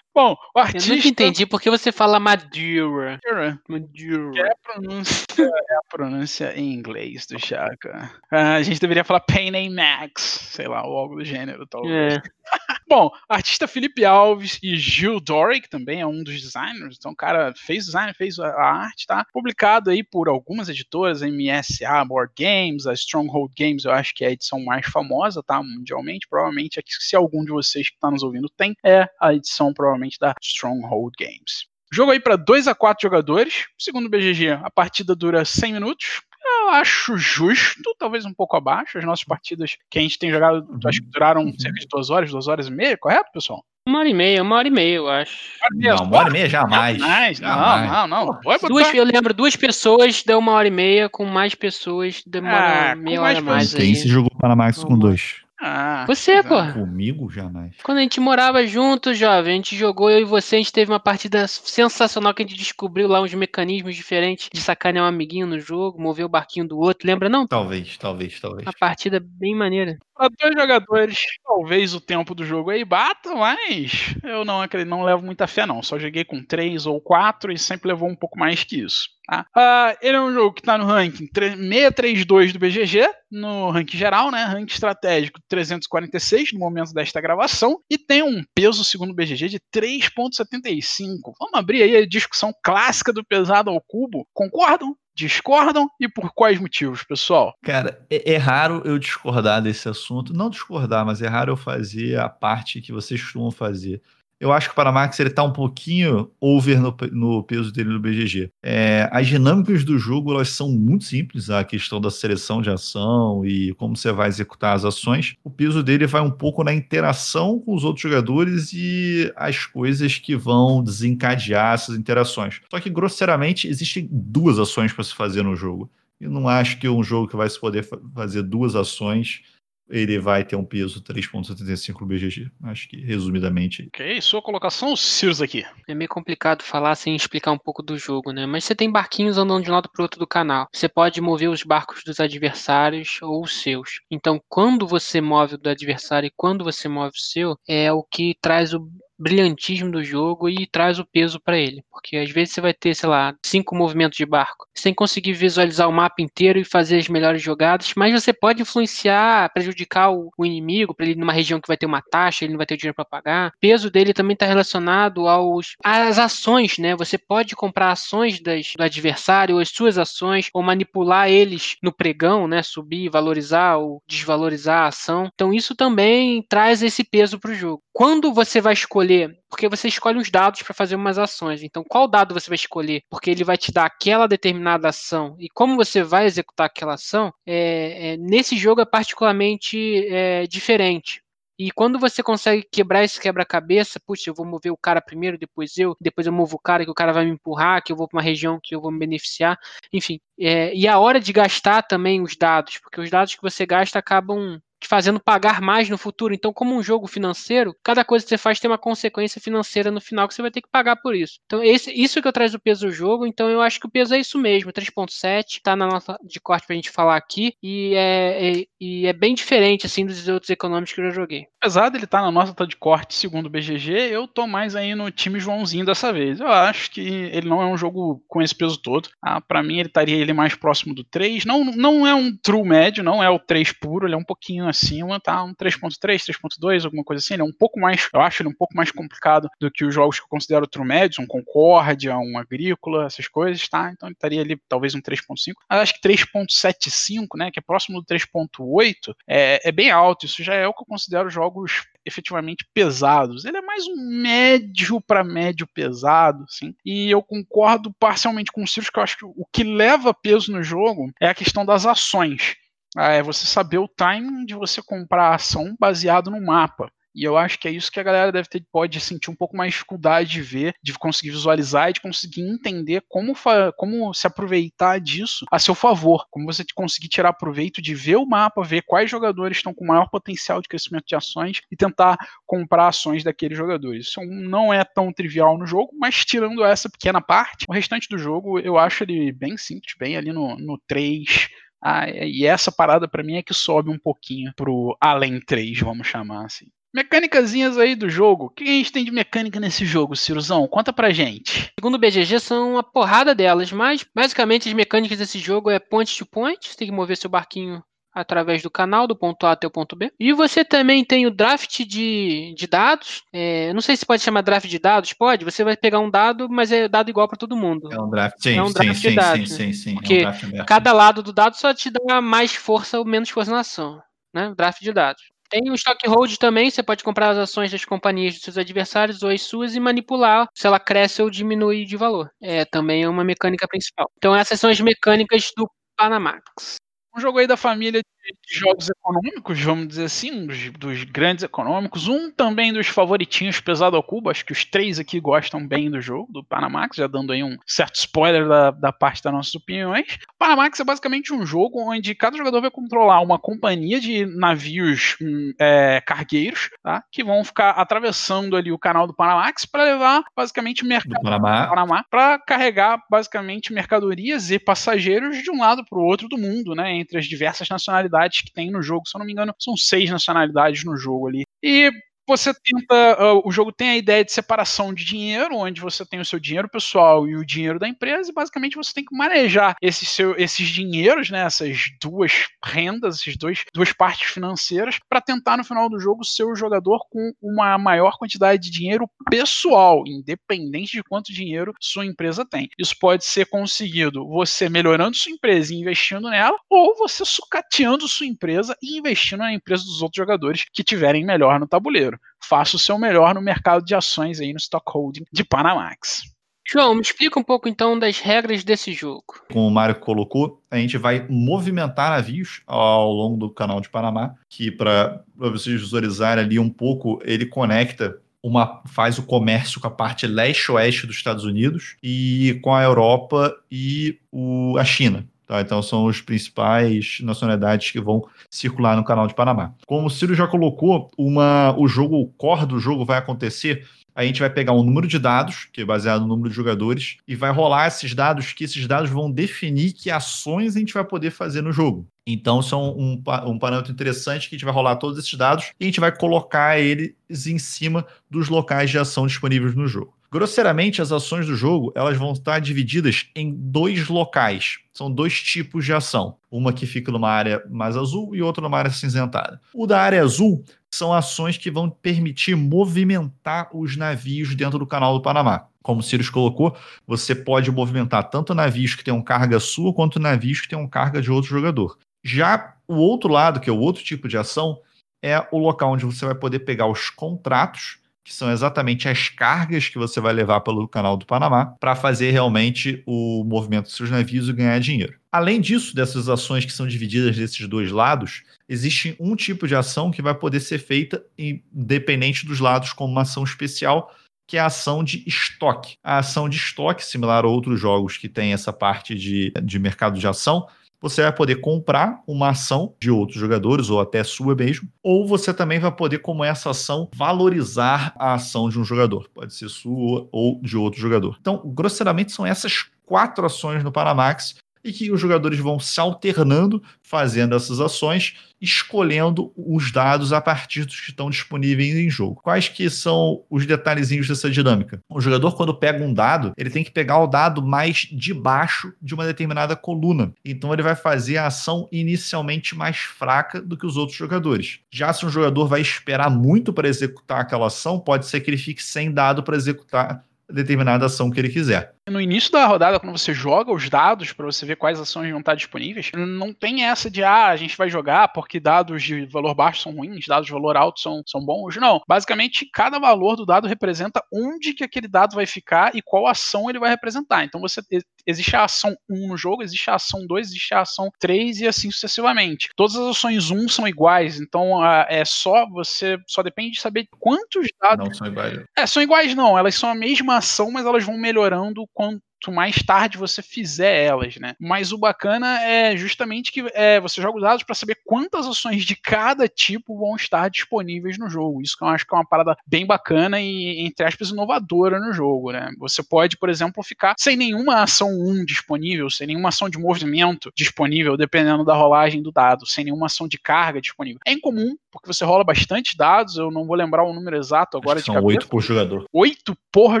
Bom, 0.14 0.36
o 0.54 0.58
Eu 0.60 0.62
artista. 0.62 0.94
nunca 0.94 1.08
entendi 1.08 1.44
por 1.44 1.60
que 1.60 1.68
você 1.68 1.90
fala 1.90 2.20
Madeira. 2.20 3.18
Que 3.20 3.72
Madeira. 3.72 4.30
é 4.48 4.52
a 4.52 4.56
pronúncia, 4.62 5.24
é 5.42 5.74
a 5.74 5.80
pronúncia 5.90 6.52
em 6.56 6.72
inglês 6.72 7.26
do 7.26 7.36
Chaka. 7.38 8.12
Ah, 8.30 8.54
a 8.54 8.62
gente 8.62 8.80
deveria 8.80 9.02
falar 9.02 9.20
Pain 9.20 9.50
and 9.56 9.74
Max, 9.74 10.22
sei 10.52 10.68
lá, 10.68 10.86
ou 10.86 10.96
algo 10.96 11.16
do 11.16 11.24
gênero, 11.24 11.66
talvez. 11.66 12.14
É. 12.14 12.22
Bom, 12.88 13.10
artista 13.28 13.66
Felipe 13.66 14.04
Alves 14.04 14.58
e 14.62 14.76
Gil 14.76 15.18
Dory, 15.18 15.60
que 15.62 15.68
também 15.70 16.00
é 16.02 16.06
um 16.06 16.22
dos 16.22 16.40
designers, 16.40 16.96
então 16.98 17.12
o 17.12 17.16
cara 17.16 17.52
fez 17.56 17.86
design, 17.86 18.12
fez 18.14 18.38
a 18.38 18.48
a 18.54 18.72
arte, 18.84 19.06
tá? 19.06 19.24
Publicado 19.32 19.90
aí 19.90 20.04
por 20.04 20.28
algumas 20.28 20.68
editoras, 20.68 21.22
MSA 21.22 22.04
Board 22.04 22.32
Games, 22.38 22.86
a 22.86 22.92
Stronghold 22.92 23.52
Games, 23.58 23.84
eu 23.84 23.90
acho 23.92 24.14
que 24.14 24.24
é 24.24 24.28
a 24.28 24.32
edição 24.32 24.62
mais 24.62 24.86
famosa, 24.86 25.42
tá? 25.42 25.62
Mundialmente, 25.62 26.28
provavelmente, 26.28 26.78
aqui, 26.78 26.90
se 26.92 27.16
algum 27.16 27.44
de 27.44 27.50
vocês 27.50 27.88
que 27.90 27.98
tá 27.98 28.10
nos 28.10 28.22
ouvindo 28.22 28.48
tem, 28.50 28.76
é 28.84 29.08
a 29.20 29.34
edição 29.34 29.72
provavelmente 29.72 30.03
da 30.18 30.34
Stronghold 30.42 31.12
Games. 31.18 31.66
Jogo 31.92 32.10
aí 32.12 32.18
para 32.20 32.36
2 32.36 32.66
a 32.66 32.74
4 32.74 33.02
jogadores, 33.02 33.66
segundo 33.78 34.06
o 34.06 34.10
BGG, 34.10 34.50
a 34.50 34.70
partida 34.70 35.14
dura 35.14 35.44
100 35.44 35.74
minutos, 35.74 36.22
eu 36.44 36.70
acho 36.70 37.16
justo, 37.16 37.94
talvez 37.98 38.24
um 38.24 38.34
pouco 38.34 38.56
abaixo. 38.56 38.98
As 38.98 39.04
nossas 39.04 39.24
partidas 39.24 39.76
que 39.90 39.98
a 39.98 40.02
gente 40.02 40.18
tem 40.18 40.30
jogado, 40.30 40.66
acho 40.86 41.00
que 41.00 41.06
duraram 41.10 41.52
cerca 41.58 41.78
de 41.78 41.86
duas 41.88 42.10
horas, 42.10 42.30
duas 42.30 42.48
horas 42.48 42.66
e 42.68 42.70
meia, 42.70 42.96
correto, 42.98 43.30
pessoal? 43.32 43.64
Uma 43.86 43.98
hora 44.00 44.08
e 44.08 44.14
meia, 44.14 44.42
uma 44.42 44.56
hora 44.56 44.66
e 44.66 44.70
meia, 44.70 44.94
eu 44.96 45.08
acho. 45.08 45.36
Não, 45.72 45.96
uma 46.04 46.16
hora 46.18 46.30
e 46.30 46.32
meia 46.32 46.48
jamais. 46.48 46.98
Jamais, 46.98 47.40
não, 47.40 47.48
Jamais. 47.48 47.90
não, 47.92 48.06
não. 48.08 48.26
Pode 48.40 48.60
botar- 48.62 48.68
Duas, 48.68 48.94
eu 48.94 49.04
lembro, 49.04 49.32
duas 49.34 49.54
pessoas 49.56 50.22
deu 50.22 50.38
uma 50.38 50.52
hora 50.52 50.66
e 50.68 50.70
meia, 50.70 51.08
com 51.08 51.24
mais 51.26 51.54
pessoas 51.54 52.22
demora 52.26 52.92
Ah, 52.92 52.96
meia 52.96 53.20
mais 53.20 53.36
hora 53.36 53.44
mais 53.44 53.74
aí. 53.74 53.80
Quem 53.82 53.94
se 53.94 54.08
jogou 54.08 54.30
Panamax 54.38 54.82
com 54.82 54.98
dois? 54.98 55.43
Ah, 55.66 56.04
Você, 56.06 56.32
é. 56.32 56.42
porra. 56.42 56.74
Comigo, 56.74 57.30
jamais. 57.30 57.74
Quando 57.82 57.96
a 57.96 58.00
gente 58.02 58.20
morava 58.20 58.66
junto, 58.66 59.14
jovem, 59.14 59.54
a 59.54 59.56
gente 59.56 59.74
jogou, 59.74 60.10
eu 60.10 60.20
e 60.20 60.24
você, 60.24 60.56
a 60.56 60.58
gente 60.58 60.70
teve 60.70 60.92
uma 60.92 61.00
partida 61.00 61.48
sensacional 61.48 62.34
que 62.34 62.42
a 62.42 62.46
gente 62.46 62.58
descobriu 62.58 63.08
lá 63.08 63.22
uns 63.22 63.32
mecanismos 63.32 63.96
diferentes 63.96 64.50
de 64.52 64.60
sacanear 64.60 65.06
um 65.06 65.08
amiguinho 65.08 65.46
no 65.46 65.58
jogo, 65.58 65.98
mover 65.98 66.26
o 66.26 66.28
barquinho 66.28 66.68
do 66.68 66.78
outro, 66.78 67.06
lembra 67.06 67.30
não? 67.30 67.46
Talvez, 67.46 67.96
talvez, 67.96 68.38
talvez. 68.38 68.66
Uma 68.66 68.74
partida 68.78 69.18
bem 69.18 69.54
maneira. 69.54 69.96
Para 70.16 70.28
dois 70.40 70.54
jogadores, 70.54 71.18
talvez 71.44 71.92
o 71.92 72.00
tempo 72.00 72.36
do 72.36 72.44
jogo 72.44 72.70
aí 72.70 72.84
bata, 72.84 73.34
mas 73.34 74.14
eu 74.22 74.44
não 74.44 74.62
acredito, 74.62 74.88
não 74.88 75.02
levo 75.02 75.24
muita 75.24 75.48
fé 75.48 75.66
não. 75.66 75.82
Só 75.82 75.98
joguei 75.98 76.24
com 76.24 76.44
três 76.44 76.86
ou 76.86 77.00
quatro 77.00 77.50
e 77.52 77.58
sempre 77.58 77.88
levou 77.88 78.08
um 78.08 78.14
pouco 78.14 78.38
mais 78.38 78.62
que 78.62 78.80
isso. 78.80 79.08
tá? 79.26 79.44
Ah, 79.56 79.96
ele 80.00 80.16
é 80.16 80.20
um 80.20 80.32
jogo 80.32 80.52
que 80.54 80.60
está 80.60 80.78
no 80.78 80.84
ranking 80.84 81.26
3- 81.26 81.56
632 81.56 82.52
do 82.52 82.60
BGG, 82.60 83.08
no 83.28 83.70
ranking 83.70 83.96
geral, 83.98 84.30
né? 84.30 84.44
Ranking 84.44 84.72
estratégico 84.72 85.40
346 85.48 86.52
no 86.52 86.60
momento 86.60 86.92
desta 86.94 87.20
gravação 87.20 87.80
e 87.90 87.98
tem 87.98 88.22
um 88.22 88.40
peso 88.54 88.84
segundo 88.84 89.10
o 89.10 89.14
BGG 89.14 89.48
de 89.48 89.58
3.75. 89.72 91.32
Vamos 91.40 91.54
abrir 91.58 91.82
aí 91.82 91.96
a 91.96 92.06
discussão 92.06 92.54
clássica 92.62 93.12
do 93.12 93.24
pesado 93.24 93.68
ao 93.68 93.80
cubo. 93.80 94.24
Concordam? 94.32 94.96
Discordam? 95.14 95.88
E 96.00 96.08
por 96.08 96.32
quais 96.32 96.58
motivos, 96.58 97.04
pessoal? 97.04 97.54
Cara, 97.62 98.04
é, 98.10 98.34
é 98.34 98.36
raro 98.36 98.82
eu 98.84 98.98
discordar 98.98 99.62
desse 99.62 99.88
assunto. 99.88 100.32
Não 100.32 100.50
discordar, 100.50 101.06
mas 101.06 101.22
é 101.22 101.28
raro 101.28 101.52
eu 101.52 101.56
fazer 101.56 102.18
a 102.18 102.28
parte 102.28 102.80
que 102.80 102.92
vocês 102.92 103.22
costumam 103.22 103.50
fazer. 103.50 104.02
Eu 104.40 104.52
acho 104.52 104.68
que 104.68 104.72
o 104.72 104.76
Panamax 104.76 105.18
ele 105.20 105.30
tá 105.30 105.42
um 105.42 105.52
pouquinho 105.52 106.30
over 106.40 106.80
no, 106.80 106.94
no 107.12 107.42
peso 107.42 107.72
dele 107.72 107.90
no 107.90 108.00
BGG. 108.00 108.50
É, 108.62 109.08
as 109.12 109.26
dinâmicas 109.26 109.84
do 109.84 109.98
jogo 109.98 110.32
elas 110.32 110.50
são 110.50 110.70
muito 110.70 111.04
simples, 111.04 111.48
a 111.50 111.64
questão 111.64 112.00
da 112.00 112.10
seleção 112.10 112.60
de 112.60 112.68
ação 112.70 113.44
e 113.46 113.72
como 113.74 113.96
você 113.96 114.12
vai 114.12 114.28
executar 114.28 114.74
as 114.76 114.84
ações. 114.84 115.34
O 115.42 115.50
peso 115.50 115.82
dele 115.82 116.06
vai 116.06 116.20
um 116.20 116.30
pouco 116.30 116.62
na 116.64 116.74
interação 116.74 117.58
com 117.60 117.74
os 117.74 117.84
outros 117.84 118.02
jogadores 118.02 118.72
e 118.72 119.32
as 119.36 119.64
coisas 119.66 120.18
que 120.18 120.36
vão 120.36 120.82
desencadear 120.82 121.74
essas 121.74 121.96
interações. 121.96 122.60
Só 122.70 122.80
que, 122.80 122.90
grosseiramente, 122.90 123.68
existem 123.68 124.08
duas 124.10 124.58
ações 124.58 124.92
para 124.92 125.04
se 125.04 125.14
fazer 125.14 125.42
no 125.42 125.54
jogo. 125.56 125.90
Eu 126.20 126.30
não 126.30 126.48
acho 126.48 126.78
que 126.78 126.88
um 126.88 127.02
jogo 127.02 127.28
que 127.28 127.36
vai 127.36 127.48
se 127.48 127.60
poder 127.60 127.82
fa- 127.82 127.98
fazer 128.14 128.42
duas 128.42 128.74
ações 128.76 129.42
ele 129.88 130.18
vai 130.18 130.44
ter 130.44 130.56
um 130.56 130.64
peso 130.64 131.02
3.75 131.02 132.00
no 132.00 132.06
BGG. 132.06 132.50
Acho 132.64 132.88
que, 132.88 132.96
resumidamente, 132.96 133.88
Ok, 133.88 134.20
sua 134.20 134.42
colocação, 134.42 134.96
Sirius 134.96 135.42
aqui. 135.42 135.64
É 135.88 135.94
meio 135.94 136.08
complicado 136.08 136.62
falar 136.62 136.94
sem 136.94 137.14
explicar 137.14 137.52
um 137.52 137.58
pouco 137.58 137.82
do 137.82 137.98
jogo, 137.98 138.32
né? 138.32 138.46
Mas 138.46 138.64
você 138.64 138.74
tem 138.74 138.90
barquinhos 138.90 139.38
andando 139.38 139.64
de 139.64 139.70
um 139.70 139.74
lado 139.74 139.90
para 139.90 140.02
outro 140.02 140.18
do 140.18 140.26
canal. 140.26 140.66
Você 140.72 140.88
pode 140.88 141.20
mover 141.20 141.50
os 141.50 141.62
barcos 141.62 142.02
dos 142.04 142.20
adversários 142.20 143.18
ou 143.22 143.42
os 143.42 143.60
seus. 143.60 144.00
Então, 144.10 144.40
quando 144.48 144.86
você 144.86 145.20
move 145.20 145.54
o 145.54 145.58
do 145.58 145.68
adversário 145.68 146.26
e 146.26 146.32
quando 146.36 146.64
você 146.64 146.88
move 146.88 147.12
o 147.14 147.20
seu, 147.20 147.56
é 147.68 147.92
o 147.92 148.02
que 148.02 148.36
traz 148.40 148.72
o 148.74 148.88
brilhantismo 149.18 149.90
do 149.90 150.04
jogo 150.04 150.48
e 150.48 150.66
traz 150.66 150.98
o 150.98 151.04
peso 151.04 151.40
para 151.40 151.58
ele. 151.58 151.84
Porque 151.90 152.16
às 152.16 152.30
vezes 152.30 152.54
você 152.54 152.60
vai 152.60 152.74
ter, 152.74 152.94
sei 152.94 153.08
lá, 153.08 153.34
cinco 153.44 153.74
movimentos 153.74 154.16
de 154.16 154.26
barco, 154.26 154.66
sem 154.74 154.92
conseguir 154.92 155.32
visualizar 155.32 155.88
o 155.88 155.92
mapa 155.92 156.22
inteiro 156.22 156.58
e 156.58 156.64
fazer 156.64 156.98
as 156.98 157.08
melhores 157.08 157.42
jogadas, 157.42 157.92
mas 157.96 158.12
você 158.12 158.32
pode 158.32 158.62
influenciar, 158.62 159.52
prejudicar 159.52 160.10
o, 160.10 160.30
inimigo, 160.44 160.94
para 160.94 161.06
ele 161.06 161.18
numa 161.18 161.32
região 161.32 161.60
que 161.60 161.68
vai 161.68 161.76
ter 161.76 161.86
uma 161.86 162.02
taxa, 162.02 162.44
ele 162.44 162.52
não 162.52 162.58
vai 162.58 162.66
ter 162.66 162.76
dinheiro 162.76 162.94
para 162.94 163.04
pagar. 163.04 163.48
O 163.48 163.60
peso 163.60 163.90
dele 163.90 164.12
também 164.12 164.34
está 164.34 164.46
relacionado 164.46 165.28
aos 165.28 165.76
às 165.82 166.18
ações, 166.18 166.78
né? 166.78 166.96
Você 166.96 167.16
pode 167.16 167.54
comprar 167.56 167.92
ações 167.92 168.40
das, 168.40 168.72
do 168.76 168.82
adversário, 168.82 169.58
as 169.58 169.70
suas 169.70 169.98
ações, 169.98 170.48
ou 170.52 170.62
manipular 170.62 171.28
eles 171.30 171.76
no 171.82 171.92
pregão, 171.92 172.46
né? 172.46 172.62
Subir, 172.62 173.08
valorizar 173.08 173.76
ou 173.76 174.02
desvalorizar 174.06 174.84
a 174.84 174.88
ação. 174.88 175.30
Então 175.34 175.52
isso 175.52 175.74
também 175.74 176.44
traz 176.48 176.82
esse 176.82 177.04
peso 177.04 177.38
para 177.38 177.52
o 177.52 177.54
jogo. 177.54 177.82
Quando 177.92 178.32
você 178.32 178.60
vai 178.60 178.72
escolher, 178.72 179.03
porque 179.48 179.68
você 179.68 179.88
escolhe 179.88 180.18
uns 180.18 180.30
dados 180.30 180.62
para 180.62 180.74
fazer 180.74 180.96
umas 180.96 181.18
ações. 181.18 181.62
Então, 181.62 181.84
qual 181.88 182.08
dado 182.08 182.34
você 182.34 182.48
vai 182.48 182.56
escolher? 182.56 183.02
Porque 183.10 183.30
ele 183.30 183.44
vai 183.44 183.56
te 183.56 183.72
dar 183.72 183.86
aquela 183.86 184.26
determinada 184.26 184.88
ação 184.88 185.36
e 185.38 185.48
como 185.48 185.76
você 185.76 186.02
vai 186.02 186.26
executar 186.26 186.66
aquela 186.66 186.94
ação, 186.94 187.32
é, 187.46 188.12
é, 188.12 188.16
nesse 188.16 188.56
jogo 188.56 188.80
é 188.80 188.84
particularmente 188.84 190.06
é, 190.08 190.46
diferente. 190.46 191.24
E 191.56 191.70
quando 191.70 192.00
você 192.00 192.20
consegue 192.20 192.66
quebrar 192.70 193.04
esse 193.04 193.20
quebra-cabeça, 193.20 194.00
puxa, 194.04 194.28
eu 194.28 194.34
vou 194.34 194.44
mover 194.44 194.72
o 194.72 194.76
cara 194.76 195.00
primeiro, 195.00 195.38
depois 195.38 195.78
eu, 195.78 195.96
depois 196.00 196.26
eu 196.26 196.32
movo 196.32 196.56
o 196.56 196.58
cara 196.58 196.84
que 196.84 196.90
o 196.90 196.94
cara 196.94 197.12
vai 197.12 197.24
me 197.24 197.30
empurrar, 197.30 197.82
que 197.82 197.92
eu 197.92 197.96
vou 197.96 198.08
para 198.08 198.18
uma 198.18 198.22
região 198.22 198.58
que 198.60 198.74
eu 198.74 198.80
vou 198.80 198.90
me 198.90 198.98
beneficiar, 198.98 199.56
enfim. 199.92 200.18
É, 200.38 200.74
e 200.74 200.88
a 200.88 200.98
hora 200.98 201.20
de 201.20 201.32
gastar 201.32 201.82
também 201.82 202.20
os 202.20 202.36
dados, 202.36 202.78
porque 202.78 203.00
os 203.00 203.08
dados 203.08 203.36
que 203.36 203.42
você 203.42 203.64
gasta 203.64 204.00
acabam 204.00 204.60
te 204.84 204.88
fazendo 204.88 205.18
pagar 205.18 205.60
mais 205.60 205.88
no 205.88 205.98
futuro. 205.98 206.34
Então, 206.34 206.52
como 206.52 206.74
um 206.74 206.82
jogo 206.82 207.06
financeiro, 207.06 207.74
cada 207.82 208.04
coisa 208.04 208.24
que 208.24 208.28
você 208.28 208.38
faz 208.38 208.60
tem 208.60 208.70
uma 208.70 208.78
consequência 208.78 209.40
financeira 209.40 209.90
no 209.90 210.00
final 210.00 210.28
que 210.28 210.34
você 210.34 210.42
vai 210.42 210.50
ter 210.50 210.60
que 210.60 210.70
pagar 210.70 210.96
por 210.96 211.14
isso. 211.14 211.40
Então, 211.46 211.62
esse, 211.62 211.90
isso 211.92 212.20
que 212.20 212.28
eu 212.28 212.32
traz 212.32 212.54
o 212.54 212.60
peso 212.60 212.86
do 212.86 212.92
jogo. 212.92 213.26
Então, 213.26 213.50
eu 213.50 213.60
acho 213.60 213.80
que 213.80 213.86
o 213.86 213.90
peso 213.90 214.14
é 214.14 214.18
isso 214.18 214.38
mesmo. 214.38 214.72
3.7 214.72 215.60
tá 215.62 215.74
na 215.74 215.86
nota 215.86 216.18
de 216.22 216.40
corte 216.40 216.66
pra 216.66 216.76
gente 216.76 216.90
falar 216.90 217.16
aqui 217.16 217.54
e 217.62 217.94
é, 217.94 218.50
é, 218.50 218.66
e 218.80 219.06
é 219.06 219.12
bem 219.12 219.34
diferente 219.34 219.86
assim 219.86 220.04
dos 220.04 220.28
outros 220.28 220.50
econômicos 220.50 220.92
que 220.92 221.00
eu 221.00 221.06
já 221.06 221.10
joguei. 221.10 221.46
Apesar 221.60 221.88
dele 221.88 222.06
tá 222.06 222.20
na 222.20 222.30
nota 222.30 222.66
de 222.66 222.76
corte 222.76 223.14
segundo 223.14 223.46
o 223.46 223.50
BGG, 223.50 223.92
eu 224.10 224.28
tô 224.28 224.46
mais 224.46 224.76
aí 224.76 224.94
no 224.94 225.10
time 225.10 225.40
Joãozinho 225.40 225.86
dessa 225.86 226.12
vez. 226.12 226.40
Eu 226.40 226.48
acho 226.48 226.90
que 226.90 227.00
ele 227.00 227.48
não 227.48 227.62
é 227.62 227.66
um 227.66 227.76
jogo 227.76 228.22
com 228.28 228.42
esse 228.42 228.54
peso 228.54 228.76
todo. 228.78 229.08
Ah, 229.22 229.40
para 229.40 229.62
mim, 229.62 229.78
ele 229.78 229.88
estaria 229.88 230.16
ele 230.16 230.32
mais 230.32 230.54
próximo 230.54 230.94
do 230.94 231.04
3. 231.04 231.44
Não, 231.46 231.64
não 231.64 232.06
é 232.06 232.14
um 232.14 232.36
true 232.36 232.62
médio, 232.62 233.02
não 233.02 233.22
é 233.22 233.30
o 233.30 233.38
3 233.38 233.72
puro, 233.72 234.06
ele 234.06 234.14
é 234.14 234.18
um 234.18 234.24
pouquinho 234.24 234.68
acima, 234.74 235.20
tá? 235.20 235.42
Um 235.42 235.54
3.3, 235.54 235.98
3.2, 235.98 236.84
alguma 236.84 237.04
coisa 237.04 237.22
assim. 237.22 237.34
Ele 237.34 237.42
é 237.42 237.46
um 237.46 237.52
pouco 237.52 237.80
mais, 237.80 238.08
eu 238.12 238.20
acho 238.20 238.42
ele 238.42 238.50
um 238.50 238.54
pouco 238.54 238.76
mais 238.76 238.90
complicado 238.90 239.48
do 239.60 239.70
que 239.70 239.84
os 239.84 239.94
jogos 239.94 240.18
que 240.18 240.24
eu 240.24 240.28
considero 240.28 240.66
true 240.66 240.86
médios, 240.86 241.18
um 241.18 241.26
Concórdia, 241.26 242.16
um 242.18 242.38
Agrícola, 242.38 243.06
essas 243.06 243.28
coisas, 243.28 243.66
tá? 243.68 243.90
Então 243.92 244.08
ele 244.08 244.14
estaria 244.14 244.40
ali 244.40 244.60
talvez 244.68 244.94
um 244.94 245.00
3.5. 245.00 245.54
Mas 245.68 245.80
acho 245.80 245.94
que 245.94 246.08
3.75, 246.08 247.26
né, 247.36 247.50
que 247.50 247.58
é 247.58 247.62
próximo 247.62 248.00
do 248.00 248.06
3.8, 248.06 249.14
é, 249.26 249.68
é 249.68 249.72
bem 249.72 249.90
alto. 249.90 250.26
Isso 250.26 250.42
já 250.42 250.54
é 250.54 250.66
o 250.66 250.74
que 250.74 250.82
eu 250.82 250.86
considero 250.86 251.30
jogos 251.30 251.86
efetivamente 252.04 252.66
pesados. 252.74 253.44
Ele 253.44 253.56
é 253.56 253.62
mais 253.62 253.86
um 253.86 254.22
médio 254.22 255.00
para 255.00 255.24
médio 255.24 255.66
pesado, 255.66 256.44
assim. 256.44 256.74
E 256.84 257.10
eu 257.10 257.22
concordo 257.22 257.92
parcialmente 257.98 258.52
com 258.52 258.62
o 258.62 258.66
Sirius 258.66 258.90
que 258.90 258.98
eu 258.98 259.02
acho 259.02 259.18
que 259.18 259.24
o 259.24 259.46
que 259.52 259.64
leva 259.64 260.12
peso 260.12 260.52
no 260.52 260.62
jogo 260.62 261.10
é 261.20 261.28
a 261.28 261.34
questão 261.34 261.64
das 261.64 261.86
ações. 261.86 262.56
Ah, 262.96 263.12
é 263.12 263.22
você 263.22 263.46
saber 263.46 263.78
o 263.78 263.88
timing 263.88 264.44
de 264.44 264.54
você 264.54 264.80
comprar 264.82 265.30
a 265.30 265.34
ação 265.34 265.74
baseado 265.78 266.30
no 266.30 266.40
mapa. 266.40 266.90
E 267.14 267.22
eu 267.22 267.36
acho 267.36 267.58
que 267.60 267.68
é 267.68 267.70
isso 267.70 267.92
que 267.92 268.00
a 268.00 268.02
galera 268.02 268.32
deve 268.32 268.48
ter, 268.48 268.64
pode 268.72 268.98
sentir 268.98 269.30
um 269.30 269.36
pouco 269.36 269.56
mais 269.56 269.72
dificuldade 269.72 270.30
de 270.30 270.42
ver, 270.42 270.74
de 270.82 270.92
conseguir 270.94 271.30
visualizar 271.30 271.88
e 271.88 271.92
de 271.92 272.00
conseguir 272.00 272.42
entender 272.42 273.04
como, 273.08 273.34
como 273.76 274.12
se 274.12 274.26
aproveitar 274.26 274.98
disso 274.98 275.46
a 275.50 275.60
seu 275.60 275.76
favor. 275.76 276.26
Como 276.28 276.44
você 276.44 276.64
conseguir 276.74 277.08
tirar 277.08 277.32
proveito 277.34 277.80
de 277.80 277.94
ver 277.94 278.16
o 278.16 278.26
mapa, 278.26 278.64
ver 278.64 278.82
quais 278.82 279.08
jogadores 279.08 279.58
estão 279.58 279.72
com 279.72 279.86
maior 279.86 280.10
potencial 280.10 280.60
de 280.60 280.66
crescimento 280.68 281.04
de 281.06 281.14
ações 281.14 281.60
e 281.70 281.76
tentar 281.76 282.16
comprar 282.44 282.88
ações 282.88 283.22
daqueles 283.22 283.56
jogadores. 283.56 284.08
Isso 284.08 284.20
não 284.24 284.72
é 284.72 284.84
tão 284.84 285.12
trivial 285.12 285.56
no 285.56 285.66
jogo, 285.66 285.92
mas 285.96 286.24
tirando 286.24 286.64
essa 286.64 286.90
pequena 286.90 287.20
parte, 287.20 287.64
o 287.68 287.72
restante 287.72 288.08
do 288.08 288.18
jogo 288.18 288.58
eu 288.58 288.76
acho 288.76 289.04
ele 289.04 289.30
bem 289.30 289.56
simples, 289.56 289.94
bem 289.96 290.16
ali 290.16 290.32
no, 290.32 290.56
no 290.56 290.80
3, 290.88 291.48
ah, 291.84 292.08
e 292.08 292.46
essa 292.46 292.72
parada 292.72 293.06
para 293.06 293.22
mim 293.22 293.36
é 293.36 293.42
que 293.42 293.52
sobe 293.52 293.90
um 293.90 293.98
pouquinho 293.98 294.50
pro 294.56 294.96
além 294.98 295.38
3, 295.38 295.80
vamos 295.80 296.06
chamar 296.06 296.46
assim. 296.46 296.66
Mecânicazinhas 296.94 297.76
aí 297.76 297.94
do 297.94 298.08
jogo. 298.08 298.46
O 298.46 298.50
que 298.50 298.64
a 298.64 298.66
gente 298.66 298.92
tem 298.92 299.04
de 299.04 299.10
mecânica 299.10 299.60
nesse 299.60 299.84
jogo, 299.84 300.16
Ciruzão? 300.16 300.66
Conta 300.66 300.92
pra 300.92 301.10
gente. 301.10 301.72
Segundo 301.78 301.96
o 301.96 301.98
BGG, 301.98 302.40
são 302.40 302.74
uma 302.74 302.82
porrada 302.82 303.34
delas, 303.34 303.70
mas 303.70 304.06
basicamente 304.14 304.68
as 304.68 304.74
mecânicas 304.74 305.18
desse 305.18 305.38
jogo 305.38 305.70
é 305.70 305.78
point 305.78 306.16
to 306.16 306.24
point. 306.24 306.66
Você 306.66 306.76
tem 306.76 306.88
que 306.88 306.94
mover 306.94 307.16
seu 307.16 307.28
barquinho 307.28 307.82
através 308.14 308.62
do 308.62 308.70
canal, 308.70 309.06
do 309.06 309.16
ponto 309.16 309.46
A 309.46 309.52
até 309.52 309.66
o 309.66 309.70
ponto 309.70 309.96
B. 309.96 310.12
E 310.18 310.32
você 310.32 310.64
também 310.64 311.04
tem 311.04 311.26
o 311.26 311.30
draft 311.30 311.84
de, 311.84 312.54
de 312.56 312.66
dados. 312.66 313.22
É, 313.32 313.72
não 313.72 313.80
sei 313.80 313.96
se 313.96 314.06
pode 314.06 314.22
chamar 314.22 314.42
draft 314.42 314.68
de 314.68 314.78
dados, 314.78 315.12
pode. 315.12 315.44
Você 315.44 315.64
vai 315.64 315.76
pegar 315.76 315.98
um 315.98 316.10
dado, 316.10 316.48
mas 316.48 316.70
é 316.70 316.88
dado 316.88 317.10
igual 317.10 317.26
para 317.26 317.38
todo 317.38 317.56
mundo. 317.56 317.92
É 317.92 318.00
um 318.00 318.08
draft, 318.08 318.36
sim, 318.40 318.56
é 318.56 318.62
um 318.62 318.72
draft 318.72 318.94
sim, 318.94 319.08
de 319.08 319.14
dados. 319.14 319.50
Sim, 319.50 319.56
sim, 319.56 319.72
sim. 319.72 319.94
Porque 319.94 320.24
é 320.24 320.62
um 320.62 320.64
cada 320.64 320.92
lado 320.92 321.22
do 321.22 321.32
dado 321.32 321.56
só 321.56 321.74
te 321.74 321.90
dá 321.90 322.20
mais 322.20 322.54
força 322.54 322.98
ou 322.98 323.04
menos 323.04 323.30
força 323.30 323.50
na 323.50 323.60
ação. 323.60 324.00
Né? 324.32 324.52
Draft 324.56 324.80
de 324.80 324.92
dados. 324.92 325.22
Tem 325.50 325.70
o 325.70 325.74
stock 325.74 326.08
hold 326.08 326.36
também, 326.36 326.70
você 326.70 326.82
pode 326.82 327.04
comprar 327.04 327.30
as 327.30 327.38
ações 327.38 327.70
das 327.70 327.84
companhias 327.84 328.34
dos 328.34 328.42
seus 328.42 328.58
adversários 328.58 329.22
ou 329.22 329.30
as 329.30 329.42
suas 329.42 329.76
e 329.76 329.80
manipular 329.80 330.48
se 330.54 330.66
ela 330.66 330.80
cresce 330.80 331.22
ou 331.22 331.30
diminui 331.30 331.84
de 331.84 331.96
valor. 331.96 332.30
É 332.42 332.64
também 332.64 333.04
é 333.04 333.08
uma 333.08 333.22
mecânica 333.22 333.68
principal. 333.68 334.10
Então 334.16 334.34
essas 334.34 334.58
são 334.58 334.70
as 334.70 334.80
mecânicas 334.80 335.50
do 335.56 335.70
Panamax. 335.96 336.76
Um 337.16 337.20
jogo 337.20 337.38
aí 337.38 337.46
da 337.46 337.56
família 337.56 338.02
jogos 338.48 338.88
econômicos, 338.88 339.60
vamos 339.60 339.88
dizer 339.88 340.04
assim, 340.04 340.46
dos, 340.46 340.70
dos, 340.70 341.04
grandes 341.04 341.44
econômicos. 341.44 342.08
Um 342.08 342.30
também 342.30 342.72
dos 342.72 342.86
favoritinhos 342.86 343.60
pesado 343.60 343.96
ao 343.96 344.02
cubo. 344.02 344.30
Acho 344.30 344.44
que 344.44 344.52
os 344.52 344.64
três 344.64 344.98
aqui 344.98 345.20
gostam 345.20 345.66
bem 345.66 345.90
do 345.90 346.00
jogo, 346.00 346.32
do 346.32 346.44
Panamax, 346.44 346.96
já 346.96 347.06
dando 347.06 347.32
aí 347.32 347.42
um 347.42 347.56
certo 347.66 347.96
spoiler 347.96 348.48
da, 348.48 348.70
da 348.70 348.92
parte 348.92 349.22
das 349.22 349.32
nossas 349.32 349.54
opiniões. 349.54 350.18
Panamax 350.38 350.80
é 350.80 350.84
basicamente 350.84 351.32
um 351.32 351.44
jogo 351.44 351.80
onde 351.80 352.14
cada 352.14 352.36
jogador 352.36 352.60
vai 352.60 352.70
controlar 352.70 353.20
uma 353.20 353.38
companhia 353.38 354.00
de 354.00 354.24
navios 354.26 355.16
hum, 355.20 355.52
é, 355.58 356.00
cargueiros, 356.00 356.70
tá? 356.82 357.04
Que 357.10 357.22
vão 357.22 357.44
ficar 357.44 357.70
atravessando 357.70 358.56
ali 358.56 358.72
o 358.72 358.78
canal 358.78 359.06
do 359.06 359.14
Panamax 359.14 359.66
para 359.66 359.84
levar 359.84 360.22
basicamente 360.36 360.84
mercado 360.84 361.22
Panamá. 361.22 361.68
Panamá 361.68 362.04
para 362.10 362.38
carregar 362.38 363.02
basicamente 363.10 363.72
mercadorias 363.72 364.50
e 364.50 364.58
passageiros 364.58 365.42
de 365.42 365.50
um 365.50 365.60
lado 365.60 365.84
para 365.84 365.98
o 365.98 366.04
outro 366.04 366.28
do 366.28 366.38
mundo, 366.38 366.74
né? 366.74 366.94
Entre 366.94 367.18
as 367.18 367.26
diversas 367.26 367.68
nacionalidades 367.68 368.13
nacionalidades 368.14 368.42
que 368.42 368.52
tem 368.52 368.70
no 368.70 368.80
jogo. 368.80 369.06
Se 369.06 369.16
eu 369.16 369.18
não 369.18 369.26
me 369.26 369.32
engano, 369.32 369.54
são 369.58 369.76
seis 369.76 370.08
nacionalidades 370.10 370.84
no 370.84 370.96
jogo 370.96 371.28
ali. 371.28 371.42
E 371.62 371.90
você 372.26 372.52
tenta. 372.54 373.34
Uh, 373.34 373.42
o 373.44 373.52
jogo 373.52 373.72
tem 373.72 373.90
a 373.90 373.96
ideia 373.96 374.24
de 374.24 374.32
separação 374.32 374.92
de 374.92 375.04
dinheiro, 375.04 375.56
onde 375.56 375.80
você 375.80 376.04
tem 376.04 376.20
o 376.20 376.24
seu 376.24 376.38
dinheiro 376.38 376.68
pessoal 376.68 377.28
e 377.28 377.36
o 377.36 377.44
dinheiro 377.44 377.78
da 377.78 377.88
empresa, 377.88 378.30
e 378.30 378.34
basicamente 378.34 378.76
você 378.76 378.92
tem 378.92 379.04
que 379.04 379.16
manejar 379.16 379.76
esses, 379.82 380.08
seu, 380.08 380.34
esses 380.36 380.68
dinheiros, 380.68 381.30
né, 381.30 381.40
essas 381.44 381.84
duas 382.00 382.46
rendas, 382.64 383.20
essas 383.20 383.36
dois, 383.36 383.64
duas 383.74 383.92
partes 383.92 384.30
financeiras, 384.30 384.98
para 385.08 385.20
tentar 385.20 385.56
no 385.56 385.64
final 385.64 385.88
do 385.88 386.00
jogo 386.00 386.24
ser 386.24 386.44
o 386.44 386.54
jogador 386.54 387.00
com 387.10 387.32
uma 387.42 387.76
maior 387.78 388.16
quantidade 388.18 388.62
de 388.62 388.70
dinheiro 388.70 389.08
pessoal, 389.30 390.02
independente 390.06 390.92
de 390.92 391.02
quanto 391.02 391.32
dinheiro 391.32 391.72
sua 391.80 392.06
empresa 392.06 392.44
tem. 392.44 392.68
Isso 392.78 392.94
pode 392.98 393.24
ser 393.24 393.46
conseguido 393.46 394.26
você 394.28 394.68
melhorando 394.68 395.16
sua 395.16 395.32
empresa 395.32 395.72
e 395.72 395.78
investindo 395.78 396.28
nela, 396.30 396.56
ou 396.70 396.96
você 396.96 397.24
sucateando 397.24 398.08
sua 398.08 398.26
empresa 398.26 398.76
e 398.82 398.98
investindo 398.98 399.40
na 399.40 399.52
empresa 399.52 399.84
dos 399.84 400.02
outros 400.02 400.16
jogadores 400.16 400.64
que 400.72 400.82
tiverem 400.82 401.24
melhor 401.24 401.60
no 401.60 401.66
tabuleiro 401.66 402.13
faça 402.42 402.76
o 402.76 402.78
seu 402.78 402.98
melhor 402.98 403.34
no 403.34 403.40
mercado 403.40 403.84
de 403.84 403.94
ações 403.94 404.40
aí 404.40 404.52
no 404.52 404.58
stock 404.58 404.84
holding 404.90 405.24
de 405.32 405.44
Panamax. 405.44 406.34
João, 406.66 406.94
me 406.94 407.02
explica 407.02 407.38
um 407.38 407.42
pouco 407.42 407.68
então 407.68 407.98
das 407.98 408.18
regras 408.18 408.64
desse 408.64 408.92
jogo. 408.92 409.24
Como 409.52 409.66
o 409.66 409.70
Mário 409.70 409.96
colocou, 409.96 410.62
a 410.70 410.78
gente 410.78 410.96
vai 410.96 411.26
movimentar 411.28 412.10
navios 412.10 412.62
ao 412.66 413.12
longo 413.12 413.36
do 413.36 413.50
canal 413.50 413.80
de 413.80 413.90
Panamá, 413.90 414.34
que 414.48 414.70
para 414.70 415.22
vocês 415.36 415.80
visualizarem 415.80 416.42
ali 416.42 416.58
um 416.58 416.70
pouco, 416.70 417.20
ele 417.22 417.44
conecta 417.44 418.18
uma 418.42 418.82
faz 418.86 419.18
o 419.18 419.22
comércio 419.22 419.80
com 419.80 419.86
a 419.86 419.90
parte 419.90 420.26
leste-oeste 420.26 421.06
dos 421.06 421.16
Estados 421.16 421.44
Unidos 421.44 421.96
e 422.02 422.60
com 422.62 422.74
a 422.74 422.82
Europa 422.82 423.54
e 423.70 424.18
o, 424.30 424.76
a 424.78 424.84
China. 424.84 425.26
Tá? 425.46 425.60
Então 425.60 425.82
são 425.82 426.06
os 426.06 426.20
principais 426.20 427.18
nacionalidades 427.20 427.90
que 427.90 428.00
vão 428.00 428.24
circular 428.50 428.96
no 428.96 429.04
canal 429.04 429.26
de 429.26 429.34
Panamá. 429.34 429.74
Como 429.86 430.06
o 430.06 430.10
Ciro 430.10 430.34
já 430.34 430.46
colocou, 430.46 431.10
uma, 431.18 431.74
o 431.78 431.86
jogo, 431.86 432.16
o 432.16 432.26
core 432.26 432.66
do 432.66 432.78
jogo 432.78 433.04
vai 433.04 433.18
acontecer. 433.18 433.86
A 434.14 434.24
gente 434.24 434.40
vai 434.40 434.48
pegar 434.48 434.72
um 434.72 434.84
número 434.84 435.08
de 435.08 435.18
dados, 435.18 435.68
que 435.72 435.80
é 435.80 435.84
baseado 435.84 436.20
no 436.20 436.28
número 436.28 436.48
de 436.48 436.54
jogadores, 436.54 437.16
e 437.26 437.34
vai 437.34 437.50
rolar 437.50 437.88
esses 437.88 438.14
dados, 438.14 438.52
que 438.52 438.62
esses 438.62 438.86
dados 438.86 439.10
vão 439.10 439.28
definir 439.28 439.92
que 439.92 440.08
ações 440.08 440.76
a 440.76 440.78
gente 440.78 440.94
vai 440.94 441.04
poder 441.04 441.32
fazer 441.32 441.62
no 441.62 441.72
jogo. 441.72 442.06
Então, 442.24 442.62
são 442.62 442.96
um, 442.96 443.20
um 443.44 443.58
parâmetro 443.58 443.92
interessante 443.92 444.48
que 444.48 444.54
a 444.54 444.56
gente 444.56 444.64
vai 444.64 444.72
rolar 444.72 444.96
todos 444.96 445.18
esses 445.18 445.34
dados 445.34 445.72
e 445.80 445.84
a 445.84 445.86
gente 445.86 446.00
vai 446.00 446.16
colocar 446.16 446.78
eles 446.78 447.12
em 447.46 447.58
cima 447.58 448.06
dos 448.30 448.48
locais 448.48 448.88
de 448.88 448.98
ação 448.98 449.26
disponíveis 449.26 449.74
no 449.74 449.86
jogo. 449.86 450.14
Grosseiramente, 450.34 451.00
as 451.00 451.12
ações 451.12 451.46
do 451.46 451.54
jogo 451.54 451.92
elas 451.94 452.18
vão 452.18 452.32
estar 452.32 452.58
divididas 452.58 453.30
em 453.36 453.54
dois 453.54 454.08
locais. 454.08 454.80
São 454.92 455.08
dois 455.08 455.40
tipos 455.40 455.84
de 455.84 455.92
ação. 455.92 456.38
Uma 456.50 456.72
que 456.72 456.86
fica 456.86 457.12
numa 457.12 457.30
área 457.30 457.62
mais 457.70 457.96
azul 457.96 458.34
e 458.34 458.42
outra 458.42 458.60
numa 458.60 458.76
área 458.76 458.90
cinzentada. 458.90 459.60
O 459.72 459.86
da 459.86 460.00
área 460.00 460.20
azul 460.20 460.64
são 460.92 461.12
ações 461.12 461.56
que 461.56 461.70
vão 461.70 461.88
permitir 461.88 462.56
movimentar 462.56 463.68
os 463.72 463.96
navios 463.96 464.56
dentro 464.56 464.76
do 464.76 464.88
canal 464.88 465.14
do 465.14 465.22
Panamá. 465.22 465.68
Como 465.84 466.00
o 466.00 466.02
Sirius 466.02 466.30
colocou, 466.30 466.76
você 467.06 467.32
pode 467.32 467.70
movimentar 467.70 468.28
tanto 468.28 468.52
navios 468.56 468.96
que 468.96 469.04
tenham 469.04 469.22
carga 469.22 469.60
sua 469.60 469.94
quanto 469.94 470.18
navios 470.18 470.60
que 470.60 470.68
tenham 470.68 470.88
carga 470.88 471.22
de 471.22 471.30
outro 471.30 471.50
jogador. 471.50 471.96
Já 472.24 472.74
o 472.88 472.96
outro 472.96 473.30
lado, 473.30 473.60
que 473.60 473.70
é 473.70 473.72
o 473.72 473.78
outro 473.78 474.02
tipo 474.02 474.26
de 474.26 474.36
ação, 474.36 474.80
é 475.22 475.46
o 475.52 475.58
local 475.58 475.92
onde 475.92 476.04
você 476.04 476.26
vai 476.26 476.34
poder 476.34 476.58
pegar 476.58 476.88
os 476.88 477.08
contratos 477.08 478.02
que 478.24 478.32
são 478.32 478.50
exatamente 478.50 479.06
as 479.06 479.28
cargas 479.28 479.88
que 479.88 479.98
você 479.98 480.18
vai 480.18 480.32
levar 480.32 480.62
pelo 480.62 480.88
canal 480.88 481.14
do 481.14 481.26
Panamá 481.26 481.66
para 481.78 481.94
fazer 481.94 482.30
realmente 482.30 483.02
o 483.06 483.44
movimento 483.44 483.84
dos 483.84 483.94
seus 483.94 484.10
navios 484.10 484.48
e 484.48 484.52
ganhar 484.54 484.80
dinheiro. 484.80 485.18
Além 485.30 485.60
disso, 485.60 485.94
dessas 485.94 486.28
ações 486.28 486.64
que 486.64 486.72
são 486.72 486.86
divididas 486.86 487.36
desses 487.36 487.68
dois 487.68 487.90
lados, 487.90 488.42
existe 488.66 489.14
um 489.20 489.36
tipo 489.36 489.68
de 489.68 489.76
ação 489.76 490.10
que 490.10 490.22
vai 490.22 490.34
poder 490.34 490.60
ser 490.60 490.78
feita 490.78 491.22
independente 491.36 492.46
dos 492.46 492.60
lados 492.60 492.94
como 492.94 493.12
uma 493.12 493.22
ação 493.22 493.44
especial, 493.44 494.10
que 494.46 494.56
é 494.56 494.60
a 494.60 494.66
ação 494.66 495.04
de 495.04 495.22
estoque. 495.26 495.96
A 496.02 496.18
ação 496.18 496.48
de 496.48 496.56
estoque, 496.56 497.04
similar 497.04 497.44
a 497.44 497.48
outros 497.48 497.78
jogos 497.78 498.16
que 498.16 498.28
tem 498.28 498.54
essa 498.54 498.72
parte 498.72 499.14
de, 499.14 499.52
de 499.62 499.78
mercado 499.78 500.18
de 500.18 500.26
ação, 500.26 500.66
você 501.04 501.20
vai 501.20 501.32
poder 501.32 501.56
comprar 501.56 502.22
uma 502.26 502.48
ação 502.48 502.94
de 502.98 503.10
outros 503.10 503.38
jogadores, 503.38 503.90
ou 503.90 504.00
até 504.00 504.24
sua 504.24 504.54
mesmo, 504.54 504.88
ou 505.02 505.28
você 505.28 505.52
também 505.52 505.78
vai 505.78 505.92
poder, 505.92 506.20
como 506.20 506.42
essa 506.42 506.70
ação, 506.70 507.10
valorizar 507.14 508.14
a 508.18 508.32
ação 508.32 508.70
de 508.70 508.80
um 508.80 508.84
jogador. 508.84 509.28
Pode 509.34 509.52
ser 509.52 509.68
sua 509.68 510.26
ou 510.32 510.58
de 510.62 510.78
outro 510.78 510.98
jogador. 510.98 511.36
Então, 511.38 511.60
grosseiramente, 511.62 512.32
são 512.32 512.46
essas 512.46 512.86
quatro 513.04 513.44
ações 513.44 513.84
no 513.84 513.92
Panamax 513.92 514.56
e 514.84 514.92
que 514.92 515.10
os 515.10 515.20
jogadores 515.20 515.58
vão 515.58 515.80
se 515.80 515.98
alternando 515.98 516.82
fazendo 517.02 517.54
essas 517.54 517.80
ações, 517.80 518.34
escolhendo 518.60 519.52
os 519.56 519.90
dados 519.90 520.32
a 520.32 520.40
partir 520.40 520.84
dos 520.84 521.00
que 521.00 521.10
estão 521.10 521.30
disponíveis 521.30 521.94
em 521.94 522.10
jogo. 522.10 522.40
Quais 522.42 522.68
que 522.68 522.88
são 522.90 523.42
os 523.48 523.66
detalhezinhos 523.66 524.28
dessa 524.28 524.50
dinâmica? 524.50 525.00
O 525.08 525.20
jogador, 525.20 525.54
quando 525.56 525.74
pega 525.74 526.02
um 526.02 526.12
dado, 526.12 526.52
ele 526.56 526.70
tem 526.70 526.82
que 526.82 526.90
pegar 526.90 527.18
o 527.18 527.26
dado 527.26 527.62
mais 527.62 528.08
de 528.10 528.34
baixo 528.34 528.92
de 529.00 529.14
uma 529.14 529.26
determinada 529.26 529.76
coluna. 529.76 530.32
Então 530.44 530.72
ele 530.72 530.82
vai 530.82 530.96
fazer 530.96 531.36
a 531.36 531.46
ação 531.46 531.88
inicialmente 531.92 532.74
mais 532.74 532.96
fraca 532.96 533.60
do 533.60 533.76
que 533.76 533.86
os 533.86 533.96
outros 533.96 534.16
jogadores. 534.16 534.80
Já 534.90 535.12
se 535.12 535.24
um 535.24 535.30
jogador 535.30 535.66
vai 535.66 535.80
esperar 535.80 536.30
muito 536.30 536.72
para 536.72 536.88
executar 536.88 537.40
aquela 537.40 537.66
ação, 537.66 538.00
pode 538.00 538.26
ser 538.26 538.40
que 538.40 538.50
ele 538.50 538.58
fique 538.58 538.82
sem 538.82 539.12
dado 539.12 539.42
para 539.42 539.56
executar 539.56 540.24
determinada 540.48 541.06
ação 541.06 541.30
que 541.30 541.40
ele 541.40 541.48
quiser. 541.48 541.94
No 542.08 542.20
início 542.20 542.52
da 542.52 542.66
rodada, 542.66 543.00
quando 543.00 543.16
você 543.16 543.32
joga 543.32 543.72
os 543.72 543.88
dados 543.88 544.32
para 544.32 544.44
você 544.44 544.66
ver 544.66 544.76
quais 544.76 545.00
ações 545.00 545.30
vão 545.30 545.40
estar 545.40 545.54
disponíveis, 545.54 546.10
não 546.14 546.52
tem 546.52 546.84
essa 546.84 547.10
de 547.10 547.24
ah, 547.24 547.46
a 547.46 547.56
gente 547.56 547.76
vai 547.76 547.88
jogar 547.88 548.28
porque 548.28 548.60
dados 548.60 549.02
de 549.02 549.24
valor 549.26 549.54
baixo 549.54 549.82
são 549.82 549.92
ruins, 549.92 550.26
dados 550.26 550.46
de 550.46 550.52
valor 550.52 550.76
alto 550.76 551.00
são, 551.00 551.22
são 551.26 551.44
bons. 551.44 551.76
Não. 551.76 552.02
Basicamente, 552.06 552.68
cada 552.72 552.98
valor 552.98 553.36
do 553.36 553.46
dado 553.46 553.66
representa 553.66 554.22
onde 554.32 554.74
que 554.74 554.84
aquele 554.84 555.08
dado 555.08 555.34
vai 555.34 555.46
ficar 555.46 555.96
e 555.96 556.02
qual 556.02 556.26
ação 556.26 556.68
ele 556.68 556.78
vai 556.78 556.90
representar. 556.90 557.44
Então 557.44 557.60
você 557.60 557.80
existe 558.26 558.56
a 558.56 558.64
ação 558.64 558.94
1 559.08 559.28
no 559.28 559.36
jogo, 559.36 559.62
existe 559.62 559.90
a 559.90 559.94
ação 559.94 560.26
2, 560.26 560.48
existe 560.48 560.74
a 560.74 560.80
ação 560.80 561.10
3 561.18 561.60
e 561.60 561.68
assim 561.68 561.90
sucessivamente. 561.90 562.68
Todas 562.76 562.96
as 562.96 563.08
ações 563.16 563.50
1 563.50 563.68
são 563.68 563.86
iguais, 563.88 564.40
então 564.40 564.84
é 565.08 565.24
só 565.24 565.68
você 565.68 566.18
só 566.26 566.42
depende 566.42 566.72
de 566.72 566.80
saber 566.80 567.06
quantos 567.18 567.68
dados. 567.80 568.08
Não 568.08 568.14
são 568.14 568.26
iguais. 568.26 568.64
É, 568.76 568.86
são 568.86 569.02
iguais 569.02 569.34
não, 569.34 569.58
elas 569.58 569.74
são 569.74 569.88
a 569.90 569.94
mesma 569.94 570.36
ação, 570.36 570.70
mas 570.70 570.86
elas 570.86 571.04
vão 571.04 571.16
melhorando 571.16 571.86
quanto 571.92 572.22
mais 572.52 572.76
tarde 572.82 573.18
você 573.18 573.42
fizer 573.42 574.04
elas, 574.04 574.36
né? 574.36 574.54
Mas 574.58 574.92
o 574.92 574.98
bacana 574.98 575.62
é 575.62 575.96
justamente 575.96 576.52
que 576.52 576.64
é, 576.74 577.00
você 577.00 577.20
joga 577.20 577.36
os 577.36 577.42
dados 577.42 577.62
para 577.62 577.74
saber 577.74 577.98
quantas 578.04 578.46
ações 578.46 578.84
de 578.84 578.96
cada 578.96 579.48
tipo 579.48 579.98
vão 579.98 580.16
estar 580.16 580.48
disponíveis 580.48 581.18
no 581.18 581.28
jogo. 581.28 581.62
Isso 581.62 581.76
que 581.76 581.84
eu 581.84 581.88
acho 581.88 582.06
que 582.06 582.14
é 582.14 582.18
uma 582.18 582.26
parada 582.26 582.56
bem 582.66 582.86
bacana 582.86 583.40
e, 583.40 583.80
entre 583.80 584.06
aspas, 584.06 584.30
inovadora 584.30 584.98
no 584.98 585.12
jogo, 585.12 585.52
né? 585.52 585.70
Você 585.78 586.02
pode, 586.02 586.36
por 586.36 586.48
exemplo, 586.48 586.82
ficar 586.82 587.14
sem 587.18 587.36
nenhuma 587.36 587.82
ação 587.82 588.08
1 588.10 588.44
disponível, 588.44 589.10
sem 589.10 589.26
nenhuma 589.26 589.48
ação 589.48 589.68
de 589.68 589.78
movimento 589.78 590.50
disponível, 590.56 591.16
dependendo 591.16 591.64
da 591.64 591.74
rolagem 591.74 592.22
do 592.22 592.32
dado, 592.32 592.66
sem 592.66 592.84
nenhuma 592.84 593.06
ação 593.06 593.26
de 593.28 593.38
carga 593.38 593.80
disponível. 593.80 594.20
É 594.26 594.32
incomum, 594.32 594.76
porque 594.90 595.06
você 595.06 595.24
rola 595.24 595.44
bastante 595.44 595.96
dados, 595.96 596.36
eu 596.36 596.50
não 596.50 596.66
vou 596.66 596.76
lembrar 596.76 597.04
o 597.04 597.12
número 597.12 597.36
exato 597.36 597.76
agora 597.76 597.98
Acho 597.98 598.04
de 598.04 598.06
são 598.06 598.14
cabeça. 598.14 598.28
oito 598.28 598.48
por 598.48 598.60
jogador. 598.60 599.06
Oito 599.12 599.56
porra 599.72 600.00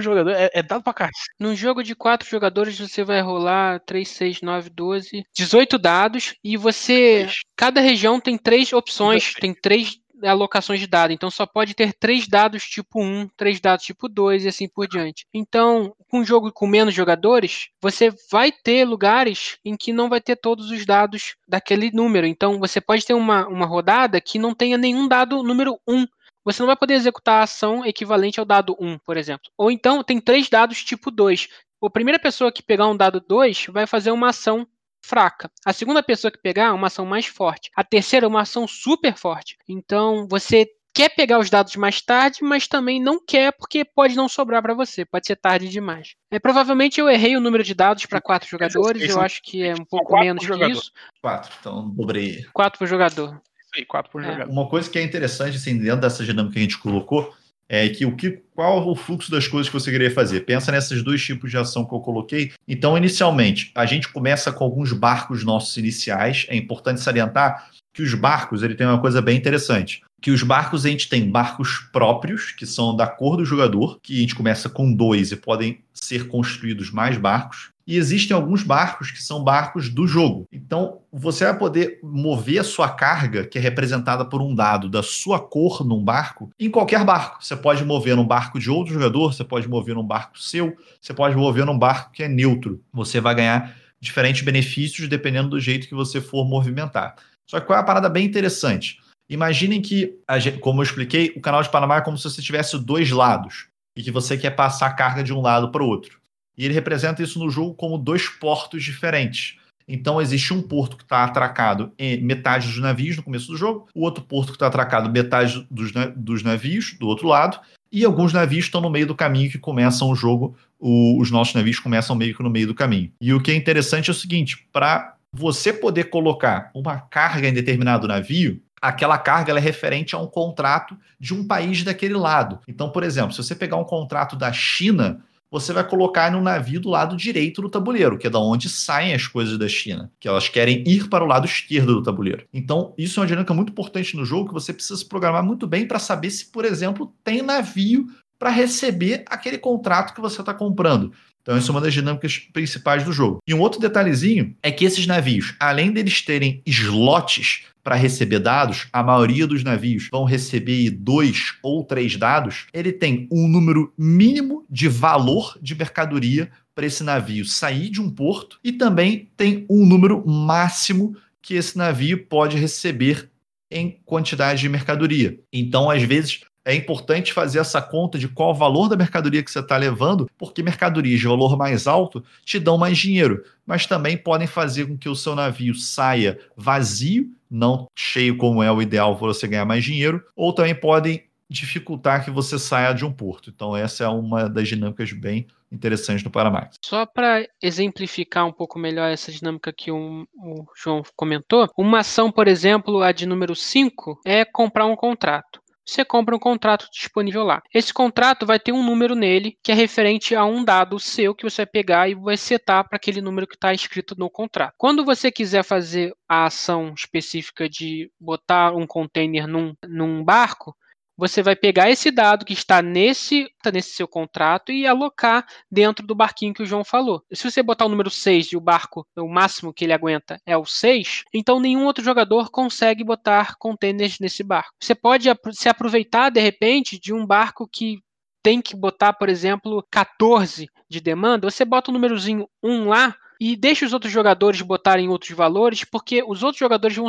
jogador, 0.00 0.30
é, 0.30 0.50
é 0.52 0.62
dado 0.62 0.82
pra 0.82 0.92
cacete. 0.92 1.18
Num 1.38 1.54
jogo 1.54 1.82
de 1.82 1.94
quatro 1.94 2.28
jogadores, 2.34 2.78
você 2.78 3.04
vai 3.04 3.20
rolar 3.20 3.80
3, 3.80 4.08
6, 4.08 4.40
9, 4.42 4.70
12, 4.70 5.24
18 5.34 5.78
dados 5.78 6.34
e 6.42 6.56
você. 6.56 7.28
Cada 7.56 7.80
região 7.80 8.20
tem 8.20 8.36
três 8.36 8.72
opções, 8.72 9.32
tem 9.34 9.54
três 9.54 9.98
alocações 10.22 10.80
de 10.80 10.86
dado. 10.86 11.12
Então 11.12 11.30
só 11.30 11.46
pode 11.46 11.74
ter 11.74 11.92
três 11.92 12.26
dados 12.26 12.64
tipo 12.64 13.02
1, 13.02 13.28
três 13.36 13.60
dados 13.60 13.84
tipo 13.84 14.08
2 14.08 14.44
e 14.44 14.48
assim 14.48 14.68
por 14.68 14.88
diante. 14.88 15.26
Então, 15.32 15.94
com 16.08 16.20
um 16.20 16.24
jogo 16.24 16.52
com 16.52 16.66
menos 16.66 16.94
jogadores, 16.94 17.68
você 17.80 18.12
vai 18.30 18.52
ter 18.52 18.84
lugares 18.84 19.58
em 19.64 19.76
que 19.76 19.92
não 19.92 20.08
vai 20.08 20.20
ter 20.20 20.36
todos 20.36 20.70
os 20.70 20.84
dados 20.84 21.36
daquele 21.48 21.90
número. 21.90 22.26
Então 22.26 22.58
você 22.58 22.80
pode 22.80 23.04
ter 23.04 23.14
uma, 23.14 23.46
uma 23.46 23.66
rodada 23.66 24.20
que 24.20 24.38
não 24.38 24.54
tenha 24.54 24.78
nenhum 24.78 25.08
dado 25.08 25.42
número 25.42 25.78
1 25.86 26.06
você 26.44 26.60
não 26.60 26.66
vai 26.66 26.76
poder 26.76 26.94
executar 26.94 27.40
a 27.40 27.44
ação 27.44 27.86
equivalente 27.86 28.38
ao 28.38 28.44
dado 28.44 28.76
1, 28.78 28.98
por 28.98 29.16
exemplo. 29.16 29.50
Ou 29.56 29.70
então 29.70 30.04
tem 30.04 30.20
três 30.20 30.48
dados 30.48 30.84
tipo 30.84 31.10
2. 31.10 31.48
A 31.84 31.90
primeira 31.90 32.18
pessoa 32.18 32.52
que 32.52 32.62
pegar 32.62 32.88
um 32.88 32.96
dado 32.96 33.20
2 33.20 33.66
vai 33.68 33.86
fazer 33.86 34.10
uma 34.10 34.30
ação 34.30 34.66
fraca. 35.04 35.50
A 35.64 35.72
segunda 35.72 36.02
pessoa 36.02 36.30
que 36.30 36.38
pegar 36.38 36.72
uma 36.72 36.86
ação 36.86 37.04
mais 37.04 37.26
forte. 37.26 37.70
A 37.76 37.84
terceira 37.84 38.26
uma 38.26 38.40
ação 38.40 38.66
super 38.66 39.14
forte. 39.16 39.56
Então 39.68 40.26
você 40.28 40.66
quer 40.94 41.08
pegar 41.10 41.40
os 41.40 41.50
dados 41.50 41.74
mais 41.74 42.00
tarde, 42.00 42.38
mas 42.42 42.68
também 42.68 43.02
não 43.02 43.18
quer 43.22 43.52
porque 43.52 43.84
pode 43.84 44.14
não 44.14 44.28
sobrar 44.28 44.62
para 44.62 44.74
você, 44.74 45.04
pode 45.04 45.26
ser 45.26 45.36
tarde 45.36 45.68
demais. 45.68 46.14
É, 46.30 46.38
provavelmente 46.38 47.00
eu 47.00 47.08
errei 47.08 47.36
o 47.36 47.40
número 47.40 47.64
de 47.64 47.74
dados 47.74 48.06
para 48.06 48.20
quatro 48.20 48.48
jogadores, 48.48 49.10
eu 49.10 49.20
acho 49.20 49.42
que 49.42 49.62
é 49.64 49.74
um 49.74 49.84
pouco 49.84 50.16
menos 50.18 50.46
que 50.46 50.66
isso. 50.70 50.92
Quatro, 51.20 51.52
então 51.60 51.90
dobrei. 51.90 52.44
Quatro 52.52 52.78
por 52.78 52.86
jogador. 52.86 53.40
Isso 53.58 53.70
aí, 53.74 53.84
quatro 53.84 54.12
por 54.12 54.22
É. 54.22 54.26
jogador. 54.32 54.52
Uma 54.52 54.68
coisa 54.68 54.88
que 54.88 54.98
é 54.98 55.02
interessante, 55.02 55.56
assim, 55.56 55.76
dentro 55.76 56.00
dessa 56.00 56.24
dinâmica 56.24 56.54
que 56.54 56.58
a 56.60 56.62
gente 56.62 56.78
colocou, 56.78 57.34
é 57.74 57.88
que 57.88 58.06
o 58.06 58.14
que, 58.14 58.42
qual 58.54 58.88
o 58.88 58.94
fluxo 58.94 59.30
das 59.30 59.48
coisas 59.48 59.68
que 59.68 59.78
você 59.78 59.90
queria 59.90 60.10
fazer? 60.10 60.40
Pensa 60.40 60.70
nesses 60.70 61.02
dois 61.02 61.22
tipos 61.22 61.50
de 61.50 61.58
ação 61.58 61.84
que 61.84 61.94
eu 61.94 62.00
coloquei. 62.00 62.52
Então, 62.68 62.96
inicialmente, 62.96 63.72
a 63.74 63.84
gente 63.86 64.08
começa 64.08 64.52
com 64.52 64.64
alguns 64.64 64.92
barcos 64.92 65.44
nossos 65.44 65.76
iniciais. 65.76 66.46
É 66.48 66.56
importante 66.56 67.00
salientar 67.00 67.68
que 67.92 68.02
os 68.02 68.14
barcos, 68.14 68.62
ele 68.62 68.74
tem 68.74 68.86
uma 68.86 69.00
coisa 69.00 69.22
bem 69.22 69.36
interessante. 69.36 70.02
Que 70.20 70.30
os 70.30 70.42
barcos, 70.42 70.86
a 70.86 70.88
gente 70.88 71.08
tem 71.08 71.30
barcos 71.30 71.78
próprios, 71.92 72.50
que 72.50 72.66
são 72.66 72.96
da 72.96 73.06
cor 73.06 73.36
do 73.36 73.44
jogador, 73.44 74.00
que 74.02 74.16
a 74.16 74.20
gente 74.20 74.34
começa 74.34 74.68
com 74.68 74.92
dois 74.92 75.32
e 75.32 75.36
podem 75.36 75.80
ser 75.92 76.28
construídos 76.28 76.90
mais 76.90 77.16
barcos. 77.16 77.73
E 77.86 77.96
existem 77.96 78.34
alguns 78.34 78.62
barcos 78.62 79.10
que 79.10 79.22
são 79.22 79.44
barcos 79.44 79.88
do 79.88 80.06
jogo. 80.06 80.46
Então, 80.50 81.00
você 81.12 81.44
vai 81.44 81.58
poder 81.58 82.00
mover 82.02 82.60
a 82.60 82.64
sua 82.64 82.88
carga, 82.88 83.46
que 83.46 83.58
é 83.58 83.60
representada 83.60 84.24
por 84.24 84.40
um 84.40 84.54
dado 84.54 84.88
da 84.88 85.02
sua 85.02 85.38
cor 85.38 85.84
num 85.84 86.02
barco, 86.02 86.50
em 86.58 86.70
qualquer 86.70 87.04
barco. 87.04 87.44
Você 87.44 87.54
pode 87.54 87.84
mover 87.84 88.16
num 88.16 88.26
barco 88.26 88.58
de 88.58 88.70
outro 88.70 88.94
jogador, 88.94 89.34
você 89.34 89.44
pode 89.44 89.68
mover 89.68 89.94
num 89.94 90.06
barco 90.06 90.38
seu, 90.38 90.74
você 91.00 91.12
pode 91.12 91.36
mover 91.36 91.66
num 91.66 91.78
barco 91.78 92.10
que 92.12 92.22
é 92.22 92.28
neutro. 92.28 92.80
Você 92.92 93.20
vai 93.20 93.34
ganhar 93.34 93.76
diferentes 94.00 94.42
benefícios 94.42 95.08
dependendo 95.08 95.50
do 95.50 95.60
jeito 95.60 95.88
que 95.88 95.94
você 95.94 96.20
for 96.20 96.44
movimentar. 96.44 97.16
Só 97.46 97.60
que 97.60 97.66
qual 97.66 97.78
é 97.78 97.82
a 97.82 97.84
parada 97.84 98.08
bem 98.08 98.24
interessante? 98.24 98.98
Imaginem 99.28 99.80
que, 99.80 100.18
como 100.60 100.80
eu 100.80 100.84
expliquei, 100.84 101.32
o 101.36 101.40
canal 101.40 101.62
de 101.62 101.70
Panamá 101.70 101.96
é 101.96 102.00
como 102.00 102.16
se 102.16 102.24
você 102.24 102.42
tivesse 102.42 102.78
dois 102.78 103.10
lados 103.10 103.66
e 103.96 104.02
que 104.02 104.10
você 104.10 104.36
quer 104.36 104.50
passar 104.50 104.86
a 104.86 104.92
carga 104.92 105.22
de 105.22 105.32
um 105.32 105.40
lado 105.40 105.70
para 105.70 105.82
o 105.82 105.86
outro. 105.86 106.18
E 106.56 106.64
ele 106.64 106.74
representa 106.74 107.22
isso 107.22 107.38
no 107.38 107.50
jogo 107.50 107.74
como 107.74 107.98
dois 107.98 108.28
portos 108.28 108.82
diferentes. 108.82 109.56
Então 109.86 110.20
existe 110.20 110.54
um 110.54 110.62
porto 110.62 110.96
que 110.96 111.02
está 111.02 111.24
atracado 111.24 111.92
em 111.98 112.20
metade 112.22 112.68
dos 112.68 112.80
navios 112.80 113.16
no 113.16 113.22
começo 113.22 113.48
do 113.48 113.56
jogo, 113.56 113.86
o 113.94 114.02
outro 114.02 114.24
porto 114.24 114.48
que 114.48 114.56
está 114.56 114.66
atracado 114.66 115.10
metade 115.10 115.66
dos, 115.70 115.92
dos 116.16 116.42
navios 116.42 116.96
do 116.98 117.06
outro 117.06 117.28
lado, 117.28 117.60
e 117.92 118.04
alguns 118.04 118.32
navios 118.32 118.64
estão 118.64 118.80
no 118.80 118.88
meio 118.90 119.06
do 119.06 119.14
caminho 119.14 119.50
que 119.50 119.58
começam 119.58 120.08
o 120.10 120.14
jogo, 120.14 120.56
o- 120.80 121.20
os 121.20 121.30
nossos 121.30 121.54
navios 121.54 121.78
começam 121.78 122.16
meio 122.16 122.34
que 122.34 122.42
no 122.42 122.50
meio 122.50 122.66
do 122.66 122.74
caminho. 122.74 123.12
E 123.20 123.32
o 123.34 123.40
que 123.40 123.50
é 123.50 123.54
interessante 123.54 124.08
é 124.08 124.12
o 124.12 124.14
seguinte, 124.14 124.66
para 124.72 125.16
você 125.30 125.72
poder 125.72 126.04
colocar 126.04 126.70
uma 126.74 126.98
carga 126.98 127.46
em 127.46 127.52
determinado 127.52 128.08
navio, 128.08 128.62
aquela 128.80 129.18
carga 129.18 129.52
é 129.52 129.60
referente 129.60 130.14
a 130.14 130.18
um 130.18 130.26
contrato 130.26 130.96
de 131.20 131.34
um 131.34 131.46
país 131.46 131.82
daquele 131.82 132.14
lado. 132.14 132.60
Então, 132.66 132.90
por 132.90 133.02
exemplo, 133.02 133.32
se 133.32 133.42
você 133.42 133.54
pegar 133.54 133.76
um 133.76 133.84
contrato 133.84 134.34
da 134.34 134.52
China, 134.52 135.20
você 135.54 135.72
vai 135.72 135.86
colocar 135.86 136.32
no 136.32 136.42
navio 136.42 136.80
do 136.80 136.90
lado 136.90 137.16
direito 137.16 137.62
do 137.62 137.68
tabuleiro, 137.68 138.18
que 138.18 138.26
é 138.26 138.30
da 138.30 138.40
onde 138.40 138.68
saem 138.68 139.14
as 139.14 139.28
coisas 139.28 139.56
da 139.56 139.68
China, 139.68 140.10
que 140.18 140.26
elas 140.26 140.48
querem 140.48 140.82
ir 140.84 141.08
para 141.08 141.22
o 141.22 141.28
lado 141.28 141.46
esquerdo 141.46 141.94
do 141.94 142.02
tabuleiro. 142.02 142.44
Então, 142.52 142.92
isso 142.98 143.20
é 143.20 143.22
uma 143.22 143.28
dinâmica 143.28 143.54
muito 143.54 143.70
importante 143.70 144.16
no 144.16 144.24
jogo 144.24 144.48
que 144.48 144.52
você 144.52 144.72
precisa 144.72 144.96
se 144.96 145.08
programar 145.08 145.44
muito 145.44 145.64
bem 145.64 145.86
para 145.86 146.00
saber 146.00 146.30
se, 146.30 146.50
por 146.50 146.64
exemplo, 146.64 147.14
tem 147.22 147.40
navio 147.40 148.04
para 148.36 148.50
receber 148.50 149.22
aquele 149.28 149.56
contrato 149.56 150.12
que 150.12 150.20
você 150.20 150.40
está 150.40 150.52
comprando. 150.52 151.12
Então, 151.40 151.56
isso 151.56 151.70
é 151.70 151.74
uma 151.74 151.80
das 151.80 151.94
dinâmicas 151.94 152.36
principais 152.36 153.04
do 153.04 153.12
jogo. 153.12 153.38
E 153.46 153.54
um 153.54 153.60
outro 153.60 153.78
detalhezinho 153.78 154.56
é 154.60 154.72
que 154.72 154.84
esses 154.84 155.06
navios, 155.06 155.54
além 155.60 155.92
deles 155.92 156.20
terem 156.20 156.62
slots 156.66 157.66
para 157.84 157.96
receber 157.96 158.38
dados, 158.38 158.88
a 158.90 159.02
maioria 159.02 159.46
dos 159.46 159.62
navios 159.62 160.08
vão 160.10 160.24
receber 160.24 160.90
dois 160.90 161.54
ou 161.62 161.84
três 161.84 162.16
dados. 162.16 162.66
Ele 162.72 162.90
tem 162.90 163.28
um 163.30 163.46
número 163.46 163.92
mínimo 163.96 164.64
de 164.70 164.88
valor 164.88 165.58
de 165.60 165.74
mercadoria 165.74 166.50
para 166.74 166.86
esse 166.86 167.04
navio 167.04 167.44
sair 167.44 167.90
de 167.90 168.00
um 168.00 168.10
porto 168.10 168.58
e 168.64 168.72
também 168.72 169.28
tem 169.36 169.66
um 169.68 169.84
número 169.84 170.26
máximo 170.26 171.14
que 171.42 171.54
esse 171.54 171.76
navio 171.76 172.24
pode 172.26 172.56
receber 172.56 173.28
em 173.70 174.00
quantidade 174.04 174.62
de 174.62 174.68
mercadoria. 174.68 175.38
Então, 175.52 175.90
às 175.90 176.02
vezes, 176.02 176.40
é 176.64 176.74
importante 176.74 177.32
fazer 177.32 177.58
essa 177.58 177.82
conta 177.82 178.18
de 178.18 178.26
qual 178.26 178.50
o 178.50 178.54
valor 178.54 178.88
da 178.88 178.96
mercadoria 178.96 179.42
que 179.42 179.50
você 179.50 179.60
está 179.60 179.76
levando, 179.76 180.28
porque 180.38 180.62
mercadorias 180.62 181.20
de 181.20 181.26
valor 181.26 181.56
mais 181.56 181.86
alto 181.86 182.24
te 182.44 182.58
dão 182.58 182.78
mais 182.78 182.96
dinheiro, 182.96 183.44
mas 183.66 183.86
também 183.86 184.16
podem 184.16 184.46
fazer 184.46 184.86
com 184.86 184.96
que 184.96 185.08
o 185.08 185.14
seu 185.14 185.34
navio 185.34 185.74
saia 185.74 186.38
vazio, 186.56 187.30
não 187.50 187.86
cheio 187.94 188.36
como 188.36 188.62
é 188.62 188.72
o 188.72 188.80
ideal 188.80 189.16
para 189.16 189.26
você 189.26 189.46
ganhar 189.46 189.64
mais 189.64 189.84
dinheiro, 189.84 190.24
ou 190.34 190.52
também 190.52 190.74
podem 190.74 191.24
dificultar 191.48 192.24
que 192.24 192.30
você 192.30 192.58
saia 192.58 192.94
de 192.94 193.04
um 193.04 193.12
porto. 193.12 193.50
Então, 193.54 193.76
essa 193.76 194.04
é 194.04 194.08
uma 194.08 194.48
das 194.48 194.66
dinâmicas 194.66 195.12
bem 195.12 195.46
interessantes 195.70 196.24
no 196.24 196.30
Panamax. 196.30 196.78
Só 196.82 197.04
para 197.04 197.46
exemplificar 197.62 198.46
um 198.46 198.52
pouco 198.52 198.78
melhor 198.78 199.10
essa 199.10 199.30
dinâmica 199.30 199.72
que 199.72 199.90
o, 199.90 200.26
o 200.34 200.64
João 200.74 201.02
comentou, 201.14 201.68
uma 201.76 202.00
ação, 202.00 202.30
por 202.30 202.48
exemplo, 202.48 203.02
a 203.02 203.12
de 203.12 203.26
número 203.26 203.54
5, 203.54 204.20
é 204.24 204.44
comprar 204.44 204.86
um 204.86 204.96
contrato 204.96 205.63
você 205.84 206.04
compra 206.04 206.34
um 206.34 206.38
contrato 206.38 206.88
disponível 206.92 207.42
lá. 207.42 207.62
Esse 207.72 207.92
contrato 207.92 208.46
vai 208.46 208.58
ter 208.58 208.72
um 208.72 208.82
número 208.82 209.14
nele 209.14 209.58
que 209.62 209.70
é 209.70 209.74
referente 209.74 210.34
a 210.34 210.44
um 210.44 210.64
dado 210.64 210.98
seu 210.98 211.34
que 211.34 211.44
você 211.44 211.62
vai 211.62 211.66
pegar 211.66 212.08
e 212.08 212.14
vai 212.14 212.36
setar 212.36 212.88
para 212.88 212.96
aquele 212.96 213.20
número 213.20 213.46
que 213.46 213.54
está 213.54 213.72
escrito 213.72 214.14
no 214.18 214.30
contrato. 214.30 214.74
Quando 214.78 215.04
você 215.04 215.30
quiser 215.30 215.62
fazer 215.62 216.14
a 216.28 216.46
ação 216.46 216.94
específica 216.96 217.68
de 217.68 218.10
botar 218.18 218.74
um 218.74 218.86
container 218.86 219.46
num, 219.46 219.74
num 219.86 220.24
barco, 220.24 220.74
você 221.16 221.42
vai 221.42 221.54
pegar 221.54 221.90
esse 221.90 222.10
dado 222.10 222.44
que 222.44 222.52
está 222.52 222.82
nesse, 222.82 223.48
tá 223.62 223.70
nesse 223.70 223.90
seu 223.90 224.08
contrato 224.08 224.72
e 224.72 224.86
alocar 224.86 225.46
dentro 225.70 226.06
do 226.06 226.14
barquinho 226.14 226.54
que 226.54 226.62
o 226.62 226.66
João 226.66 226.84
falou. 226.84 227.22
Se 227.32 227.48
você 227.50 227.62
botar 227.62 227.86
o 227.86 227.88
número 227.88 228.10
6 228.10 228.52
e 228.52 228.56
o 228.56 228.60
barco, 228.60 229.06
o 229.16 229.28
máximo 229.28 229.72
que 229.72 229.84
ele 229.84 229.92
aguenta 229.92 230.40
é 230.46 230.56
o 230.56 230.64
6, 230.64 231.24
então 231.32 231.60
nenhum 231.60 231.84
outro 231.84 232.04
jogador 232.04 232.50
consegue 232.50 233.04
botar 233.04 233.56
containers 233.58 234.18
nesse 234.18 234.42
barco. 234.42 234.74
Você 234.80 234.94
pode 234.94 235.28
se 235.52 235.68
aproveitar, 235.68 236.30
de 236.30 236.40
repente, 236.40 236.98
de 236.98 237.12
um 237.12 237.24
barco 237.26 237.68
que 237.70 238.00
tem 238.42 238.60
que 238.60 238.76
botar, 238.76 239.14
por 239.14 239.30
exemplo, 239.30 239.82
14 239.90 240.68
de 240.88 241.00
demanda, 241.00 241.50
você 241.50 241.64
bota 241.64 241.90
o 241.90 241.94
númerozinho 241.94 242.46
1 242.62 242.88
lá 242.88 243.16
e 243.40 243.56
deixa 243.56 243.84
os 243.84 243.92
outros 243.92 244.12
jogadores 244.12 244.60
botarem 244.62 245.08
outros 245.08 245.30
valores, 245.32 245.84
porque 245.84 246.22
os 246.26 246.42
outros 246.42 246.58
jogadores 246.58 246.96
vão 246.96 247.06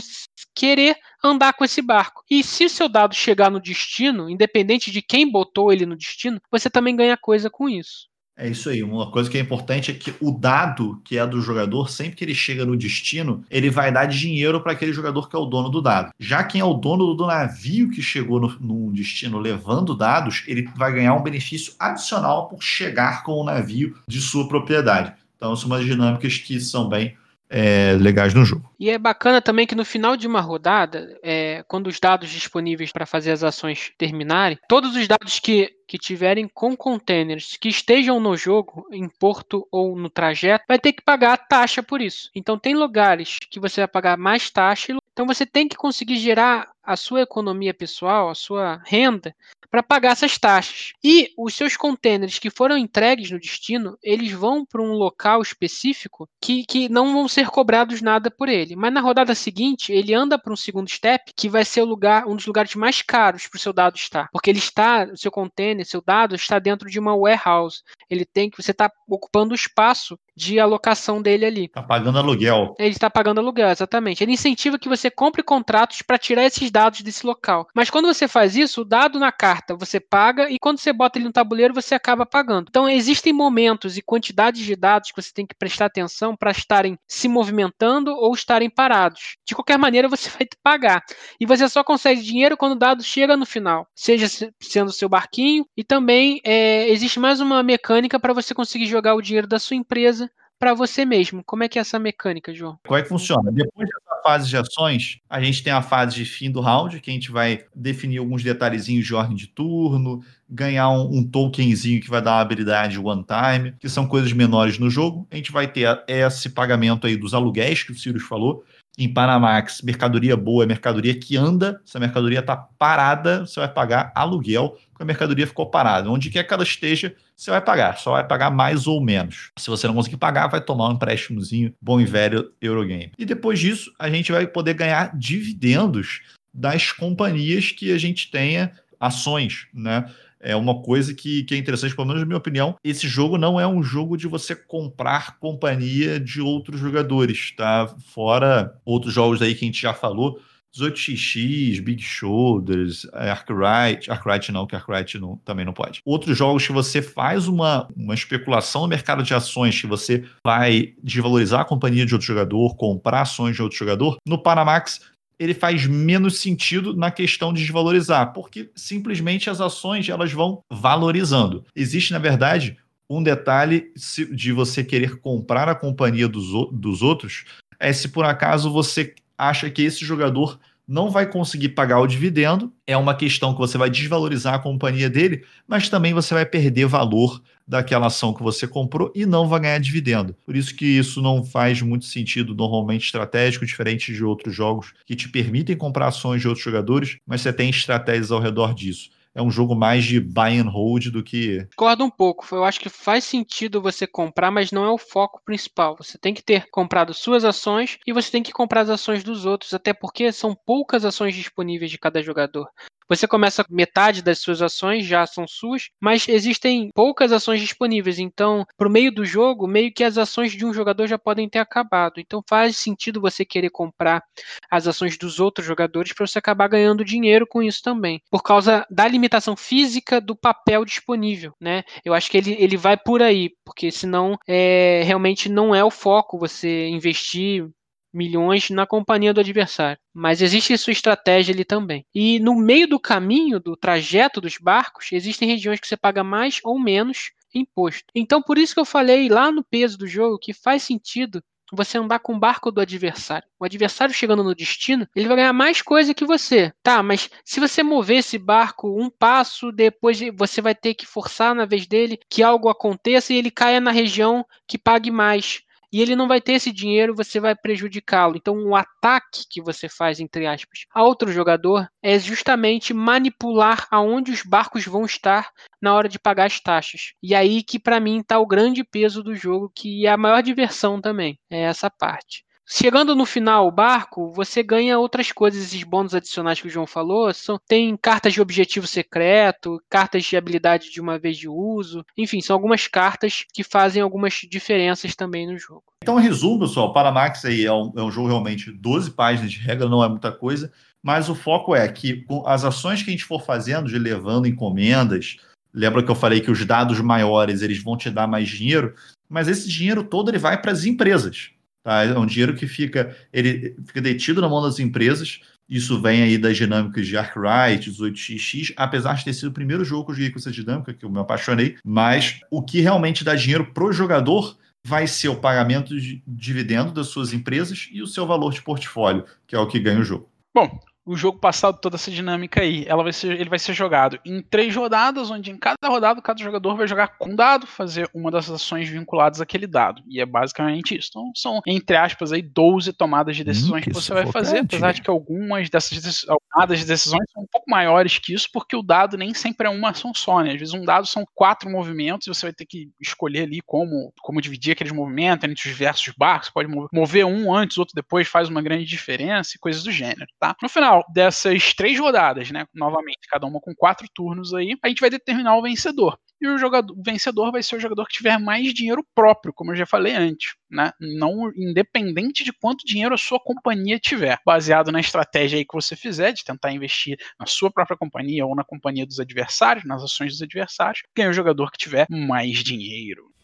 querer 0.54 0.98
andar 1.24 1.54
com 1.54 1.64
esse 1.64 1.82
barco. 1.82 2.24
E 2.30 2.44
se 2.44 2.66
o 2.66 2.70
seu 2.70 2.90
dado 2.90 3.16
chegar 3.16 3.50
no 3.50 3.60
destino, 3.60 4.30
independente 4.30 4.92
de 4.92 5.02
quem 5.02 5.32
botou 5.32 5.72
ele 5.72 5.86
no 5.86 5.96
destino, 5.96 6.42
você 6.52 6.70
também 6.70 6.96
ganha 6.96 7.18
coisa 7.18 7.50
com 7.50 7.70
isso. 7.70 8.08
É 8.38 8.50
isso 8.50 8.70
aí. 8.70 8.84
Uma 8.84 9.10
coisa 9.10 9.30
que 9.30 9.38
é 9.38 9.42
importante 9.42 9.92
é 9.92 9.94
que 9.94 10.14
o 10.20 10.30
dado 10.30 11.02
que 11.06 11.18
é 11.18 11.26
do 11.26 11.40
jogador, 11.40 11.90
sempre 11.90 12.18
que 12.18 12.26
ele 12.26 12.36
chega 12.36 12.66
no 12.66 12.76
destino, 12.76 13.46
ele 13.50 13.70
vai 13.70 13.94
dar 13.94 14.06
dinheiro 14.06 14.60
para 14.60 14.74
aquele 14.74 14.92
jogador 14.92 15.30
que 15.30 15.36
é 15.36 15.40
o 15.40 15.46
dono 15.46 15.70
do 15.70 15.82
dado. 15.82 16.12
Já 16.20 16.44
quem 16.44 16.60
é 16.60 16.66
o 16.66 16.74
dono 16.74 17.14
do 17.14 17.26
navio 17.26 17.90
que 17.90 18.02
chegou 18.02 18.42
no, 18.42 18.50
no, 18.60 18.92
destino 18.92 19.40
levando 19.40 19.96
dados, 19.96 20.44
ele 20.48 20.70
vai 20.76 20.92
ganhar 20.92 21.14
um 21.14 21.24
benefício 21.24 21.74
adicional 21.80 22.50
por 22.50 22.62
chegar 22.62 23.24
com 23.24 23.34
o 23.34 23.44
navio 23.46 23.96
de 24.06 24.20
sua 24.20 24.48
propriedade. 24.50 25.14
Então, 25.36 25.56
são 25.56 25.68
umas 25.68 25.86
dinâmicas 25.86 26.38
que 26.38 26.60
são 26.60 26.88
bem 26.88 27.18
é, 27.50 27.96
legais 28.00 28.34
no 28.34 28.44
jogo. 28.44 28.70
E 28.80 28.90
é 28.90 28.98
bacana 28.98 29.42
também 29.42 29.68
que 29.68 29.76
no 29.76 29.86
final 29.86 30.18
de 30.18 30.28
uma 30.28 30.42
rodada, 30.42 31.18
é, 31.24 31.64
quando 31.68 31.88
os 31.88 32.00
dados 32.00 32.30
disponíveis 32.30 32.92
para 32.92 33.06
fazer 33.06 33.32
as 33.32 33.44
ações 33.44 33.92
terminarem, 33.98 34.58
todos 34.68 34.96
os 34.96 35.08
dados 35.08 35.40
que, 35.40 35.72
que 35.88 35.98
tiverem 35.98 36.48
com 36.48 36.76
containers 36.76 37.58
que 37.58 37.70
estejam 37.70 38.20
no 38.20 38.36
jogo, 38.36 38.88
em 38.92 39.08
porto 39.08 39.68
ou 39.72 39.96
no 39.96 40.10
trajeto, 40.10 40.66
vai 40.68 40.80
ter 40.80 40.94
que 40.94 41.04
pagar 41.04 41.34
a 41.34 41.38
taxa 41.38 41.84
por 41.84 42.02
isso. 42.02 42.30
Então 42.36 42.58
tem 42.58 42.74
lugares 42.74 43.38
que 43.50 43.60
você 43.60 43.82
vai 43.82 43.88
pagar 43.88 44.18
mais 44.18 44.50
taxa, 44.50 44.96
então 45.14 45.26
você 45.26 45.46
tem 45.46 45.68
que 45.68 45.78
conseguir 45.78 46.18
gerar 46.18 46.68
a 46.86 46.96
sua 46.96 47.22
economia 47.22 47.74
pessoal, 47.74 48.30
a 48.30 48.36
sua 48.36 48.82
renda, 48.86 49.36
para 49.70 49.84
pagar 49.84 50.12
essas 50.12 50.38
taxas. 50.38 50.94
E 51.04 51.34
os 51.38 51.54
seus 51.54 51.76
containers 51.76 52.40
que 52.40 52.50
foram 52.50 52.78
entregues 52.78 53.30
no 53.30 53.40
destino, 53.40 53.98
eles 54.02 54.32
vão 54.32 54.66
para 54.66 54.82
um 54.82 54.94
local 54.94 55.42
específico 55.42 56.30
que, 56.42 56.66
que 56.66 56.88
não 56.88 57.14
vão 57.14 57.28
ser 57.28 57.48
cobrados 57.48 58.02
nada 58.02 58.32
por 58.32 58.48
ele. 58.48 58.76
Mas 58.76 58.94
na 58.94 59.02
rodada 59.02 59.36
seguinte, 59.36 59.92
ele 59.92 60.14
anda 60.14 60.40
para 60.40 60.54
um 60.54 60.56
segundo 60.56 60.90
step, 60.90 61.34
que 61.36 61.50
vai 61.50 61.66
ser 61.66 61.82
o 61.82 61.86
lugar, 61.86 62.26
um 62.26 62.36
dos 62.36 62.46
lugares 62.46 62.74
mais 62.76 63.02
caros 63.02 63.48
para 63.48 63.58
o 63.58 63.62
seu 63.62 63.74
dado 63.74 63.98
estar. 63.98 64.30
Porque 64.32 64.50
ele 64.50 64.60
está, 64.60 65.10
o 65.12 65.18
seu 65.18 65.32
container, 65.32 65.86
seu 65.86 66.02
dado 66.02 66.36
está 66.36 66.58
dentro 66.60 66.90
de 66.90 67.00
uma 67.00 67.16
warehouse. 67.16 67.82
Ele 68.10 68.26
tem 68.26 68.50
que 68.50 68.62
você 68.62 68.72
está 68.72 68.90
ocupando 69.10 69.52
o 69.52 69.56
espaço 69.56 70.18
de 70.36 70.60
alocação 70.60 71.22
dele 71.22 71.46
ali. 71.46 71.66
Está 71.66 71.82
pagando 71.82 72.20
aluguel. 72.20 72.76
Ele 72.78 72.90
está 72.90 73.10
pagando 73.10 73.40
aluguel, 73.40 73.70
exatamente. 73.70 74.24
Ele 74.24 74.34
incentiva 74.34 74.78
que 74.78 74.90
você 74.90 75.10
compre 75.10 75.42
contratos 75.42 76.02
para 76.02 76.18
tirar 76.18 76.44
esses 76.44 76.70
dados 76.70 77.02
desse 77.02 77.26
local. 77.26 77.68
Mas 77.74 77.90
quando 77.90 78.08
você 78.08 78.28
faz 78.28 78.56
isso, 78.56 78.82
o 78.82 78.86
dado 78.86 79.20
na 79.20 79.32
carta 79.32 79.76
você 79.76 80.00
paga 80.00 80.50
e 80.50 80.60
quando 80.60 80.80
você 80.80 80.92
bota 80.92 81.18
ele 81.18 81.26
no 81.26 81.32
tabuleiro 81.32 81.74
você 81.74 81.96
acaba 81.96 82.26
pagando. 82.26 82.68
Então 82.70 82.90
existem 82.90 83.32
momentos 83.32 83.98
e 83.98 84.02
quantidades 84.02 84.64
de 84.64 84.76
dados 84.76 85.12
que 85.12 85.22
você 85.22 85.32
tem 85.34 85.46
que 85.46 85.56
prestar 85.56 85.86
atenção 85.86 86.36
para 86.36 86.52
estarem 86.52 86.98
se 87.08 87.28
movimentando 87.28 88.12
ou 88.12 88.34
estarem 88.34 88.70
parados. 88.70 89.38
De 89.46 89.56
qualquer 89.56 89.78
maneira 89.78 90.10
você 90.10 90.30
vai 90.38 90.48
pagar. 90.62 91.04
E 91.40 91.46
você 91.46 91.68
só 91.70 91.84
consegue 91.84 92.22
dinheiro 92.22 92.58
quando 92.58 92.74
o 92.74 92.80
dado 92.80 93.04
chega 93.04 93.38
no 93.38 93.46
final, 93.46 93.88
seja 93.96 94.28
sendo 94.60 94.92
seu 94.92 95.08
barquinho 95.08 95.66
e 95.78 95.84
também 95.84 96.42
é, 96.44 96.90
existe 96.90 97.20
mais 97.20 97.40
uma 97.40 97.64
mecânica 97.64 98.20
para 98.20 98.34
você 98.34 98.54
conseguir 98.54 98.88
jogar 98.88 99.16
o 99.16 99.22
dinheiro 99.22 99.48
da 99.48 99.60
sua 99.60 99.78
empresa 99.78 100.25
para 100.60 100.74
você 100.74 101.06
mesmo. 101.06 101.44
Como 101.44 101.64
é 101.64 101.70
que 101.70 101.78
é 101.78 101.82
essa 101.82 102.00
mecânica, 102.00 102.54
João? 102.54 102.78
Como 102.86 102.98
é 102.98 103.04
que 103.04 103.10
funciona? 103.10 103.52
Depois 103.52 103.88
dessa 103.88 104.22
fase 104.24 104.50
de 104.50 104.58
ações, 104.58 105.20
a 105.30 105.42
gente 105.42 105.64
tem 105.64 105.74
a 105.74 105.82
fase 105.82 106.16
de 106.16 106.26
fim 106.26 106.50
do 106.50 106.62
round, 106.62 107.00
que 107.00 107.10
a 107.10 107.14
gente 107.14 107.32
vai 107.32 107.66
definir 107.76 108.18
alguns 108.18 108.44
detalhezinhos 108.44 109.06
de 109.06 109.14
ordem 109.14 109.36
de 109.36 109.48
turno, 109.48 110.24
ganhar 110.50 110.90
um, 110.90 111.18
um 111.18 111.24
tokenzinho 111.24 112.02
que 112.02 112.10
vai 112.10 112.22
dar 112.22 112.32
uma 112.32 112.42
habilidade 112.42 113.00
one 113.00 113.24
time, 113.26 113.74
que 113.80 113.90
são 113.90 114.08
coisas 114.08 114.32
menores 114.32 114.80
no 114.80 114.90
jogo. 114.90 115.28
A 115.32 115.36
gente 115.36 115.52
vai 115.52 115.68
ter 115.68 116.04
esse 116.08 116.50
pagamento 116.50 117.08
aí 117.08 117.16
dos 117.16 117.34
aluguéis 117.34 117.84
que 117.84 117.92
o 117.92 117.96
Sirius 117.96 118.24
falou. 118.24 118.64
Em 118.98 119.12
Panamax, 119.12 119.82
mercadoria 119.82 120.38
boa 120.38 120.64
é 120.64 120.68
mercadoria 120.68 121.14
que 121.14 121.36
anda. 121.36 121.82
Se 121.84 121.98
a 121.98 122.00
mercadoria 122.00 122.40
está 122.40 122.56
parada, 122.56 123.46
você 123.46 123.60
vai 123.60 123.72
pagar 123.72 124.12
aluguel 124.16 124.78
porque 124.96 125.04
a 125.04 125.06
mercadoria 125.06 125.46
ficou 125.46 125.66
parada. 125.66 126.10
Onde 126.10 126.30
quer 126.30 126.46
que 126.46 126.54
ela 126.54 126.64
esteja, 126.64 127.14
você 127.36 127.52
vai 127.52 127.60
pagar, 127.60 127.98
só 127.98 128.14
vai 128.14 128.26
pagar 128.26 128.50
mais 128.50 128.88
ou 128.88 129.02
menos. 129.02 129.52
Se 129.60 129.70
você 129.70 129.88
não 129.88 129.94
conseguir 129.94 130.16
pagar, 130.16 130.48
vai 130.48 130.62
tomar 130.62 130.88
um 130.88 130.94
empréstimozinho 130.94 131.74
bom 131.82 132.00
e 132.00 132.06
velho 132.06 132.54
Eurogame. 132.62 133.12
E 133.18 133.26
depois 133.26 133.60
disso, 133.60 133.92
a 134.00 134.10
gente 134.10 134.32
vai 134.32 134.48
poder 134.48 134.74
ganhar 134.74 135.14
dividendos 135.18 136.22
das 136.54 136.94
companhias 136.94 137.72
que 137.72 137.92
a 137.92 137.98
gente 137.98 138.32
tenha 138.32 138.72
ações, 138.98 139.68
né? 139.74 140.10
É 140.46 140.56
uma 140.56 140.82
coisa 140.82 141.14
que, 141.14 141.44
que 141.44 141.56
é 141.56 141.58
interessante, 141.58 141.96
pelo 141.96 142.08
menos 142.08 142.22
na 142.22 142.28
minha 142.28 142.38
opinião. 142.38 142.76
Esse 142.84 143.08
jogo 143.08 143.36
não 143.36 143.60
é 143.60 143.68
um 143.68 143.82
jogo 143.82 144.16
de 144.16 144.28
você 144.28 144.56
comprar 144.56 145.40
companhia 145.40 146.20
de 146.20 146.40
outros 146.40 146.80
jogadores, 146.80 147.52
tá? 147.58 147.88
Fora 148.14 148.80
outros 148.86 149.12
jogos 149.12 149.42
aí 149.42 149.56
que 149.56 149.66
a 149.66 149.68
gente 149.68 149.82
já 149.82 149.94
falou, 149.94 150.40
18xx, 150.78 151.82
Big 151.82 152.02
Shoulders, 152.04 153.08
Arkwright, 153.14 154.12
Arkwright 154.12 154.52
não, 154.52 154.68
que 154.68 154.76
Arkwright 154.76 155.18
não, 155.18 155.38
também 155.38 155.66
não 155.66 155.74
pode. 155.74 156.02
Outros 156.06 156.38
jogos 156.38 156.68
que 156.68 156.74
você 156.74 157.02
faz 157.02 157.48
uma, 157.48 157.88
uma 157.96 158.14
especulação 158.14 158.82
no 158.82 158.88
mercado 158.88 159.24
de 159.24 159.34
ações, 159.34 159.80
que 159.80 159.88
você 159.88 160.26
vai 160.46 160.94
desvalorizar 161.02 161.62
a 161.62 161.66
companhia 161.66 162.06
de 162.06 162.14
outro 162.14 162.28
jogador, 162.28 162.76
comprar 162.76 163.22
ações 163.22 163.56
de 163.56 163.64
outro 163.64 163.78
jogador, 163.78 164.18
no 164.28 164.38
Panamax 164.38 165.02
ele 165.40 165.54
faz 165.54 165.86
menos 165.86 166.40
sentido 166.40 166.96
na 166.96 167.12
questão 167.12 167.54
de 167.54 167.62
desvalorizar, 167.62 168.34
porque 168.34 168.70
simplesmente 168.76 169.50
as 169.50 169.62
ações 169.62 170.08
elas 170.10 170.32
vão 170.32 170.62
valorizando. 170.72 171.66
Existe, 171.76 172.14
na 172.14 172.20
verdade, 172.20 172.78
um 173.10 173.22
detalhe 173.22 173.92
de 174.32 174.52
você 174.52 174.84
querer 174.84 175.18
comprar 175.18 175.70
a 175.70 175.76
companhia 175.76 176.28
dos, 176.28 176.48
dos 176.72 177.02
outros, 177.02 177.46
é 177.80 177.94
se 177.94 178.10
por 178.10 178.26
acaso 178.26 178.72
você 178.72 179.14
acha 179.38 179.70
que 179.70 179.82
esse 179.82 180.04
jogador 180.06 180.60
não 180.88 181.10
vai 181.10 181.26
conseguir 181.26 181.70
pagar 181.70 182.00
o 182.00 182.08
dividendo, 182.08 182.72
é 182.86 182.96
uma 182.96 183.16
questão 183.16 183.54
que 183.54 183.60
você 183.60 183.78
vai 183.78 183.90
desvalorizar 183.90 184.54
a 184.54 184.60
companhia 184.60 185.10
dele, 185.10 185.44
mas 185.68 185.90
também 185.90 186.14
você 186.14 186.34
vai 186.34 186.46
perder 186.46 186.86
valor 186.86 187.42
daquela 187.68 188.08
ação 188.08 188.34
que 188.34 188.44
você 188.44 188.68
comprou 188.68 189.12
e 189.16 189.26
não 189.26 189.48
vai 189.48 189.60
ganhar 189.60 189.80
dividendo. 189.80 190.36
Por 190.46 190.56
isso 190.56 190.76
que 190.76 190.86
isso 190.86 191.22
não 191.22 191.44
faz 191.44 191.82
muito 191.82 192.06
sentido 192.06 192.54
normalmente 192.54 193.06
estratégico, 193.06 193.66
diferente 193.66 194.14
de 194.14 194.24
outros 194.24 194.54
jogos 194.54 194.94
que 195.06 195.16
te 195.16 195.30
permitem 195.30 195.76
comprar 195.76 196.08
ações 196.08 196.42
de 196.42 196.48
outros 196.48 196.64
jogadores, 196.64 197.18
mas 197.26 197.42
você 197.42 197.52
tem 197.52 197.70
estratégias 197.70 198.32
ao 198.32 198.40
redor 198.40 198.74
disso 198.74 199.10
é 199.36 199.42
um 199.42 199.52
jogo 199.52 199.76
mais 199.76 200.06
de 200.06 200.20
buy 200.20 200.58
and 200.58 200.70
hold 200.70 201.08
do 201.10 201.22
que. 201.22 201.68
Concordo 201.76 202.06
um 202.06 202.10
pouco. 202.10 202.48
Eu 202.56 202.64
acho 202.64 202.80
que 202.80 202.88
faz 202.88 203.26
sentido 203.26 203.82
você 203.82 204.08
comprar, 204.08 204.50
mas 204.50 204.72
não 204.72 204.86
é 204.86 204.90
o 204.90 204.98
foco 204.98 205.42
principal. 205.44 205.98
Você 205.98 206.18
tem 206.18 206.34
que 206.34 206.42
ter 206.42 206.70
comprado 206.72 207.14
suas 207.14 207.44
ações 207.44 208.00
e 208.08 208.14
você 208.14 208.32
tem 208.32 208.42
que 208.42 208.54
comprar 208.54 208.82
as 208.82 208.90
ações 208.90 209.24
dos 209.24 209.46
outros, 209.46 209.74
até 209.74 209.94
porque 209.94 210.32
são 210.32 210.56
poucas 210.56 211.04
ações 211.04 211.36
disponíveis 211.36 211.92
de 211.92 211.98
cada 211.98 212.24
jogador. 212.24 212.70
Você 213.08 213.28
começa 213.28 213.66
metade 213.70 214.22
das 214.22 214.40
suas 214.40 214.62
ações 214.62 215.06
já 215.06 215.26
são 215.26 215.48
suas, 215.48 215.90
mas 216.02 216.28
existem 216.28 216.90
poucas 216.94 217.32
ações 217.32 217.62
disponíveis. 217.62 218.20
Então, 218.20 218.66
pro 218.78 218.90
meio 218.90 219.12
do 219.12 219.26
jogo, 219.26 219.68
meio 219.68 219.94
que 219.94 220.04
as 220.04 220.18
ações 220.18 220.52
de 220.52 220.66
um 220.66 220.74
jogador 220.74 221.08
já 221.08 221.18
podem 221.18 221.48
ter 221.48 221.60
acabado. 221.60 222.20
Então, 222.20 222.44
faz 222.48 222.78
sentido 222.78 223.22
você 223.22 223.46
querer 223.46 223.70
comprar 223.70 224.24
as 224.70 224.88
ações 224.88 225.18
dos 225.18 225.40
outros 225.40 225.66
jogadores 225.66 226.14
para 226.14 226.26
você 226.26 226.40
acabar 226.40 226.68
ganhando 226.68 227.06
dinheiro 227.06 227.46
com 227.48 227.62
isso 227.62 227.82
também, 227.84 228.22
por 228.30 228.42
causa 228.42 228.86
da 228.90 229.08
limitação 229.08 229.56
física 229.56 230.20
do 230.20 230.36
papel 230.36 230.84
disponível, 230.86 231.54
né? 231.60 231.84
Eu 232.04 232.14
acho 232.14 232.30
que 232.30 232.38
ele, 232.38 232.56
ele 232.60 232.78
vai 232.78 232.98
por 232.98 233.22
aí, 233.22 233.52
porque 233.64 233.92
senão 233.92 234.38
é, 234.48 235.04
realmente 235.06 235.50
não 235.50 235.74
é 235.74 235.84
o 235.84 235.92
foco 235.92 236.38
você 236.38 236.88
investir 236.88 237.68
milhões 238.16 238.70
na 238.70 238.88
companhia 238.88 239.34
do 239.34 239.42
adversário. 239.42 240.00
Mas 240.14 240.42
existe 240.42 240.78
sua 240.78 240.94
estratégia 240.94 241.54
ali 241.54 241.66
também. 241.66 242.06
E 242.16 242.40
no 242.40 242.56
meio 242.56 242.88
do 242.88 243.00
caminho, 243.00 243.60
do 243.60 243.76
trajeto 243.76 244.40
dos 244.40 244.58
barcos, 244.58 245.12
existem 245.12 245.48
regiões 245.48 245.80
que 245.80 245.88
você 245.88 245.98
paga 245.98 246.24
mais 246.24 246.60
ou 246.64 246.80
menos 246.80 247.32
imposto. 247.54 248.06
Então, 248.16 248.42
por 248.42 248.58
isso 248.58 248.74
que 248.74 248.80
eu 248.80 248.86
falei 248.86 249.30
lá 249.30 249.52
no 249.52 249.64
peso 249.64 249.98
do 249.98 250.08
jogo 250.08 250.40
que 250.40 250.54
faz 250.54 250.84
sentido 250.84 251.44
você 251.74 251.98
andar 251.98 252.20
com 252.20 252.36
o 252.36 252.40
barco 252.40 252.72
do 252.72 252.80
adversário. 252.80 253.48
O 253.60 253.66
adversário 253.66 254.14
chegando 254.14 254.44
no 254.44 254.56
destino, 254.56 255.08
ele 255.16 255.28
vai 255.28 255.38
ganhar 255.38 255.54
mais 255.54 255.82
coisa 255.82 256.14
que 256.14 256.26
você. 256.26 256.72
Tá, 256.84 257.02
mas 257.02 257.30
se 257.44 257.60
você 257.60 257.82
mover 257.82 258.20
esse 258.20 258.38
barco 258.38 259.02
um 259.02 259.10
passo, 259.10 259.72
depois 259.72 260.20
você 260.36 260.62
vai 260.62 260.76
ter 260.76 260.94
que 260.94 261.06
forçar 261.06 261.56
na 261.56 261.66
vez 261.66 261.88
dele 261.88 262.20
que 262.30 262.44
algo 262.44 262.70
aconteça 262.70 263.34
e 263.34 263.38
ele 263.38 263.50
caia 263.50 263.80
na 263.80 263.92
região 263.92 264.46
que 264.68 264.78
pague 264.78 265.10
mais 265.10 265.62
e 265.92 266.02
ele 266.02 266.16
não 266.16 266.28
vai 266.28 266.42
ter 266.42 266.54
esse 266.54 266.72
dinheiro, 266.72 267.16
você 267.16 267.40
vai 267.40 267.56
prejudicá-lo. 267.56 268.38
Então, 268.38 268.56
o 268.66 268.76
ataque 268.76 269.44
que 269.50 269.62
você 269.62 269.90
faz, 269.90 270.20
entre 270.20 270.48
aspas, 270.48 270.86
a 270.94 271.04
outro 271.04 271.32
jogador 271.32 271.88
é 272.02 272.18
justamente 272.20 272.94
manipular 272.94 273.88
aonde 273.92 274.32
os 274.32 274.44
barcos 274.44 274.86
vão 274.86 275.06
estar 275.06 275.50
na 275.82 275.94
hora 275.94 276.08
de 276.08 276.20
pagar 276.20 276.46
as 276.46 276.60
taxas. 276.60 277.14
E 277.22 277.36
aí 277.36 277.64
que 277.64 277.80
para 277.80 278.00
mim 278.00 278.20
está 278.20 278.40
o 278.40 278.48
grande 278.48 278.84
peso 278.84 279.24
do 279.24 279.36
jogo, 279.36 279.72
que 279.76 280.06
é 280.06 280.10
a 280.10 280.18
maior 280.18 280.42
diversão 280.42 281.02
também, 281.02 281.40
é 281.50 281.62
essa 281.62 281.90
parte. 281.90 282.45
Chegando 282.68 283.16
no 283.16 283.26
final 283.26 283.68
o 283.68 283.72
barco, 283.72 284.32
você 284.32 284.64
ganha 284.64 284.98
outras 284.98 285.32
coisas, 285.32 285.64
esses 285.64 285.84
bônus 285.84 286.16
adicionais 286.16 286.60
que 286.60 286.68
o 286.68 286.70
João 286.70 286.88
falou. 286.88 287.32
São, 287.32 287.60
tem 287.68 287.96
cartas 287.96 288.34
de 288.34 288.42
objetivo 288.42 288.88
secreto, 288.88 289.80
cartas 289.88 290.24
de 290.24 290.36
habilidade 290.36 290.92
de 290.92 291.00
uma 291.00 291.20
vez 291.20 291.38
de 291.38 291.48
uso. 291.48 292.04
Enfim, 292.18 292.42
são 292.42 292.56
algumas 292.56 292.88
cartas 292.88 293.46
que 293.54 293.64
fazem 293.64 294.02
algumas 294.02 294.34
diferenças 294.50 295.16
também 295.16 295.46
no 295.46 295.60
jogo. 295.60 295.84
Então, 296.04 296.16
resumo, 296.16 296.62
pessoal, 296.62 296.92
Paramax 296.92 297.46
aí 297.46 297.66
é 297.66 297.72
um, 297.72 297.94
é 297.96 298.02
um 298.02 298.12
jogo 298.12 298.30
realmente 298.30 298.72
12 298.72 299.12
páginas 299.12 299.52
de 299.52 299.60
regra, 299.60 299.88
não 299.88 300.04
é 300.04 300.10
muita 300.10 300.32
coisa, 300.32 300.72
mas 301.04 301.30
o 301.30 301.36
foco 301.36 301.76
é 301.76 301.88
que 301.88 302.24
com 302.24 302.48
as 302.48 302.66
ações 302.66 303.04
que 303.04 303.12
a 303.12 303.14
gente 303.14 303.26
for 303.26 303.44
fazendo, 303.44 303.90
de 303.90 304.00
levando 304.00 304.48
encomendas, 304.48 305.38
lembra 305.72 306.02
que 306.04 306.10
eu 306.10 306.16
falei 306.16 306.42
que 306.42 306.50
os 306.50 306.66
dados 306.66 307.00
maiores 307.00 307.62
eles 307.62 307.82
vão 307.82 307.96
te 307.96 308.10
dar 308.10 308.28
mais 308.28 308.50
dinheiro, 308.50 308.96
mas 309.30 309.48
esse 309.48 309.70
dinheiro 309.70 310.04
todo 310.04 310.30
ele 310.30 310.40
vai 310.40 310.60
para 310.60 310.72
as 310.72 310.84
empresas. 310.84 311.55
Tá? 311.86 312.04
É 312.04 312.18
um 312.18 312.26
dinheiro 312.26 312.56
que 312.56 312.66
fica, 312.66 313.16
ele 313.32 313.76
fica 313.86 314.02
detido 314.02 314.42
na 314.42 314.50
mão 314.50 314.60
das 314.60 314.80
empresas. 314.80 315.40
Isso 315.70 316.02
vem 316.02 316.24
aí 316.24 316.36
das 316.36 316.58
dinâmicas 316.58 317.06
de 317.06 317.16
Arkwright, 317.16 317.92
18xx, 317.92 318.74
apesar 318.76 319.14
de 319.14 319.24
ter 319.24 319.34
sido 319.34 319.50
o 319.50 319.54
primeiro 319.54 319.86
jogo 319.86 320.06
que 320.06 320.12
eu 320.12 320.16
joguei 320.16 320.32
com 320.32 320.40
essa 320.40 320.52
dinâmica, 320.52 320.96
que 320.96 321.06
eu 321.06 321.12
me 321.12 321.20
apaixonei, 321.20 321.78
mas 321.86 322.40
o 322.50 322.64
que 322.64 322.82
realmente 322.82 323.24
dá 323.24 323.36
dinheiro 323.36 323.72
pro 323.72 323.94
jogador 323.94 324.58
vai 324.84 325.06
ser 325.06 325.30
o 325.30 325.36
pagamento 325.36 325.96
de 325.96 326.24
dividendo 326.28 326.92
das 326.92 327.08
suas 327.08 327.34
empresas 327.34 327.88
e 327.92 328.02
o 328.02 328.08
seu 328.08 328.26
valor 328.26 328.52
de 328.52 328.64
portfólio, 328.64 329.24
que 329.46 329.56
é 329.56 329.60
o 329.60 329.68
que 329.68 329.80
ganha 329.80 330.00
o 330.00 330.04
jogo. 330.04 330.28
Bom, 330.56 330.80
o 331.06 331.16
jogo 331.16 331.38
passado, 331.38 331.80
toda 331.80 331.96
essa 331.96 332.10
dinâmica 332.10 332.62
aí, 332.62 332.84
ela 332.88 333.04
vai 333.04 333.14
ser, 333.14 333.40
ele 333.40 333.50
vai 333.50 333.60
ser 333.60 333.74
jogado 333.74 334.20
em 334.26 334.42
três 334.42 334.76
rodadas, 334.76 335.30
onde 335.30 335.52
em 335.52 335.58
cada 335.58 335.88
rodada 335.88 336.22
cada 336.22 336.42
jogador 336.42 336.76
vai 336.76 336.88
jogar 336.88 337.10
com 337.18 337.30
um 337.30 337.36
dado, 337.36 337.68
fazer 337.68 338.10
uma 338.14 338.32
das 338.32 338.50
ações 338.50 338.90
vinculadas 338.90 339.40
àquele 339.40 339.68
dado. 339.68 340.02
E 340.08 340.20
é 340.20 340.26
basicamente 340.26 340.98
isso. 340.98 341.10
Então 341.12 341.32
são, 341.36 341.62
entre 341.68 341.96
aspas, 341.96 342.32
aí 342.32 342.42
12 342.42 342.92
tomadas 342.94 343.36
de 343.36 343.44
hum, 343.44 343.46
decisões 343.46 343.82
hum, 343.82 343.84
que, 343.84 343.90
que 343.92 343.96
você 343.96 344.14
vai 344.14 344.26
fazer, 344.26 344.60
apesar 344.60 344.94
de 344.94 345.02
que 345.02 345.10
algumas 345.10 345.70
dessas 345.70 346.26
tomadas 346.26 346.80
de 346.80 346.86
decisões 346.86 347.30
são 347.32 347.44
um 347.44 347.48
pouco 347.52 347.70
maiores 347.70 348.18
que 348.18 348.34
isso, 348.34 348.50
porque 348.52 348.76
o 348.76 348.82
dado 348.82 349.18
nem 349.18 349.34
sempre 349.34 349.68
é 349.68 349.70
uma 349.70 349.90
ação 349.90 350.14
só, 350.14 350.42
né? 350.42 350.54
Às 350.54 350.60
vezes 350.60 350.74
um 350.74 350.84
dado 350.84 351.06
são 351.06 351.26
quatro 351.36 351.70
movimentos 351.70 352.26
e 352.26 352.34
você 352.34 352.48
vai 352.48 352.54
ter 352.54 352.66
que 352.66 352.90
escolher 353.00 353.44
ali 353.44 353.62
como, 353.66 354.12
como 354.22 354.42
dividir 354.42 354.72
aqueles 354.72 354.94
movimentos 354.94 355.44
entre 355.48 355.56
os 355.56 355.76
diversos 355.76 356.14
barcos. 356.18 356.48
Você 356.48 356.54
pode 356.54 356.70
mover 356.92 357.26
um 357.26 357.54
antes, 357.54 357.78
outro 357.78 357.94
depois, 357.96 358.28
faz 358.28 358.50
uma 358.50 358.62
grande 358.62 358.86
diferença 358.86 359.52
e 359.56 359.60
coisas 359.60 359.84
do 359.84 359.92
gênero, 359.92 360.28
tá? 360.40 360.56
No 360.62 360.70
final, 360.70 360.95
final 360.96 361.04
dessas 361.14 361.74
três 361.74 362.00
rodadas, 362.00 362.52
né? 362.52 362.66
Novamente, 362.74 363.28
cada 363.30 363.46
uma 363.46 363.60
com 363.60 363.74
quatro 363.76 364.08
turnos 364.14 364.54
aí, 364.54 364.78
a 364.84 364.88
gente 364.88 365.02
vai 365.02 365.10
determinar 365.10 365.58
o 365.58 365.62
vencedor. 365.62 366.18
E 366.42 366.48
o, 366.48 366.58
jogador, 366.58 366.94
o 366.94 367.02
vencedor 367.04 367.52
vai 367.52 367.64
ser 367.64 367.78
o 367.78 367.80
jogador 367.80 368.06
que 368.06 368.18
tiver 368.18 368.38
mais 368.38 368.74
dinheiro 368.74 369.06
próprio, 369.16 369.54
como 369.54 369.72
eu 369.72 369.76
já 369.76 369.86
falei 369.86 370.14
antes, 370.14 370.54
né? 370.70 370.92
Não 371.00 371.50
independente 371.56 372.44
de 372.44 372.52
quanto 372.52 372.86
dinheiro 372.86 373.16
a 373.16 373.18
sua 373.18 373.40
companhia 373.40 373.98
tiver, 373.98 374.38
baseado 374.46 374.92
na 374.92 375.00
estratégia 375.00 375.58
aí 375.58 375.66
que 375.66 375.74
você 375.74 375.96
fizer 375.96 376.34
de 376.34 376.44
tentar 376.44 376.72
investir 376.72 377.18
na 377.40 377.46
sua 377.46 377.72
própria 377.72 377.98
companhia 377.98 378.46
ou 378.46 378.56
na 378.56 378.64
companhia 378.64 379.06
dos 379.06 379.20
adversários, 379.20 379.86
nas 379.86 380.04
ações 380.04 380.34
dos 380.34 380.42
adversários, 380.42 381.04
ganha 381.16 381.30
o 381.30 381.34
jogador 381.34 381.72
que 381.72 381.78
tiver 381.78 382.06
mais 382.10 382.64
dinheiro. 382.64 383.35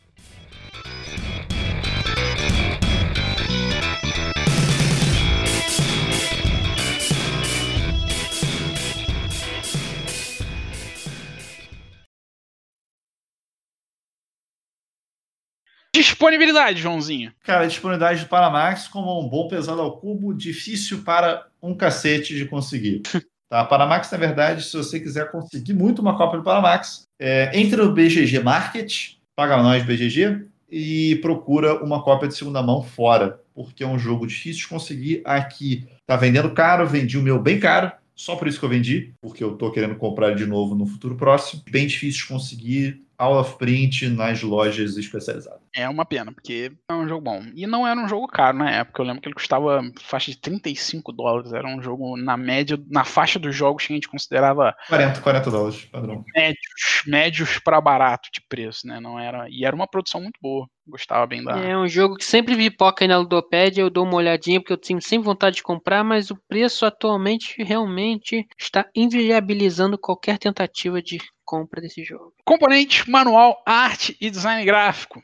Disponibilidade, 15.94 16.82
Joãozinho. 16.82 17.34
Cara, 17.44 17.68
disponibilidade 17.68 18.24
do 18.24 18.30
Panamax 18.30 18.88
como 18.88 19.20
um 19.20 19.28
bom 19.28 19.50
pesado 19.50 19.82
ao 19.82 19.98
cubo, 19.98 20.34
difícil 20.34 21.04
para 21.04 21.48
um 21.62 21.76
cacete 21.76 22.36
de 22.36 22.46
conseguir. 22.46 23.02
Tá? 23.52 23.66
Panamax, 23.66 24.10
na 24.10 24.18
verdade, 24.18 24.64
se 24.64 24.78
você 24.78 24.98
quiser 24.98 25.30
conseguir 25.30 25.74
muito 25.74 26.02
uma 26.02 26.16
cópia 26.16 26.40
do 26.40 26.44
Panamax, 26.46 27.04
é, 27.20 27.52
entre 27.54 27.76
no 27.76 27.92
BGG 27.92 28.40
Market, 28.40 29.16
paga 29.36 29.62
nós 29.62 29.84
BGG, 29.84 30.46
e 30.72 31.18
procura 31.18 31.84
uma 31.84 32.02
cópia 32.02 32.30
de 32.30 32.36
segunda 32.38 32.64
mão 32.64 32.82
fora, 32.82 33.42
porque 33.54 33.84
é 33.84 33.88
um 33.88 34.00
jogo 34.00 34.26
difícil 34.26 34.62
de 34.62 34.68
conseguir. 34.70 35.22
Aqui 35.26 35.86
tá 36.08 36.16
vendendo 36.16 36.52
caro, 36.52 36.88
vendi 36.88 37.18
o 37.18 37.22
meu 37.22 37.42
bem 37.42 37.60
caro, 37.60 37.92
só 38.16 38.38
por 38.38 38.48
isso 38.48 38.58
que 38.58 38.64
eu 38.64 38.70
vendi, 38.70 39.14
porque 39.20 39.44
eu 39.44 39.58
tô 39.58 39.70
querendo 39.70 39.96
comprar 39.96 40.34
de 40.34 40.46
novo 40.46 40.74
no 40.74 40.86
futuro 40.86 41.16
próximo. 41.16 41.62
Bem 41.70 41.88
difícil 41.88 42.22
de 42.22 42.28
conseguir, 42.30 43.02
out 43.22 43.38
of 43.40 43.58
print 43.58 44.10
nas 44.10 44.42
lojas 44.42 44.98
especializadas. 44.98 45.62
É 45.74 45.88
uma 45.88 46.04
pena, 46.04 46.32
porque 46.32 46.72
é 46.90 46.94
um 46.94 47.08
jogo 47.08 47.22
bom. 47.22 47.44
E 47.56 47.68
não 47.68 47.88
era 47.88 48.00
um 48.00 48.08
jogo 48.08 48.28
caro 48.28 48.58
na 48.58 48.70
época. 48.72 49.02
Eu 49.02 49.06
lembro 49.06 49.22
que 49.22 49.28
ele 49.28 49.36
custava 49.36 49.82
faixa 50.02 50.32
de 50.32 50.38
35 50.38 51.12
dólares. 51.12 51.54
Era 51.54 51.68
um 51.68 51.82
jogo, 51.82 52.18
na 52.18 52.36
média, 52.36 52.78
na 52.90 53.04
faixa 53.04 53.38
dos 53.38 53.56
jogos 53.56 53.86
que 53.86 53.94
a 53.94 53.96
gente 53.96 54.10
considerava. 54.10 54.76
40, 54.90 55.22
40 55.22 55.52
dólares, 55.52 55.86
padrão. 55.86 56.26
Médios, 56.36 57.04
médios 57.06 57.60
para 57.60 57.80
barato 57.80 58.30
de 58.34 58.42
preço, 58.42 58.88
né? 58.88 59.00
Não 59.00 59.20
era. 59.20 59.48
E 59.50 59.64
era 59.64 59.76
uma 59.76 59.88
produção 59.88 60.20
muito 60.20 60.40
boa. 60.42 60.68
Gostava 60.88 61.26
bem 61.28 61.44
da. 61.44 61.58
É 61.60 61.78
um 61.78 61.88
jogo 61.88 62.16
que 62.16 62.26
sempre 62.26 62.56
pipoca 62.56 63.04
aí 63.04 63.08
na 63.08 63.20
Ludopédia. 63.20 63.82
Eu 63.82 63.90
dou 63.90 64.04
uma 64.04 64.16
olhadinha 64.16 64.60
porque 64.60 64.74
eu 64.74 64.78
tenho 64.78 65.02
sempre 65.02 65.26
vontade 65.26 65.58
de 65.58 65.64
comprar, 65.64 66.04
mas 66.04 66.32
o 66.32 66.38
preço 66.50 66.86
atualmente 66.86 67.64
realmente 67.64 68.48
está 68.60 68.86
inviabilizando 68.96 69.98
qualquer 69.98 70.38
tentativa 70.38 71.02
de 71.02 71.20
compra 71.52 71.82
desse 71.82 72.02
jogo. 72.02 72.34
Componente, 72.46 73.10
manual, 73.10 73.62
arte 73.66 74.16
e 74.22 74.30
design 74.30 74.64
gráfico. 74.64 75.22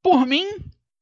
Por 0.00 0.24
mim, 0.24 0.48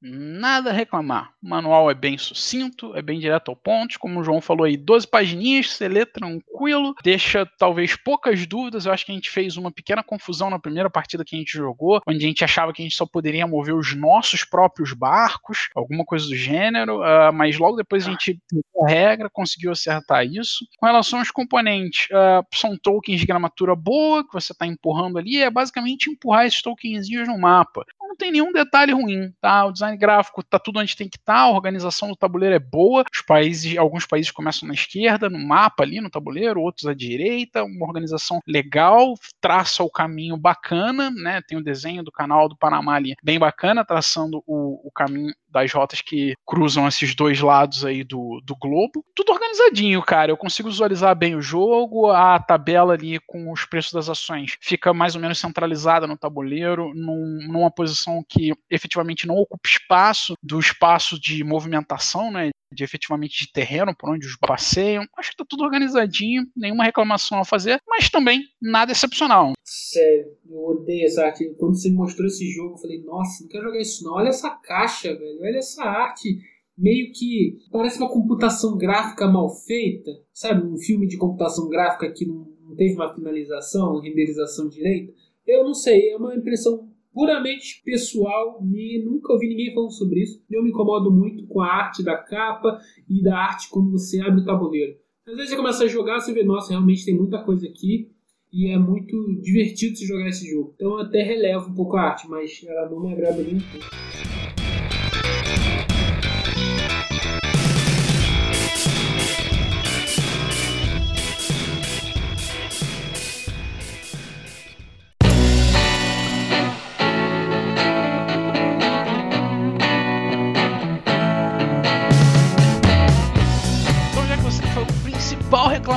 nada 0.04 0.70
a 0.70 0.72
reclamar. 0.72 1.32
O 1.42 1.48
manual 1.48 1.90
é 1.90 1.94
bem 1.94 2.18
sucinto, 2.18 2.94
é 2.94 3.00
bem 3.00 3.18
direto 3.18 3.50
ao 3.50 3.56
ponto. 3.56 3.98
Como 3.98 4.20
o 4.20 4.24
João 4.24 4.40
falou 4.40 4.64
aí, 4.64 4.76
12 4.76 5.08
pagininhas, 5.08 5.70
você 5.70 5.88
lê 5.88 6.04
tranquilo, 6.04 6.94
deixa 7.02 7.46
talvez 7.58 7.96
poucas 7.96 8.46
dúvidas. 8.46 8.84
Eu 8.84 8.92
acho 8.92 9.06
que 9.06 9.12
a 9.12 9.14
gente 9.14 9.30
fez 9.30 9.56
uma 9.56 9.72
pequena 9.72 10.02
confusão 10.02 10.50
na 10.50 10.58
primeira 10.58 10.90
partida 10.90 11.24
que 11.24 11.34
a 11.34 11.38
gente 11.38 11.52
jogou, 11.52 12.00
onde 12.06 12.24
a 12.24 12.28
gente 12.28 12.44
achava 12.44 12.72
que 12.72 12.82
a 12.82 12.84
gente 12.84 12.96
só 12.96 13.06
poderia 13.06 13.46
mover 13.46 13.74
os 13.74 13.94
nossos 13.94 14.44
próprios 14.44 14.92
barcos, 14.92 15.68
alguma 15.74 16.04
coisa 16.04 16.26
do 16.26 16.36
gênero, 16.36 17.00
uh, 17.00 17.32
mas 17.32 17.58
logo 17.58 17.76
depois 17.76 18.06
a 18.06 18.10
gente 18.10 18.38
a 18.82 18.88
regra, 18.88 19.30
conseguiu 19.30 19.72
acertar 19.72 20.26
isso. 20.26 20.66
Com 20.78 20.86
relação 20.86 21.18
aos 21.18 21.30
componentes, 21.30 22.08
uh, 22.10 22.44
são 22.54 22.76
tokens 22.76 23.20
de 23.20 23.26
gramatura 23.26 23.74
boa 23.74 24.24
que 24.24 24.32
você 24.32 24.52
está 24.52 24.66
empurrando 24.66 25.18
ali, 25.18 25.40
é 25.40 25.50
basicamente 25.50 26.10
empurrar 26.10 26.46
esses 26.46 26.60
tokenzinhos 26.60 27.26
no 27.28 27.38
mapa. 27.38 27.84
Não 28.14 28.18
tem 28.18 28.30
nenhum 28.30 28.52
detalhe 28.52 28.92
ruim, 28.92 29.32
tá? 29.40 29.64
O 29.64 29.72
design 29.72 29.96
gráfico 29.98 30.40
tá 30.40 30.56
tudo 30.56 30.78
onde 30.78 30.96
tem 30.96 31.08
que 31.08 31.16
estar, 31.16 31.34
tá, 31.34 31.40
a 31.40 31.50
organização 31.50 32.08
do 32.08 32.16
tabuleiro 32.16 32.54
é 32.54 32.60
boa. 32.60 33.04
Os 33.12 33.22
países, 33.22 33.76
alguns 33.76 34.06
países 34.06 34.30
começam 34.30 34.68
na 34.68 34.74
esquerda, 34.74 35.28
no 35.28 35.36
mapa 35.36 35.82
ali 35.82 36.00
no 36.00 36.08
tabuleiro, 36.08 36.60
outros 36.60 36.86
à 36.86 36.94
direita, 36.94 37.64
uma 37.64 37.84
organização 37.84 38.38
legal, 38.46 39.14
traça 39.40 39.82
o 39.82 39.90
caminho 39.90 40.36
bacana, 40.36 41.10
né? 41.10 41.42
Tem 41.42 41.58
o 41.58 41.64
desenho 41.64 42.04
do 42.04 42.12
canal 42.12 42.48
do 42.48 42.56
Panamá 42.56 42.94
ali 42.94 43.16
bem 43.20 43.36
bacana, 43.36 43.84
traçando 43.84 44.44
o, 44.46 44.86
o 44.86 44.92
caminho 44.92 45.34
das 45.54 45.72
rotas 45.72 46.00
que 46.00 46.34
cruzam 46.44 46.86
esses 46.86 47.14
dois 47.14 47.40
lados 47.40 47.84
aí 47.84 48.02
do, 48.02 48.40
do 48.44 48.56
globo. 48.56 49.04
Tudo 49.14 49.32
organizadinho, 49.32 50.02
cara. 50.02 50.32
Eu 50.32 50.36
consigo 50.36 50.68
visualizar 50.68 51.16
bem 51.16 51.36
o 51.36 51.40
jogo, 51.40 52.10
a 52.10 52.38
tabela 52.38 52.94
ali 52.94 53.18
com 53.26 53.50
os 53.52 53.64
preços 53.64 53.92
das 53.92 54.08
ações 54.08 54.56
fica 54.60 54.92
mais 54.92 55.14
ou 55.14 55.20
menos 55.20 55.38
centralizada 55.38 56.06
no 56.06 56.18
tabuleiro, 56.18 56.92
num, 56.94 57.38
numa 57.48 57.70
posição 57.70 58.24
que 58.28 58.52
efetivamente 58.68 59.26
não 59.26 59.36
ocupa 59.36 59.68
espaço 59.68 60.34
do 60.42 60.58
espaço 60.58 61.18
de 61.20 61.44
movimentação, 61.44 62.30
né? 62.30 62.50
De 62.72 62.82
efetivamente 62.82 63.44
de 63.44 63.52
terreno 63.52 63.94
por 63.96 64.10
onde 64.10 64.26
os 64.26 64.36
passeiam. 64.36 65.06
Acho 65.16 65.30
que 65.30 65.36
tá 65.36 65.44
tudo 65.48 65.62
organizadinho, 65.62 66.44
nenhuma 66.56 66.84
reclamação 66.84 67.38
a 67.38 67.44
fazer, 67.44 67.78
mas 67.88 68.10
também 68.10 68.42
nada 68.60 68.90
excepcional. 68.90 69.52
Sério, 69.76 70.30
eu 70.48 70.64
odeio 70.66 71.04
essa 71.04 71.24
arte. 71.24 71.52
Quando 71.58 71.74
você 71.74 71.90
mostrou 71.90 72.28
esse 72.28 72.48
jogo, 72.52 72.74
eu 72.74 72.78
falei, 72.78 73.02
nossa, 73.02 73.42
não 73.42 73.48
quero 73.48 73.64
jogar 73.64 73.80
isso 73.80 74.04
não. 74.04 74.12
Olha 74.12 74.28
essa 74.28 74.50
caixa, 74.50 75.12
velho. 75.12 75.40
Olha 75.40 75.56
essa 75.56 75.82
arte. 75.82 76.38
Meio 76.78 77.12
que 77.12 77.58
parece 77.72 77.98
uma 77.98 78.08
computação 78.08 78.76
gráfica 78.76 79.26
mal 79.26 79.48
feita. 79.50 80.12
Sabe, 80.32 80.64
um 80.64 80.78
filme 80.78 81.08
de 81.08 81.16
computação 81.16 81.68
gráfica 81.68 82.12
que 82.12 82.24
não, 82.24 82.46
não 82.68 82.76
teve 82.76 82.94
uma 82.94 83.12
finalização, 83.12 83.98
renderização 84.00 84.68
direita. 84.68 85.12
Eu 85.44 85.64
não 85.64 85.74
sei, 85.74 86.10
é 86.10 86.16
uma 86.16 86.36
impressão 86.36 86.88
puramente 87.12 87.82
pessoal, 87.84 88.62
me, 88.62 89.02
nunca 89.04 89.32
ouvi 89.32 89.48
ninguém 89.48 89.74
falando 89.74 89.92
sobre 89.92 90.22
isso. 90.22 90.40
Eu 90.48 90.62
me 90.62 90.70
incomodo 90.70 91.10
muito 91.10 91.48
com 91.48 91.60
a 91.60 91.66
arte 91.66 92.02
da 92.04 92.16
capa 92.16 92.78
e 93.08 93.20
da 93.22 93.36
arte 93.36 93.68
quando 93.70 93.90
você 93.90 94.20
abre 94.20 94.40
o 94.40 94.44
tabuleiro. 94.44 94.96
Às 95.26 95.34
vezes 95.34 95.50
você 95.50 95.56
começa 95.56 95.84
a 95.84 95.88
jogar, 95.88 96.20
você 96.20 96.32
vê, 96.32 96.44
nossa, 96.44 96.70
realmente 96.70 97.04
tem 97.04 97.16
muita 97.16 97.42
coisa 97.42 97.66
aqui 97.66 98.13
e 98.54 98.70
é 98.70 98.78
muito 98.78 99.40
divertido 99.40 99.96
se 99.96 100.06
jogar 100.06 100.28
esse 100.28 100.48
jogo. 100.48 100.72
Então 100.76 100.92
eu 100.92 101.00
até 101.00 101.22
relevo 101.22 101.70
um 101.70 101.74
pouco 101.74 101.96
a 101.96 102.02
arte, 102.02 102.28
mas 102.28 102.62
ela 102.64 102.88
não 102.88 103.00
me 103.00 103.12
agrada 103.12 103.42
nem 103.42 103.56
um 103.56 103.60
pouco. 103.60 104.33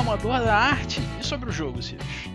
Reclamador 0.08 0.40
da 0.44 0.54
arte, 0.54 1.00
e 1.20 1.24
sobre 1.24 1.50
o 1.50 1.52
jogo? 1.52 1.78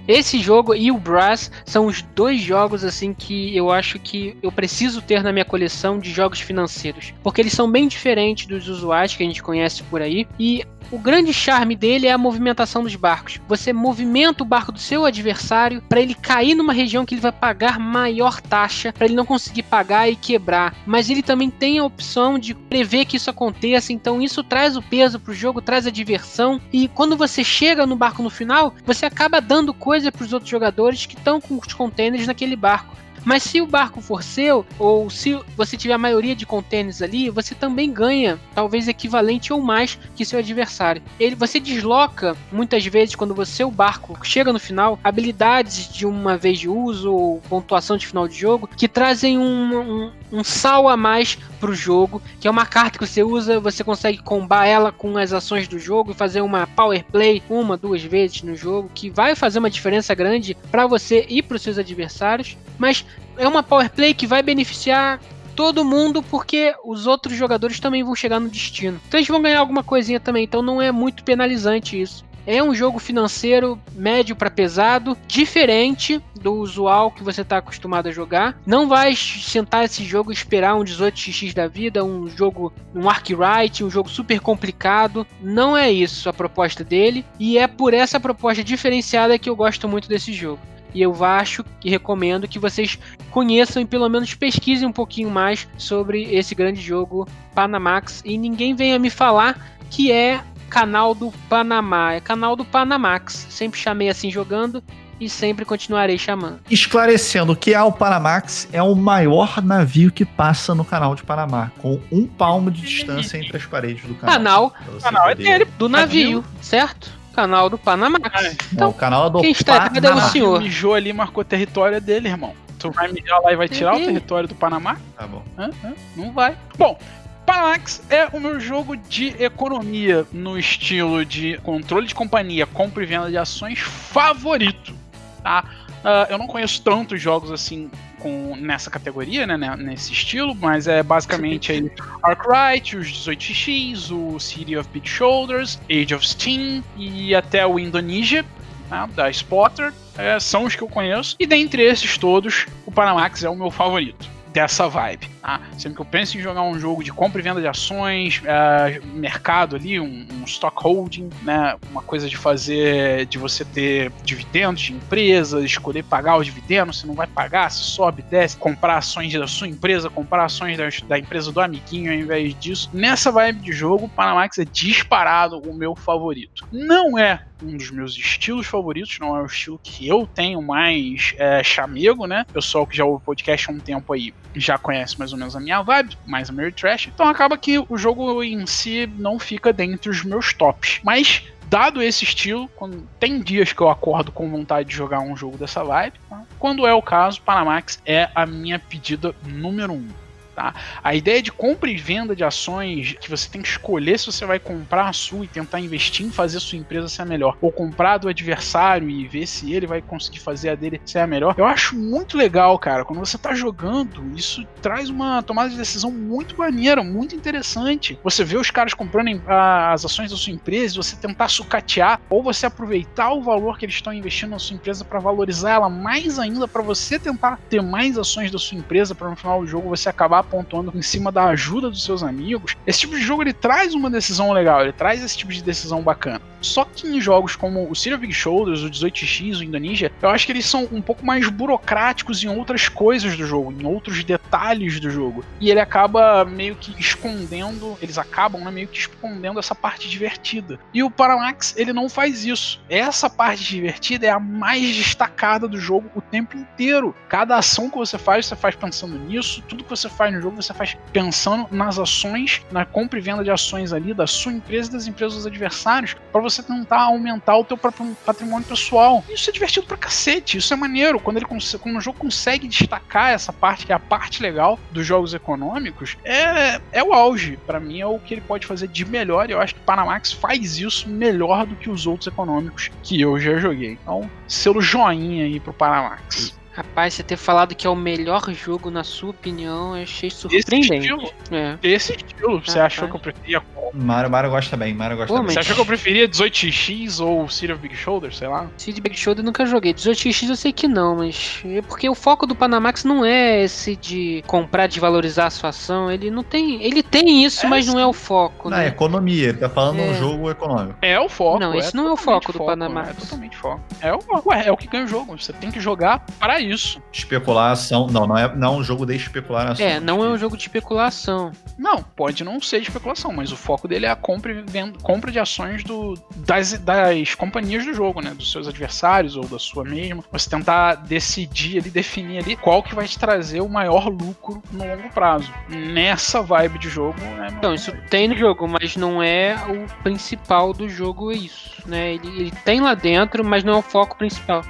Esse 0.08 0.40
jogo 0.40 0.76
e 0.76 0.92
o 0.92 0.98
Brass 0.98 1.50
são 1.66 1.88
os 1.88 2.02
dois 2.16 2.40
jogos 2.42 2.84
assim 2.84 3.14
que 3.14 3.56
eu 3.56 3.72
acho 3.72 3.98
que 4.00 4.38
eu 4.44 4.52
preciso 4.52 5.02
ter 5.02 5.24
na 5.24 5.32
minha 5.32 5.46
coleção 5.46 5.98
de 5.98 6.12
jogos 6.12 6.40
financeiros, 6.40 7.14
porque 7.24 7.42
eles 7.42 7.54
são 7.54 7.70
bem 7.70 7.88
diferentes 7.88 8.46
dos 8.46 8.68
usuais 8.68 9.16
que 9.16 9.24
a 9.24 9.26
gente 9.26 9.42
conhece 9.42 9.82
por 9.84 10.02
aí 10.02 10.28
e 10.38 10.64
o 10.92 10.98
grande 10.98 11.34
charme 11.34 11.76
dele 11.76 12.08
é 12.08 12.12
a 12.12 12.18
movimentação 12.18 12.84
dos 12.84 12.96
barcos. 12.96 13.40
Você 13.48 13.74
movimenta 13.74 14.44
o 14.44 14.46
barco 14.46 14.72
do 14.72 14.80
seu 14.80 15.06
adversário 15.06 15.82
para 15.90 16.02
ele 16.02 16.16
cair 16.16 16.56
numa 16.56 16.74
região 16.74 17.06
que 17.06 17.16
ele 17.16 17.22
vai 17.22 17.32
pagar 17.32 17.80
maior 17.80 18.42
taxa, 18.42 18.94
para 18.94 19.06
ele 19.06 19.16
não 19.16 19.26
conseguir 19.26 19.64
pagar 19.64 20.10
e 20.10 20.16
quebrar. 20.16 20.76
Mas 20.86 21.10
ele 21.10 21.22
também 21.22 21.50
tem 21.50 21.80
a 21.80 21.86
opção 21.86 22.38
de 22.38 22.54
prever 22.54 23.06
que 23.06 23.18
isso 23.18 23.30
aconteça, 23.30 23.92
então 23.94 24.22
isso 24.22 24.44
traz 24.44 24.78
o 24.78 24.82
peso 24.82 25.20
pro 25.20 25.34
jogo, 25.34 25.62
traz 25.62 25.88
a 25.88 25.92
diversão. 25.92 26.62
E 26.72 26.88
quando 26.88 27.18
você 27.18 27.44
chega 27.44 27.86
no 27.86 27.96
barco 27.96 28.24
no 28.24 28.30
final, 28.30 28.74
você 28.86 29.06
acaba 29.06 29.42
dando 29.42 29.74
coisa 29.74 30.12
para 30.12 30.24
os 30.24 30.34
outros 30.34 30.50
jogadores 30.50 31.06
que 31.06 31.16
estão 31.16 31.40
com 31.42 31.56
os 31.58 31.74
containers 31.74 32.28
naquele 32.28 32.56
barco. 32.56 32.96
Mas 33.26 33.44
se 33.44 33.62
o 33.62 33.68
barco 33.68 34.02
for 34.02 34.24
seu, 34.24 34.66
ou 34.78 35.10
se 35.10 35.40
você 35.56 35.78
tiver 35.78 35.94
a 35.94 35.98
maioria 35.98 36.36
de 36.36 36.46
contêineres 36.46 37.02
ali, 37.02 37.30
você 37.30 37.56
também 37.56 37.92
ganha, 37.92 38.40
talvez 38.54 38.88
equivalente 38.88 39.54
ou 39.54 39.62
mais 39.62 39.98
que 40.16 40.26
seu 40.26 40.40
adversário. 40.40 41.02
Ele, 41.20 41.36
você 41.36 41.60
desloca, 41.60 42.36
muitas 42.52 42.86
vezes, 42.86 43.16
quando 43.16 43.34
você 43.34 43.64
o 43.64 43.72
barco 43.72 44.18
chega 44.24 44.52
no 44.52 44.60
final, 44.60 45.00
habilidades 45.04 45.92
de 45.92 46.06
uma 46.06 46.38
vez 46.38 46.60
de 46.60 46.70
uso 46.70 47.12
ou 47.12 47.42
pontuação 47.50 47.98
de 47.98 48.08
final 48.08 48.28
de 48.28 48.38
jogo 48.38 48.70
que 48.76 48.88
trazem 48.88 49.38
um, 49.38 49.78
um, 49.78 50.12
um 50.32 50.44
sal 50.44 50.88
a 50.90 50.98
mais 50.98 51.38
pro 51.60 51.74
jogo, 51.74 52.22
que 52.40 52.48
é 52.48 52.52
uma 52.52 52.66
carta 52.66 52.98
que 53.00 53.08
você 53.08 53.24
usa, 53.24 53.60
você 53.60 53.84
consegue 53.84 54.18
combar 54.18 54.66
ela 54.66 54.92
com 54.92 55.18
as 55.18 55.32
ações 55.32 55.68
do 55.68 55.80
jogo 55.80 56.12
e 56.12 56.16
fazer 56.16 56.42
uma 56.42 56.68
power 56.68 57.04
play 57.06 57.42
uma, 57.50 57.78
duas 57.78 58.04
vezes 58.04 58.42
no 58.44 58.56
jogo, 58.56 58.92
que 58.94 59.10
vai 59.10 59.36
fazer 59.36 59.60
uma 59.60 59.70
diferença 59.70 60.14
grande 60.14 60.58
para 60.70 60.86
você 60.88 61.26
e 61.30 61.42
para 61.42 61.56
os 61.56 61.62
seus 61.62 61.78
adversários, 61.78 62.58
mas 62.78 63.06
é 63.38 63.48
uma 63.48 63.64
power 63.64 63.90
play 63.90 64.14
que 64.14 64.28
vai 64.28 64.42
beneficiar 64.42 65.20
todo 65.56 65.86
mundo 65.86 66.22
porque 66.22 66.74
os 66.84 67.08
outros 67.08 67.36
jogadores 67.36 67.80
também 67.80 68.04
vão 68.04 68.16
chegar 68.16 68.40
no 68.40 68.50
destino. 68.50 69.00
Então 69.08 69.20
eles 69.20 69.28
vão 69.28 69.42
ganhar 69.42 69.60
alguma 69.60 69.84
coisinha 69.84 70.20
também, 70.20 70.44
então 70.44 70.62
não 70.62 70.82
é 70.82 70.92
muito 70.92 71.24
penalizante 71.24 72.00
isso. 72.00 72.26
É 72.46 72.62
um 72.62 72.76
jogo 72.76 73.00
financeiro 73.00 73.80
médio 73.96 74.36
para 74.36 74.52
pesado, 74.52 75.18
diferente 75.26 76.22
do 76.42 76.54
usual 76.56 77.10
que 77.10 77.24
você 77.24 77.42
está 77.42 77.58
acostumado 77.58 78.10
a 78.10 78.12
jogar. 78.12 78.60
Não 78.66 78.86
vai 78.86 79.16
sentar 79.16 79.86
esse 79.86 80.04
jogo 80.04 80.30
e 80.30 80.34
esperar 80.34 80.76
um 80.76 80.84
18xx 80.84 81.54
da 81.54 81.68
vida, 81.68 82.04
um 82.04 82.28
jogo, 82.28 82.74
um 82.94 83.10
Arkwright, 83.10 83.82
um 83.82 83.90
jogo 83.90 84.10
super 84.10 84.42
complicado. 84.42 85.26
Não 85.42 85.78
é 85.78 85.90
isso 85.90 86.28
a 86.28 86.34
proposta 86.34 86.84
dele, 86.84 87.26
e 87.40 87.58
é 87.58 87.66
por 87.66 87.94
essa 87.94 88.20
proposta 88.20 88.62
diferenciada 88.62 89.40
que 89.40 89.50
eu 89.50 89.56
gosto 89.56 89.88
muito 89.88 90.10
desse 90.10 90.34
jogo. 90.34 90.60
E 90.94 91.02
eu 91.02 91.24
acho 91.24 91.66
e 91.84 91.90
recomendo 91.90 92.48
que 92.48 92.60
vocês 92.60 93.00
conheçam 93.32 93.82
e 93.82 93.86
pelo 93.86 94.08
menos 94.10 94.34
pesquisem 94.34 94.88
um 94.88 94.92
pouquinho 94.92 95.30
mais 95.30 95.68
sobre 95.78 96.24
esse 96.34 96.54
grande 96.54 96.82
jogo 96.82 97.28
Panamax. 97.56 98.22
E 98.24 98.38
ninguém 98.38 98.76
venha 98.76 99.00
me 99.00 99.10
falar 99.10 99.60
que 99.90 100.12
é 100.12 100.42
canal 100.70 101.14
do 101.14 101.32
Panamá, 101.50 102.14
é 102.14 102.20
canal 102.20 102.56
do 102.56 102.66
Panamax. 102.66 103.48
Sempre 103.50 103.80
chamei 103.80 104.10
assim 104.10 104.32
jogando 104.32 104.84
e 105.20 105.30
sempre 105.30 105.64
continuarei 105.66 106.18
chamando. 106.18 106.60
Esclarecendo, 106.70 107.54
o 107.54 107.56
que 107.56 107.74
é 107.74 107.82
o 107.82 107.92
Panamax 107.92 108.68
é 108.72 108.82
o 108.82 108.96
maior 108.96 109.62
navio 109.62 110.12
que 110.12 110.26
passa 110.26 110.74
no 110.76 110.84
canal 110.84 111.16
de 111.16 111.24
Panamá, 111.24 111.72
com 111.80 112.00
um 112.12 112.26
palmo 112.26 112.70
de 112.72 112.82
distância 112.82 113.38
entre 113.38 113.58
as 113.58 113.66
paredes 113.66 114.04
do 114.04 114.16
canal. 114.16 114.72
Canal, 114.72 115.02
canal 115.02 115.30
é 115.30 115.36
dele. 115.36 115.66
do 115.78 115.88
navio, 115.88 116.44
certo? 116.62 117.12
Canal 117.34 117.70
do 117.70 117.78
Panamax. 117.78 118.30
Ah, 118.34 118.44
é. 118.44 118.48
É 118.48 118.56
Então, 118.72 118.90
o 118.90 118.94
canal 118.94 119.30
do 119.30 119.42
quem 119.42 119.52
está 119.52 119.76
errado 119.76 119.96
é 119.96 120.00
o 120.00 120.02
Panamá. 120.04 120.30
senhor. 120.30 120.62
mijou 120.62 120.94
ali 120.94 121.10
e 121.10 121.14
marcou 121.14 121.44
território 121.44 122.00
dele, 122.00 122.28
irmão. 122.30 122.54
Tu 122.80 122.92
vai 122.92 123.12
mijar 123.12 123.42
lá 123.42 123.52
e 123.54 123.56
vai 123.56 123.68
tirar 123.70 123.96
o 123.96 124.00
território 124.00 124.48
do 124.48 124.56
Panamá? 124.56 124.98
Tá 125.18 125.26
bom. 125.26 125.42
Hã? 125.58 125.70
Hã? 125.84 125.94
Não 126.16 126.32
vai. 126.32 126.58
Bom, 126.78 126.98
Panamax 127.46 128.02
é 128.10 128.28
o 128.34 128.40
meu 128.40 128.60
jogo 128.60 128.96
de 128.98 129.30
economia 129.42 130.26
no 130.32 130.58
estilo 130.60 131.26
de 131.26 131.58
controle 131.64 132.08
de 132.08 132.14
companhia, 132.16 132.66
compra 132.66 133.04
e 133.04 133.06
venda 133.06 133.30
de 133.30 133.38
ações 133.38 133.80
favorito. 133.80 134.94
Tá? 135.42 135.64
Ah, 136.04 136.28
eu 136.30 136.38
não 136.38 136.48
conheço 136.48 136.82
tantos 136.82 137.22
jogos 137.22 137.52
assim 137.52 137.90
com, 138.24 138.56
nessa 138.56 138.90
categoria, 138.90 139.46
né, 139.46 139.58
né, 139.58 139.76
nesse 139.76 140.14
estilo, 140.14 140.56
mas 140.56 140.88
é 140.88 141.04
basicamente 141.04 141.74
aí 141.74 141.92
Arkwright, 142.24 142.96
os 142.96 143.08
18x, 143.08 144.12
o 144.12 144.40
City 144.40 144.78
of 144.78 144.90
Big 144.94 145.08
Shoulders, 145.08 145.78
Age 145.92 146.16
of 146.16 146.26
Steam 146.26 146.82
e 146.98 147.36
até 147.36 147.68
o 147.68 147.78
Indonesia, 147.78 148.46
né, 148.90 149.10
da 149.14 149.30
Spotter, 149.30 149.94
é, 150.18 150.40
são 150.40 150.64
os 150.64 150.74
que 150.74 150.82
eu 150.82 150.88
conheço. 150.88 151.36
E 151.38 151.46
dentre 151.46 151.84
esses 151.84 152.18
todos, 152.18 152.66
o 152.86 152.92
Panamax 152.92 153.44
é 153.44 153.50
o 153.50 153.56
meu 153.56 153.70
favorito 153.70 154.32
dessa 154.54 154.88
vibe. 154.88 155.28
Tá? 155.42 155.60
Sempre 155.78 155.96
que 155.96 156.02
eu 156.02 156.06
penso 156.06 156.38
em 156.38 156.42
jogar 156.42 156.62
um 156.62 156.80
jogo 156.80 157.04
de 157.04 157.12
compra 157.12 157.42
e 157.42 157.44
venda 157.44 157.60
de 157.60 157.68
ações, 157.68 158.42
é, 158.46 159.02
mercado 159.14 159.76
ali, 159.76 160.00
um, 160.00 160.26
um 160.32 160.44
stock 160.46 160.82
holding, 160.82 161.30
né, 161.42 161.76
uma 161.92 162.02
coisa 162.02 162.30
de 162.30 162.38
fazer, 162.38 163.26
de 163.26 163.38
você 163.38 163.66
ter 163.66 164.12
dividendos 164.24 164.82
de 164.84 164.94
empresa, 164.94 165.60
escolher 165.62 166.04
pagar 166.04 166.38
os 166.38 166.46
dividendos, 166.46 167.00
se 167.00 167.08
não 167.08 167.16
vai 167.16 167.28
pagar, 167.28 167.70
se 167.72 167.84
sobe, 167.84 168.22
desce, 168.22 168.56
comprar 168.56 168.98
ações 168.98 169.34
da 169.34 169.48
sua 169.48 169.68
empresa, 169.68 170.10
comprar 170.10 170.46
ações 170.46 170.78
da, 170.78 170.88
da 171.08 171.18
empresa 171.18 171.52
do 171.52 171.60
amiguinho 171.60 172.12
ao 172.12 172.18
invés 172.18 172.54
disso. 172.60 172.90
Nessa 172.94 173.32
vibe 173.32 173.60
de 173.60 173.72
jogo, 173.72 174.06
o 174.06 174.10
Panamax 174.10 174.60
é 174.60 174.66
disparado 174.66 175.58
o 175.58 175.74
meu 175.74 175.96
favorito. 175.96 176.66
Não 176.72 177.18
é 177.18 177.44
um 177.64 177.78
dos 177.78 177.92
meus 177.92 178.16
estilos 178.16 178.68
favoritos, 178.68 179.18
não 179.20 179.36
é 179.36 179.42
o 179.42 179.46
estilo 179.46 179.80
que 179.82 180.08
eu 180.08 180.28
tenho 180.28 180.62
mais 180.62 181.34
é, 181.38 181.64
chamego, 181.64 182.28
né? 182.28 182.46
Pessoal 182.52 182.86
que 182.86 182.96
já 182.96 183.06
ouve 183.06 183.24
podcast 183.24 183.70
há 183.70 183.74
um 183.74 183.80
tempo 183.80 184.14
aí 184.14 184.34
já 184.56 184.78
conhece 184.78 185.18
mais 185.18 185.32
ou 185.32 185.40
menos 185.40 185.56
a 185.56 185.60
minha 185.60 185.82
vibe, 185.82 186.18
mais 186.26 186.50
a 186.50 186.54
Mary 186.54 186.72
Trash. 186.72 187.08
Então 187.08 187.28
acaba 187.28 187.58
que 187.58 187.80
o 187.80 187.98
jogo 187.98 188.44
em 188.44 188.66
si 188.66 189.10
não 189.18 189.40
fica 189.40 189.74
dentre 189.74 190.10
os 190.10 190.24
meus 190.24 190.54
tops. 190.54 191.00
Mas 191.04 191.44
dado 191.74 192.02
esse 192.02 192.24
estilo, 192.24 192.70
quando 192.76 193.08
tem 193.20 193.42
dias 193.42 193.74
que 193.74 193.82
eu 193.82 193.90
acordo 193.90 194.32
com 194.32 194.50
vontade 194.50 194.90
de 194.90 194.96
jogar 194.96 195.22
um 195.22 195.36
jogo 195.36 195.58
dessa 195.58 195.84
vibe, 195.84 196.20
tá? 196.30 196.44
quando 196.60 196.86
é 196.86 196.94
o 196.94 197.02
caso, 197.02 197.42
Panamax 197.42 198.00
é 198.06 198.30
a 198.36 198.46
minha 198.46 198.78
pedida 198.78 199.34
número 199.44 199.94
um. 199.94 200.08
Tá? 200.56 200.74
A 201.04 201.16
ideia 201.16 201.42
de 201.42 201.52
compra 201.52 201.90
e 201.90 201.98
venda 201.98 202.36
de 202.36 202.44
ações, 202.44 203.16
que 203.20 203.30
você 203.30 203.50
tem 203.50 203.62
que 203.62 203.68
escolher 203.68 204.20
se 204.20 204.28
você 204.28 204.46
vai 204.46 204.60
comprar 204.60 205.10
a 205.10 205.14
sua 205.14 205.46
e 205.46 205.48
tentar 205.48 205.80
investir 205.80 206.26
em 206.26 206.30
fazer 206.30 206.60
sua 206.60 206.78
empresa 206.78 207.08
ser 207.08 207.24
a 207.24 207.26
melhor, 207.26 207.58
ou 207.60 207.72
comprar 207.72 208.20
do 208.20 208.28
adversário 208.28 209.10
e 209.10 209.28
ver 209.28 209.48
se 209.48 209.74
ele 209.74 209.88
vai 209.88 210.00
conseguir 210.00 210.40
fazer 210.40 210.70
a 210.70 210.76
dele 210.76 211.02
ser 211.06 211.20
a 211.20 211.28
melhor, 211.28 211.56
eu 211.58 211.66
acho 211.66 211.96
muito 211.96 212.38
legal, 212.38 212.78
cara. 212.78 213.04
Quando 213.04 213.20
você 213.20 213.36
tá 213.36 213.56
jogando, 213.56 214.38
isso 214.38 214.64
traz 214.80 215.10
uma 215.10 215.42
tomada 215.42 215.72
de 215.72 215.78
decisão 215.78 216.12
muito 216.12 216.56
maneira, 216.56 217.04
muito 217.04 217.36
interessante. 217.36 218.20
Você 218.24 218.44
vê 218.44 218.56
os 218.56 218.70
caras 218.70 218.94
comprando 218.94 219.42
as 219.48 220.06
ações 220.06 220.30
da 220.30 220.38
sua 220.38 220.54
empresa, 220.54 220.96
você 220.96 221.16
tentar 221.16 221.48
sucatear, 221.48 222.22
ou 222.30 222.44
você 222.44 222.68
aproveitar 222.68 223.32
o 223.34 223.42
valor 223.42 223.80
que 223.80 223.86
eles 223.86 223.96
estão 223.96 224.14
investindo 224.14 224.52
na 224.52 224.60
sua 224.60 224.76
empresa 224.76 225.04
para 225.04 225.20
valorizar 225.20 225.72
ela 225.72 225.90
mais 225.90 226.38
ainda, 226.38 226.68
para 226.68 226.84
você 226.84 227.18
tentar 227.18 227.60
ter 227.70 227.82
mais 227.82 228.20
ações 228.20 228.52
da 228.52 228.60
sua 228.60 228.78
empresa, 228.78 229.16
para 229.16 229.30
no 229.30 229.36
final 229.36 229.62
do 229.62 229.68
jogo 229.68 229.90
você 229.90 230.10
acabar 230.10 230.43
pontuando 230.44 230.92
em 230.96 231.02
cima 231.02 231.32
da 231.32 231.46
ajuda 231.46 231.90
dos 231.90 232.04
seus 232.04 232.24
amigos. 232.24 232.76
Esse 232.86 233.02
tipo 233.02 233.16
de 233.16 233.22
jogo 233.22 233.44
ele 233.44 233.54
traz 233.54 233.94
uma 233.94 234.10
decisão 234.10 234.52
legal, 234.52 234.82
ele 234.82 234.94
traz 234.94 235.24
esse 235.24 235.38
tipo 235.38 235.52
de 235.52 235.64
decisão 235.64 236.02
bacana. 236.02 236.42
Só 236.62 236.86
que 236.86 237.08
em 237.08 237.20
jogos 237.20 237.56
como 237.56 237.90
o 237.90 237.96
City 237.96 238.16
of 238.16 238.22
Big 238.22 238.34
Shoulders, 238.34 238.84
o 238.84 238.90
18X, 238.90 239.60
o 239.60 239.64
Indonesia, 239.64 240.12
eu 240.22 240.30
acho 240.30 240.46
que 240.46 240.52
eles 240.52 240.66
são 240.66 240.88
um 240.92 241.02
pouco 241.02 241.26
mais 241.26 241.50
burocráticos 241.50 242.44
em 242.44 242.48
outras 242.48 242.88
coisas 242.88 243.36
do 243.36 243.46
jogo, 243.46 243.72
em 243.72 243.86
outros 243.86 244.24
detalhes 244.24 245.00
do 245.00 245.10
jogo. 245.10 245.44
E 245.60 245.70
ele 245.70 245.80
acaba 245.80 246.46
meio 246.46 246.76
que 246.76 246.96
escondendo, 247.00 247.98
eles 248.02 248.18
acabam 248.18 248.64
né, 248.64 248.72
meio 248.72 248.88
que 248.88 248.98
escondendo 248.98 249.60
essa 249.60 249.76
parte 249.76 250.10
divertida. 250.10 250.80
E 250.94 251.04
o 251.04 251.12
Paramax, 251.12 251.76
ele 251.78 251.92
não 251.92 252.08
faz 252.08 252.46
isso. 252.46 252.82
Essa 252.90 253.30
parte 253.30 253.64
divertida 253.64 254.26
é 254.26 254.30
a 254.30 254.40
mais 254.40 254.96
destacada 254.96 255.68
do 255.68 255.78
jogo 255.78 256.10
o 256.16 256.22
tempo 256.22 256.58
inteiro. 256.58 257.14
Cada 257.28 257.58
ação 257.58 257.90
que 257.90 257.98
você 257.98 258.18
faz, 258.18 258.46
você 258.46 258.56
faz 258.56 258.76
pensando 258.76 259.18
nisso, 259.18 259.62
tudo 259.68 259.84
que 259.84 259.90
você 259.90 260.08
faz 260.08 260.33
no 260.34 260.42
jogo, 260.42 260.62
você 260.62 260.74
faz 260.74 260.98
pensando 261.12 261.68
nas 261.72 261.98
ações, 262.00 262.62
na 262.72 262.86
compra 262.86 263.20
e 263.20 263.22
venda 263.22 263.44
de 263.44 263.52
ações 263.52 263.94
ali 263.94 264.14
da 264.14 264.28
sua 264.28 264.52
empresa 264.52 264.90
e 264.90 264.94
das 264.94 265.08
empresas 265.08 265.38
dos 265.38 265.48
adversários, 265.48 266.16
para 266.32 266.42
você 266.42 266.62
tentar 266.62 267.02
aumentar 267.02 267.58
o 267.58 267.64
teu 267.64 267.78
próprio 267.78 268.16
patrimônio 268.26 268.68
pessoal. 268.68 269.24
Isso 269.30 269.50
é 269.50 269.54
divertido 269.54 269.88
pra 269.88 269.98
cacete, 269.98 270.58
isso 270.58 270.74
é 270.74 270.78
maneiro. 270.78 271.20
Quando, 271.20 271.38
ele, 271.38 271.46
quando 271.46 271.98
o 271.98 272.02
jogo 272.02 272.18
consegue 272.18 272.68
destacar 272.68 273.32
essa 273.32 273.54
parte, 273.54 273.86
que 273.86 273.92
é 273.92 273.96
a 273.96 274.00
parte 274.00 274.42
legal 274.42 274.80
dos 274.92 275.06
jogos 275.06 275.34
econômicos, 275.34 276.18
é, 276.24 276.80
é 276.92 277.04
o 277.04 277.14
auge. 277.14 277.58
Para 277.66 277.80
mim, 277.80 278.00
é 278.00 278.06
o 278.06 278.20
que 278.20 278.34
ele 278.34 278.42
pode 278.42 278.66
fazer 278.66 278.88
de 278.88 279.06
melhor. 279.06 279.50
E 279.50 279.54
eu 279.54 279.62
acho 279.62 279.76
que 279.76 279.82
Panamax 279.82 280.32
faz 280.32 280.78
isso 280.78 281.10
melhor 281.10 281.66
do 281.66 281.76
que 281.76 281.90
os 281.90 282.08
outros 282.08 282.28
econômicos 282.28 282.92
que 283.02 283.20
eu 283.20 283.40
já 283.40 283.58
joguei. 283.58 283.98
Então, 284.02 284.30
selo 284.48 284.82
joinha 284.82 285.46
aí 285.46 285.60
pro 285.60 285.74
Panamax. 285.74 286.63
Rapaz, 286.74 287.14
você 287.14 287.22
ter 287.24 287.38
falado 287.38 287.76
que 287.76 287.86
é 287.86 287.90
o 287.90 287.96
melhor 287.96 288.52
jogo, 288.52 288.90
na 288.90 289.04
sua 289.04 289.30
opinião, 289.30 289.96
eu 289.96 290.04
achei 290.04 290.30
surpreendente. 290.32 290.86
Esse 290.86 290.96
estilo, 290.96 291.32
É. 291.52 291.78
esse 291.84 292.16
estilo 292.16 292.60
você 292.60 292.72
Rapaz. 292.80 292.94
achou 292.94 293.08
que 293.10 293.16
eu 293.16 293.20
preferia 293.20 293.62
qual? 293.74 293.92
Mario, 293.94 294.32
Mario 294.32 294.50
gosta 294.50 294.76
bem, 294.76 294.92
Mario 294.92 295.18
gosta 295.18 295.28
Pô, 295.32 295.36
bem. 295.38 295.44
mas- 295.46 295.54
Você 295.54 295.60
achou 295.60 295.76
que 295.76 295.82
eu 295.82 295.86
preferia 295.86 296.28
18x 296.28 297.20
ou 297.20 297.48
City 297.48 297.72
of 297.72 297.80
Big 297.80 297.96
Shoulder, 297.96 298.34
sei 298.34 298.48
lá? 298.48 298.68
Cid 298.76 299.00
Big 299.02 299.16
Shoulder 299.16 299.44
eu 299.44 299.46
nunca 299.46 299.68
joguei. 299.68 299.94
18x 299.94 300.50
eu 300.50 300.56
sei 300.56 300.74
que 300.74 300.88
não, 300.88 301.16
mas. 301.18 301.62
É 301.64 301.82
porque 301.84 302.10
o 302.10 302.16
foco 302.16 302.48
do 302.48 302.56
Panamax 302.56 303.04
não 303.04 303.24
é 303.24 303.64
esse 303.64 303.96
de 303.96 304.44
comprar, 304.48 304.88
de 304.88 305.00
valorizar 305.00 305.46
a 305.46 305.50
sua 305.52 305.70
ação. 305.70 306.10
Ele 306.12 306.32
não 306.32 306.42
tem. 306.42 306.82
Ele 306.84 307.04
tem 307.04 307.46
isso, 307.46 307.68
É, 307.68 307.70
mas 307.70 307.86
não 307.86 308.00
é 308.00 308.06
o 308.08 308.14
foco, 308.14 308.68
Na 308.72 308.78
né? 308.78 308.88
economia, 308.88 309.50
ele 309.50 309.60
tá 309.60 309.70
falando 309.70 310.00
É. 310.00 310.10
um 310.10 310.14
jogo 310.16 310.50
econômico. 310.50 310.98
É 311.04 311.20
o 311.20 311.30
foco. 311.30 311.60
Não, 311.60 311.76
esse 311.76 311.96
não 311.96 312.08
é 312.08 312.12
o 312.14 312.16
totalmente 312.18 312.42
foco 312.46 312.52
do 312.52 312.58
foco, 312.58 312.70
Panamax. 312.72 313.10
É 313.10 313.14
totalmente 313.14 313.58
foco. 313.58 313.82
É 314.02 314.12
o, 314.12 314.20
ué, 314.48 314.64
é 314.66 314.72
o 314.72 314.78
que 314.78 314.88
ganha 314.88 315.04
o 315.06 315.08
jogo. 315.08 315.38
Você 315.40 315.54
tem 315.54 315.70
que 315.70 315.80
jogar 315.80 316.26
para 316.40 316.60
isso. 316.64 317.02
Especulação. 317.12 318.08
Não, 318.08 318.28
não 318.28 318.38
é, 318.38 318.56
não 318.56 318.74
é 318.76 318.78
um 318.78 318.84
jogo 318.84 319.06
de 319.06 319.16
especular 319.16 319.72
ações. 319.72 319.86
É, 319.86 320.00
não 320.00 320.24
é 320.24 320.30
um 320.30 320.38
jogo 320.38 320.56
de 320.56 320.64
especulação. 320.64 321.52
Não, 321.78 322.02
pode 322.02 322.44
não 322.44 322.62
ser 322.62 322.80
de 322.82 322.88
especulação, 322.88 323.32
mas 323.32 323.52
o 323.52 323.58
foco 323.58 323.88
dele 323.88 324.06
é 324.06 324.10
a 324.10 324.16
compra, 324.16 324.52
e 324.52 324.62
venda, 324.64 324.98
compra 325.02 325.32
de 325.32 325.40
ações 325.40 325.84
do, 325.84 326.16
das, 326.36 326.74
das 326.80 327.36
companhias 327.36 327.86
do 327.86 327.94
jogo, 327.94 328.22
né? 328.22 328.34
Dos 328.34 328.52
seus 328.52 328.68
adversários 328.68 329.36
ou 329.36 329.46
da 329.46 329.60
sua 329.60 329.84
mesma. 329.84 330.24
Você 330.32 330.50
tentar 330.50 330.96
decidir 330.96 331.80
ali, 331.80 331.90
definir 331.90 332.40
ali 332.40 332.56
qual 332.56 332.82
que 332.84 332.96
vai 332.96 333.08
te 333.08 333.18
trazer 333.18 333.62
o 333.62 333.70
maior 333.70 334.08
lucro 334.08 334.62
no 334.72 334.86
longo 334.86 335.10
prazo. 335.10 335.52
Nessa 335.70 336.42
vibe 336.42 336.80
de 336.80 336.90
jogo, 336.90 337.20
né? 337.20 337.48
Então, 337.58 337.74
isso 337.74 337.92
tem 338.10 338.28
no 338.28 338.38
jogo, 338.38 338.68
mas 338.68 338.96
não 338.96 339.22
é 339.22 339.56
o 339.68 340.04
principal 340.04 340.74
do 340.74 340.88
jogo, 340.88 341.32
é 341.32 341.36
isso, 341.36 341.82
né? 341.86 342.14
Ele, 342.14 342.28
ele 342.28 342.52
tem 342.64 342.82
lá 342.82 342.94
dentro, 342.94 343.44
mas 343.44 343.64
não 343.64 343.74
é 343.74 343.78
o 343.78 343.82
foco 343.82 344.18
principal. 344.18 344.62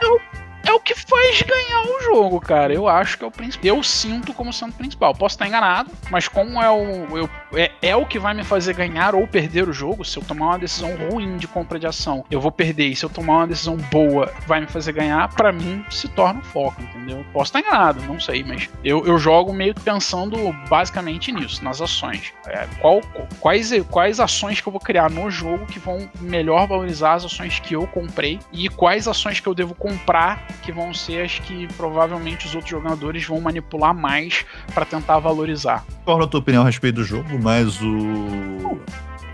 é 0.00 0.06
o 0.06 0.33
que 0.80 0.94
faz 0.94 1.42
ganhar 1.42 1.82
o 1.82 2.02
jogo, 2.02 2.40
cara. 2.40 2.72
Eu 2.72 2.88
acho 2.88 3.16
que 3.18 3.24
é 3.24 3.26
o 3.26 3.30
principal. 3.30 3.64
Eu 3.66 3.82
sinto 3.82 4.32
como 4.32 4.52
sendo 4.52 4.70
o 4.70 4.74
principal. 4.74 5.14
Posso 5.14 5.34
estar 5.34 5.46
enganado, 5.46 5.90
mas 6.10 6.28
como 6.28 6.62
é 6.62 6.70
o, 6.70 7.16
eu- 7.18 7.30
é, 7.54 7.70
é 7.82 7.96
o 7.96 8.06
que 8.06 8.18
vai 8.18 8.34
me 8.34 8.44
fazer 8.44 8.74
ganhar 8.74 9.14
ou 9.14 9.26
perder 9.26 9.68
o 9.68 9.72
jogo, 9.72 10.04
se 10.04 10.16
eu 10.18 10.22
tomar 10.22 10.46
uma 10.46 10.58
decisão 10.58 10.90
ruim 10.96 11.36
de 11.36 11.46
compra 11.46 11.78
de 11.78 11.86
ação, 11.86 12.24
eu 12.30 12.40
vou 12.40 12.50
perder. 12.52 12.88
E 12.88 12.96
se 12.96 13.04
eu 13.04 13.10
tomar 13.10 13.38
uma 13.38 13.46
decisão 13.46 13.76
boa, 13.76 14.32
vai 14.46 14.60
me 14.60 14.66
fazer 14.66 14.92
ganhar, 14.92 15.28
pra 15.34 15.52
mim 15.52 15.84
se 15.90 16.08
torna 16.08 16.40
o 16.40 16.44
foco, 16.44 16.80
entendeu? 16.82 17.24
Posso 17.32 17.48
estar 17.56 17.60
enganado, 17.60 18.02
não 18.02 18.18
sei, 18.20 18.42
mas 18.44 18.68
eu, 18.82 19.04
eu 19.06 19.18
jogo 19.18 19.52
meio 19.52 19.74
que 19.74 19.80
pensando 19.80 20.52
basicamente 20.68 21.30
nisso, 21.32 21.62
nas 21.64 21.80
ações. 21.80 22.32
É, 22.46 22.66
qual, 22.80 23.00
quais, 23.40 23.70
quais 23.90 24.20
ações 24.20 24.60
que 24.60 24.66
eu 24.68 24.72
vou 24.72 24.80
criar 24.80 25.10
no 25.10 25.30
jogo 25.30 25.66
que 25.66 25.78
vão 25.78 26.08
melhor 26.20 26.66
valorizar 26.66 27.14
as 27.14 27.24
ações 27.24 27.58
que 27.60 27.74
eu 27.74 27.86
comprei 27.86 28.38
e 28.52 28.68
quais 28.68 29.06
ações 29.08 29.40
que 29.40 29.46
eu 29.46 29.54
devo 29.54 29.74
comprar 29.74 30.46
que 30.64 30.72
vão 30.72 30.94
ser 30.94 31.24
as 31.24 31.38
que 31.38 31.68
provavelmente 31.74 32.46
os 32.46 32.54
outros 32.54 32.70
jogadores 32.70 33.24
vão 33.26 33.40
manipular 33.40 33.94
mais 33.94 34.44
para 34.74 34.84
tentar 34.84 35.18
valorizar. 35.18 35.84
Qual 36.04 36.22
a 36.22 36.26
tua 36.26 36.40
opinião 36.40 36.62
a 36.62 36.66
respeito 36.66 36.96
do 36.96 37.04
jogo, 37.04 37.38
mas 37.40 37.80
o. 37.82 38.80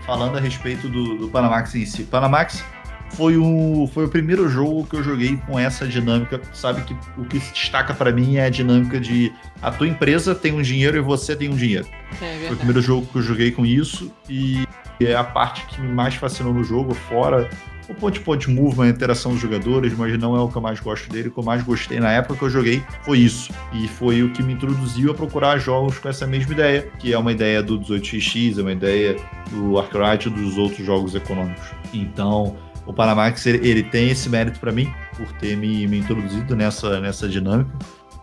Falando 0.05 0.37
a 0.37 0.41
respeito 0.41 0.89
do, 0.89 1.17
do 1.17 1.29
Panamax 1.29 1.75
em 1.75 1.85
si. 1.85 2.03
Panamax 2.03 2.63
foi 3.11 3.37
o, 3.37 3.89
foi 3.93 4.05
o 4.05 4.09
primeiro 4.09 4.49
jogo 4.49 4.85
que 4.85 4.95
eu 4.95 5.03
joguei 5.03 5.37
com 5.45 5.59
essa 5.59 5.87
dinâmica. 5.87 6.41
Sabe 6.53 6.81
que 6.81 6.95
o 7.17 7.23
que 7.25 7.39
se 7.39 7.53
destaca 7.53 7.93
pra 7.93 8.11
mim 8.11 8.37
é 8.37 8.45
a 8.45 8.49
dinâmica 8.49 8.99
de 8.99 9.31
a 9.61 9.71
tua 9.71 9.87
empresa 9.87 10.33
tem 10.33 10.53
um 10.53 10.61
dinheiro 10.61 10.97
e 10.97 11.01
você 11.01 11.35
tem 11.35 11.49
um 11.49 11.55
dinheiro. 11.55 11.87
É 12.21 12.47
Foi 12.47 12.53
o 12.53 12.57
primeiro 12.57 12.81
jogo 12.81 13.05
que 13.05 13.17
eu 13.17 13.21
joguei 13.21 13.51
com 13.51 13.65
isso 13.65 14.11
e 14.29 14.67
é 14.99 15.15
a 15.15 15.23
parte 15.23 15.65
que 15.67 15.79
me 15.81 15.91
mais 15.91 16.15
fascinou 16.15 16.53
no 16.53 16.63
jogo, 16.63 16.93
fora 16.93 17.49
o 17.91 17.95
point-point 17.95 18.49
movement, 18.49 18.85
a 18.85 18.89
interação 18.89 19.33
dos 19.33 19.41
jogadores, 19.41 19.93
mas 19.97 20.17
não 20.17 20.35
é 20.35 20.39
o 20.39 20.47
que 20.47 20.55
eu 20.55 20.61
mais 20.61 20.79
gosto 20.79 21.09
dele. 21.09 21.27
O 21.27 21.31
que 21.31 21.39
eu 21.39 21.43
mais 21.43 21.61
gostei 21.61 21.99
na 21.99 22.11
época 22.11 22.35
que 22.35 22.45
eu 22.45 22.49
joguei 22.49 22.81
foi 23.03 23.19
isso. 23.19 23.53
E 23.73 23.87
foi 23.87 24.23
o 24.23 24.31
que 24.31 24.41
me 24.41 24.53
introduziu 24.53 25.11
a 25.11 25.13
procurar 25.13 25.57
jogos 25.57 25.99
com 25.99 26.07
essa 26.07 26.25
mesma 26.25 26.53
ideia, 26.53 26.89
que 26.99 27.13
é 27.13 27.17
uma 27.17 27.31
ideia 27.31 27.61
do 27.61 27.79
18x, 27.79 28.57
é 28.57 28.61
uma 28.61 28.71
ideia 28.71 29.17
do 29.51 29.77
Arkwright 29.77 30.27
e 30.27 30.31
dos 30.31 30.57
outros 30.57 30.85
jogos 30.85 31.13
econômicos. 31.13 31.67
Então, 31.93 32.55
o 32.85 32.93
Panamax, 32.93 33.45
ele 33.45 33.83
tem 33.83 34.09
esse 34.09 34.29
mérito 34.29 34.59
para 34.59 34.71
mim, 34.71 34.91
por 35.17 35.31
ter 35.33 35.55
me, 35.57 35.85
me 35.87 35.99
introduzido 35.99 36.55
nessa, 36.55 36.99
nessa 36.99 37.27
dinâmica. 37.27 37.71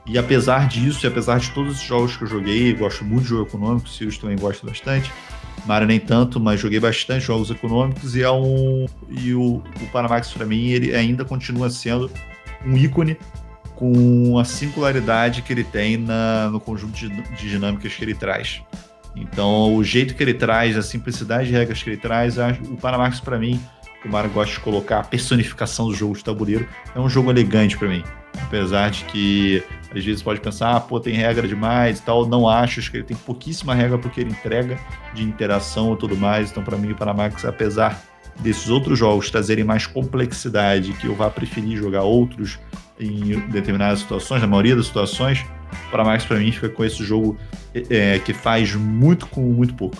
E 0.06 0.16
apesar 0.16 0.66
disso, 0.66 1.04
e 1.04 1.06
apesar 1.06 1.38
de 1.38 1.50
todos 1.50 1.74
os 1.74 1.82
jogos 1.82 2.16
que 2.16 2.24
eu 2.24 2.28
joguei, 2.28 2.72
gosto 2.72 3.04
muito 3.04 3.24
de 3.24 3.28
jogo 3.28 3.46
econômico, 3.46 3.86
o 3.86 3.90
Sirius 3.90 4.16
também 4.16 4.38
gosta 4.38 4.66
bastante. 4.66 5.12
Mario 5.66 5.86
nem 5.86 6.00
tanto, 6.00 6.40
mas 6.40 6.60
joguei 6.60 6.80
bastante 6.80 7.24
jogos 7.24 7.50
econômicos 7.50 8.16
e 8.16 8.22
é 8.22 8.30
um 8.30 8.86
e 9.08 9.34
o, 9.34 9.62
o 9.80 9.86
Panamax 9.92 10.32
para 10.32 10.46
mim 10.46 10.68
ele 10.68 10.94
ainda 10.94 11.24
continua 11.24 11.70
sendo 11.70 12.10
um 12.64 12.76
ícone 12.76 13.16
com 13.74 14.38
a 14.38 14.44
singularidade 14.44 15.42
que 15.42 15.52
ele 15.52 15.62
tem 15.62 15.96
na, 15.96 16.50
no 16.50 16.58
conjunto 16.58 16.94
de, 16.94 17.08
de 17.08 17.48
dinâmicas 17.48 17.94
que 17.94 18.04
ele 18.04 18.14
traz. 18.14 18.60
Então, 19.14 19.74
o 19.74 19.84
jeito 19.84 20.14
que 20.14 20.22
ele 20.22 20.34
traz, 20.34 20.76
a 20.76 20.82
simplicidade 20.82 21.48
de 21.48 21.52
regras 21.52 21.82
que 21.82 21.90
ele 21.90 21.96
traz, 21.96 22.36
o 22.38 22.76
Panamax 22.76 23.20
para 23.20 23.38
mim, 23.38 23.60
que 24.00 24.08
o 24.08 24.10
Mario 24.10 24.30
gosta 24.30 24.54
de 24.54 24.60
colocar 24.60 25.00
a 25.00 25.04
personificação 25.04 25.86
do 25.86 25.94
jogo 25.94 26.16
de 26.16 26.24
tabuleiro, 26.24 26.68
é 26.94 27.00
um 27.00 27.08
jogo 27.08 27.30
elegante 27.30 27.76
para 27.76 27.88
mim. 27.88 28.04
Apesar 28.42 28.90
de 28.90 29.04
que 29.04 29.62
às 29.94 30.04
vezes 30.04 30.22
pode 30.22 30.40
pensar, 30.40 30.76
ah, 30.76 30.80
pô, 30.80 31.00
tem 31.00 31.14
regra 31.14 31.48
demais 31.48 31.98
e 31.98 32.02
tal. 32.02 32.26
Não 32.26 32.48
acho, 32.48 32.80
acho 32.80 32.90
que 32.90 32.98
ele 32.98 33.04
tem 33.04 33.16
pouquíssima 33.16 33.74
regra 33.74 33.98
porque 33.98 34.20
ele 34.20 34.30
entrega 34.30 34.78
de 35.14 35.22
interação 35.22 35.94
e 35.94 35.96
tudo 35.96 36.16
mais. 36.16 36.50
Então, 36.50 36.62
para 36.62 36.76
mim, 36.76 36.92
o 36.92 36.94
Panamax, 36.94 37.44
apesar 37.44 38.00
desses 38.38 38.68
outros 38.68 38.98
jogos 38.98 39.30
trazerem 39.30 39.64
mais 39.64 39.86
complexidade, 39.86 40.92
que 40.92 41.06
eu 41.06 41.14
vá 41.14 41.30
preferir 41.30 41.76
jogar 41.76 42.02
outros 42.02 42.58
em 43.00 43.40
determinadas 43.48 44.00
situações, 44.00 44.40
na 44.40 44.46
maioria 44.46 44.76
das 44.76 44.86
situações, 44.86 45.44
o 45.88 45.90
Panamax 45.90 46.24
para 46.24 46.38
mim 46.38 46.52
fica 46.52 46.68
com 46.68 46.84
esse 46.84 47.02
jogo 47.02 47.36
é, 47.74 48.18
que 48.18 48.32
faz 48.32 48.74
muito 48.74 49.26
com 49.26 49.40
muito 49.40 49.74
pouco. 49.74 49.96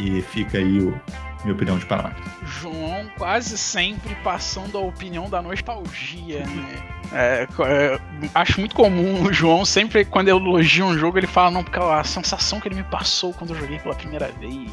E 0.00 0.22
fica 0.22 0.58
aí 0.58 0.80
o 0.80 1.00
minha 1.44 1.54
opinião 1.54 1.78
de 1.78 1.86
Panamax. 1.86 2.20
João 2.44 3.08
quase 3.16 3.56
sempre 3.56 4.14
passando 4.16 4.78
a 4.78 4.80
opinião 4.80 5.28
da 5.28 5.40
nostalgia, 5.40 6.46
né? 6.46 6.82
É, 7.12 7.46
é, 7.60 8.00
acho 8.34 8.58
muito 8.58 8.74
comum 8.74 9.24
o 9.24 9.32
João 9.32 9.64
sempre, 9.64 10.04
quando 10.04 10.28
eu 10.28 10.38
elogio 10.38 10.86
um 10.86 10.98
jogo, 10.98 11.18
ele 11.18 11.26
fala, 11.26 11.50
não, 11.50 11.64
porque 11.64 11.78
a 11.78 12.02
sensação 12.04 12.60
que 12.60 12.68
ele 12.68 12.76
me 12.76 12.82
passou 12.84 13.32
quando 13.32 13.50
eu 13.50 13.60
joguei 13.60 13.78
pela 13.78 13.94
primeira 13.94 14.30
vez. 14.40 14.70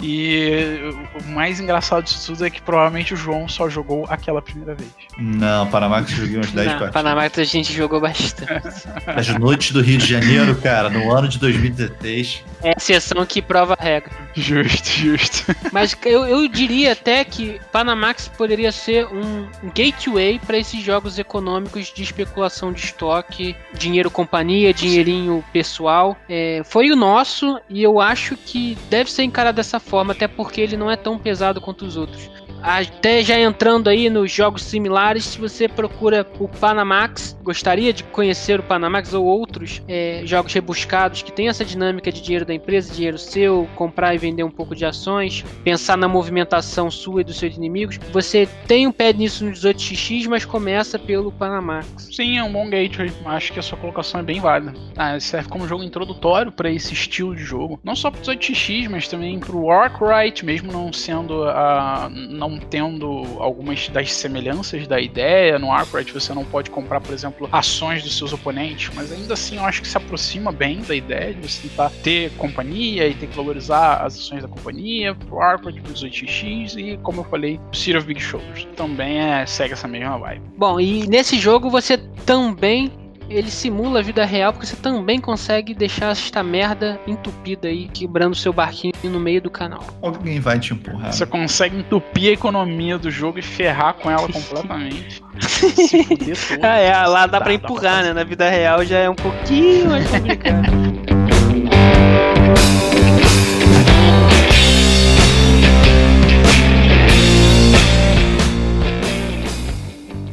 E 0.00 0.80
o 1.24 1.28
mais 1.30 1.60
engraçado 1.60 2.04
disso 2.04 2.32
tudo 2.32 2.46
é 2.46 2.50
que 2.50 2.60
provavelmente 2.60 3.14
o 3.14 3.16
João 3.16 3.48
só 3.48 3.68
jogou 3.68 4.06
aquela 4.08 4.42
primeira 4.42 4.74
vez. 4.74 4.90
Não, 5.18 5.66
Panamax 5.68 6.10
eu 6.10 6.18
joguei 6.18 6.36
umas 6.36 6.50
10 6.50 6.66
Não, 6.66 6.72
partidas. 6.78 6.94
Panamax 6.94 7.38
a 7.38 7.44
gente 7.44 7.72
jogou 7.72 8.00
bastante. 8.00 8.88
As 9.06 9.28
noites 9.38 9.72
do 9.72 9.80
Rio 9.80 9.98
de 9.98 10.06
Janeiro, 10.06 10.54
cara, 10.56 10.90
no 10.90 11.12
ano 11.12 11.28
de 11.28 11.38
2016. 11.38 12.44
É 12.62 12.70
a 12.70 12.74
exceção 12.76 13.24
que 13.26 13.40
prova 13.40 13.76
a 13.78 13.82
regra. 13.82 14.12
Justo, 14.34 14.88
justo. 14.88 15.56
Mas 15.72 15.96
eu, 16.04 16.26
eu 16.26 16.48
diria 16.48 16.92
até 16.92 17.24
que 17.24 17.60
Panamax 17.70 18.28
poderia 18.28 18.72
ser 18.72 19.06
um 19.06 19.48
gateway 19.74 20.38
para 20.38 20.58
esses 20.58 20.82
jogos 20.82 21.18
econômicos 21.18 21.53
de 21.62 22.02
especulação 22.02 22.72
de 22.72 22.80
estoque, 22.84 23.56
dinheiro 23.72 24.10
companhia, 24.10 24.72
dinheirinho 24.72 25.44
pessoal. 25.52 26.16
É, 26.28 26.62
foi 26.64 26.90
o 26.90 26.96
nosso 26.96 27.58
e 27.68 27.82
eu 27.82 28.00
acho 28.00 28.36
que 28.36 28.76
deve 28.88 29.10
ser 29.10 29.22
encarado 29.24 29.56
dessa 29.56 29.78
forma, 29.80 30.12
até 30.12 30.26
porque 30.26 30.60
ele 30.60 30.76
não 30.76 30.90
é 30.90 30.96
tão 30.96 31.18
pesado 31.18 31.60
quanto 31.60 31.84
os 31.84 31.96
outros. 31.96 32.30
Até 32.64 33.22
já 33.22 33.38
entrando 33.38 33.88
aí 33.88 34.08
nos 34.08 34.32
jogos 34.32 34.62
similares, 34.62 35.24
se 35.24 35.38
você 35.38 35.68
procura 35.68 36.26
o 36.38 36.48
Panamax, 36.48 37.36
gostaria 37.42 37.92
de 37.92 38.02
conhecer 38.04 38.58
o 38.58 38.62
Panamax 38.62 39.12
ou 39.12 39.22
outros 39.22 39.82
é, 39.86 40.22
jogos 40.24 40.52
rebuscados 40.54 41.20
que 41.20 41.30
tem 41.30 41.48
essa 41.48 41.62
dinâmica 41.62 42.10
de 42.10 42.22
dinheiro 42.22 42.46
da 42.46 42.54
empresa, 42.54 42.94
dinheiro 42.94 43.18
seu, 43.18 43.68
comprar 43.76 44.14
e 44.14 44.18
vender 44.18 44.44
um 44.44 44.50
pouco 44.50 44.74
de 44.74 44.86
ações, 44.86 45.44
pensar 45.62 45.98
na 45.98 46.08
movimentação 46.08 46.90
sua 46.90 47.20
e 47.20 47.24
dos 47.24 47.38
seus 47.38 47.54
inimigos, 47.54 47.98
você 48.10 48.48
tem 48.66 48.86
um 48.86 48.92
pé 48.92 49.12
nisso 49.12 49.44
no 49.44 49.52
18xx, 49.52 50.26
mas 50.26 50.46
começa 50.46 50.98
pelo 50.98 51.30
Panamax. 51.30 52.08
Sim, 52.12 52.38
é 52.38 52.42
um 52.42 52.52
bom 52.52 52.70
gateway. 52.70 53.12
Acho 53.26 53.52
que 53.52 53.58
a 53.58 53.62
sua 53.62 53.76
colocação 53.76 54.20
é 54.20 54.22
bem 54.22 54.40
válida. 54.40 54.72
Ah, 54.96 55.20
serve 55.20 55.50
como 55.50 55.68
jogo 55.68 55.82
introdutório 55.82 56.50
para 56.50 56.70
esse 56.70 56.94
estilo 56.94 57.36
de 57.36 57.42
jogo. 57.42 57.78
Não 57.84 57.94
só 57.94 58.10
pro 58.10 58.22
18x, 58.22 58.88
mas 58.88 59.06
também 59.06 59.38
pro 59.38 59.70
Arkwright, 59.70 60.44
mesmo 60.44 60.72
não 60.72 60.92
sendo 60.92 61.44
a. 61.44 62.08
não 62.10 62.53
tendo 62.58 63.08
algumas 63.38 63.88
das 63.88 64.12
semelhanças 64.12 64.86
da 64.86 65.00
ideia. 65.00 65.58
No 65.58 65.70
Arkwright 65.70 66.12
você 66.12 66.32
não 66.32 66.44
pode 66.44 66.70
comprar, 66.70 67.00
por 67.00 67.12
exemplo, 67.12 67.48
ações 67.52 68.02
dos 68.02 68.16
seus 68.16 68.32
oponentes, 68.32 68.90
mas 68.94 69.12
ainda 69.12 69.34
assim 69.34 69.56
eu 69.56 69.64
acho 69.64 69.82
que 69.82 69.88
se 69.88 69.96
aproxima 69.96 70.52
bem 70.52 70.82
da 70.82 70.94
ideia 70.94 71.34
de 71.34 71.48
você 71.48 71.68
tentar 71.68 71.90
ter 72.02 72.30
companhia 72.32 73.06
e 73.08 73.14
ter 73.14 73.26
que 73.26 73.36
valorizar 73.36 74.04
as 74.04 74.16
ações 74.16 74.42
da 74.42 74.48
companhia, 74.48 75.14
pro 75.14 75.40
Arkwright, 75.40 75.80
pro 75.80 75.92
18x 75.92 76.76
e, 76.76 76.96
como 76.98 77.20
eu 77.20 77.24
falei, 77.24 77.60
o 77.72 77.76
City 77.76 77.96
of 77.96 78.06
Big 78.06 78.20
Shoulders. 78.20 78.66
Também 78.76 79.18
é, 79.18 79.46
segue 79.46 79.72
essa 79.72 79.88
mesma 79.88 80.18
vibe. 80.18 80.42
Bom, 80.56 80.80
e 80.80 81.06
nesse 81.06 81.38
jogo 81.38 81.70
você 81.70 81.98
também 82.26 82.90
ele 83.28 83.50
simula 83.50 84.00
a 84.00 84.02
vida 84.02 84.24
real 84.24 84.52
porque 84.52 84.66
você 84.66 84.76
também 84.76 85.20
consegue 85.20 85.74
deixar 85.74 86.10
esta 86.12 86.42
merda 86.42 87.00
entupida 87.06 87.68
aí, 87.68 87.88
quebrando 87.88 88.34
seu 88.34 88.52
barquinho 88.52 88.92
no 89.04 89.20
meio 89.20 89.40
do 89.40 89.50
canal. 89.50 89.84
Alguém 90.02 90.40
vai 90.40 90.58
te 90.58 90.72
empurrar. 90.72 91.12
Você 91.12 91.26
consegue 91.26 91.78
entupir 91.78 92.30
a 92.30 92.32
economia 92.32 92.98
do 92.98 93.10
jogo 93.10 93.38
e 93.38 93.42
ferrar 93.42 93.94
com 93.94 94.10
ela 94.10 94.28
completamente. 94.32 95.22
Se 95.40 96.34
fuder 96.34 96.60
todo. 96.60 96.64
Ah, 96.64 96.76
é, 96.76 97.06
lá 97.06 97.26
dá 97.26 97.38
Dá, 97.38 97.40
pra 97.40 97.48
dá 97.48 97.54
empurrar, 97.54 97.98
pra 97.98 98.02
né? 98.02 98.12
Na 98.12 98.24
vida 98.24 98.48
real 98.48 98.84
já 98.84 98.98
é 98.98 99.10
um 99.10 99.14
pouquinho 99.14 99.90
mais 99.90 100.08
complicado. 100.08 100.64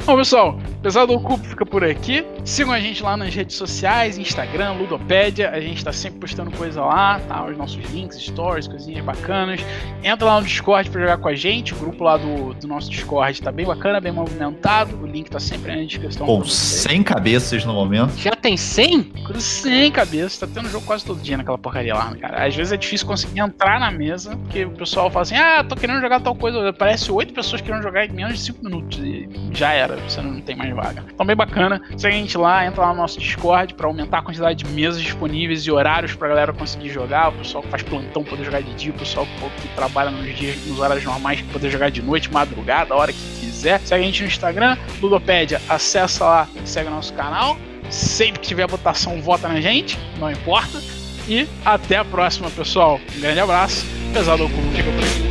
Bom, 0.06 0.18
pessoal, 0.18 0.60
Pesado 0.82 1.14
do 1.14 1.20
Cubo 1.20 1.44
fica 1.44 1.64
por 1.64 1.84
aqui. 1.84 2.26
Sigam 2.44 2.74
a 2.74 2.80
gente 2.80 3.04
lá 3.04 3.16
nas 3.16 3.36
redes 3.36 3.56
sociais, 3.56 4.18
Instagram, 4.18 4.74
Ludopédia. 4.74 5.52
A 5.52 5.62
gente 5.62 5.84
tá 5.86 5.94
sempre 5.94 6.20
postando 6.20 6.50
coisa 6.50 6.82
lá, 6.82 7.20
tá? 7.28 7.46
Os 7.46 7.56
nossos 7.56 7.84
links, 7.92 8.20
stories, 8.20 8.68
coisinhas 8.68 9.06
bacanas. 9.06 9.62
Entra 10.04 10.26
lá 10.26 10.42
no 10.42 10.48
Discord 10.48 10.90
pra 10.90 11.02
jogar 11.02 11.18
com 11.18 11.28
a 11.28 11.36
gente. 11.36 11.74
O 11.76 11.78
grupo 11.78 12.04
lá 12.04 12.18
do, 12.18 12.56
do 12.56 12.68
nosso 12.68 12.90
Discord 12.90 13.40
tá 13.44 13.52
bem 13.52 13.64
bacana, 13.64 14.02
bem 14.02 14.12
movimentado. 14.12 14.98
O 14.98 15.06
link 15.06 15.30
tá 15.30 15.40
sempre 15.40 15.76
na 15.76 15.84
descrição. 15.84 16.26
Com 16.26 16.40
pra 16.40 16.50
vocês. 16.50 16.82
100 16.82 17.04
cabeças 17.04 17.64
no 17.64 17.74
momento. 17.74 18.18
Já 18.18 18.32
tem 18.32 18.58
100? 18.58 19.04
Cruz 19.24 19.44
sem 19.44 19.92
cabeça, 19.92 20.48
tá 20.48 20.52
tendo 20.52 20.68
jogo 20.68 20.84
quase 20.88 21.06
todo 21.06 21.22
dia 21.22 21.38
naquela 21.38 21.60
porcaria 21.60 21.94
lá, 21.94 22.16
cara. 22.16 22.44
Às 22.44 22.56
vezes 22.56 22.74
é 22.74 22.78
difícil 22.78 23.06
conseguir 23.06 23.40
entrar 23.40 23.80
na 23.80 23.92
mesa, 23.92 24.36
porque 24.36 24.66
o 24.66 24.72
pessoal 24.72 25.12
fala 25.12 25.22
assim: 25.22 25.36
ah, 25.36 25.64
tô 25.64 25.76
querendo 25.76 26.02
jogar 26.02 26.20
tal 26.22 26.34
coisa. 26.34 26.74
Parece 26.74 27.12
oito 27.12 27.36
pessoas 27.36 27.62
querendo 27.62 27.84
jogar 27.84 28.06
em 28.06 28.12
menos 28.12 28.34
de 28.34 28.40
cinco 28.40 28.66
minutos. 28.66 28.98
E 28.98 29.30
já 29.52 29.74
era, 29.74 29.96
você 29.98 30.22
não 30.22 30.42
tem 30.42 30.56
mais 30.56 30.71
vaga. 30.74 31.04
Então, 31.14 31.26
bem 31.26 31.36
bacana. 31.36 31.82
Segue 31.98 32.16
a 32.16 32.20
gente 32.20 32.38
lá, 32.38 32.66
entra 32.66 32.82
lá 32.82 32.90
no 32.90 33.02
nosso 33.02 33.20
Discord 33.20 33.74
pra 33.74 33.88
aumentar 33.88 34.20
a 34.20 34.22
quantidade 34.22 34.64
de 34.64 34.70
mesas 34.72 35.02
disponíveis 35.02 35.62
e 35.62 35.72
horários 35.72 36.14
pra 36.16 36.28
galera 36.28 36.54
conseguir 36.54 36.90
jogar. 36.90 37.30
O 37.30 37.34
pessoal 37.34 37.64
que 37.64 37.70
faz 37.70 37.84
plantão 37.84 38.24
poder 38.24 38.44
jogar 38.44 38.62
de 38.62 38.74
dia, 38.74 38.92
o 38.92 38.96
pessoal 38.96 39.28
que 39.62 39.68
trabalha 39.70 40.12
nos 40.12 40.38
dias, 40.38 40.58
nos 40.68 40.80
horários 40.80 41.04
normais 41.04 41.42
poder 41.42 41.70
jogar 41.70 41.92
de 41.92 42.02
noite, 42.02 42.32
madrugada, 42.32 42.94
a 42.94 42.98
hora 42.98 43.12
que 43.14 43.20
quiser. 43.40 43.80
Segue 43.82 44.04
a 44.04 44.06
gente 44.06 44.22
no 44.22 44.28
Instagram, 44.28 44.78
Ludopédia, 45.02 45.62
acessa 45.70 46.26
lá, 46.26 46.48
segue 46.66 46.90
o 46.90 46.92
nosso 46.92 47.14
canal. 47.14 47.58
Sempre 47.90 48.40
que 48.40 48.48
tiver 48.48 48.66
votação, 48.68 49.22
vota 49.22 49.50
na 49.50 49.60
gente, 49.60 50.00
não 50.18 50.32
importa. 50.32 50.80
E 51.28 51.48
até 51.66 51.98
a 51.98 52.06
próxima, 52.06 52.50
pessoal. 52.50 53.00
Um 53.16 53.22
grande 53.22 53.40
abraço. 53.40 53.86
Pesado 54.14 54.44
ao 54.44 54.50
cubo, 54.50 54.72
fica 54.72 54.92
por 54.92 55.04
aqui. 55.04 55.31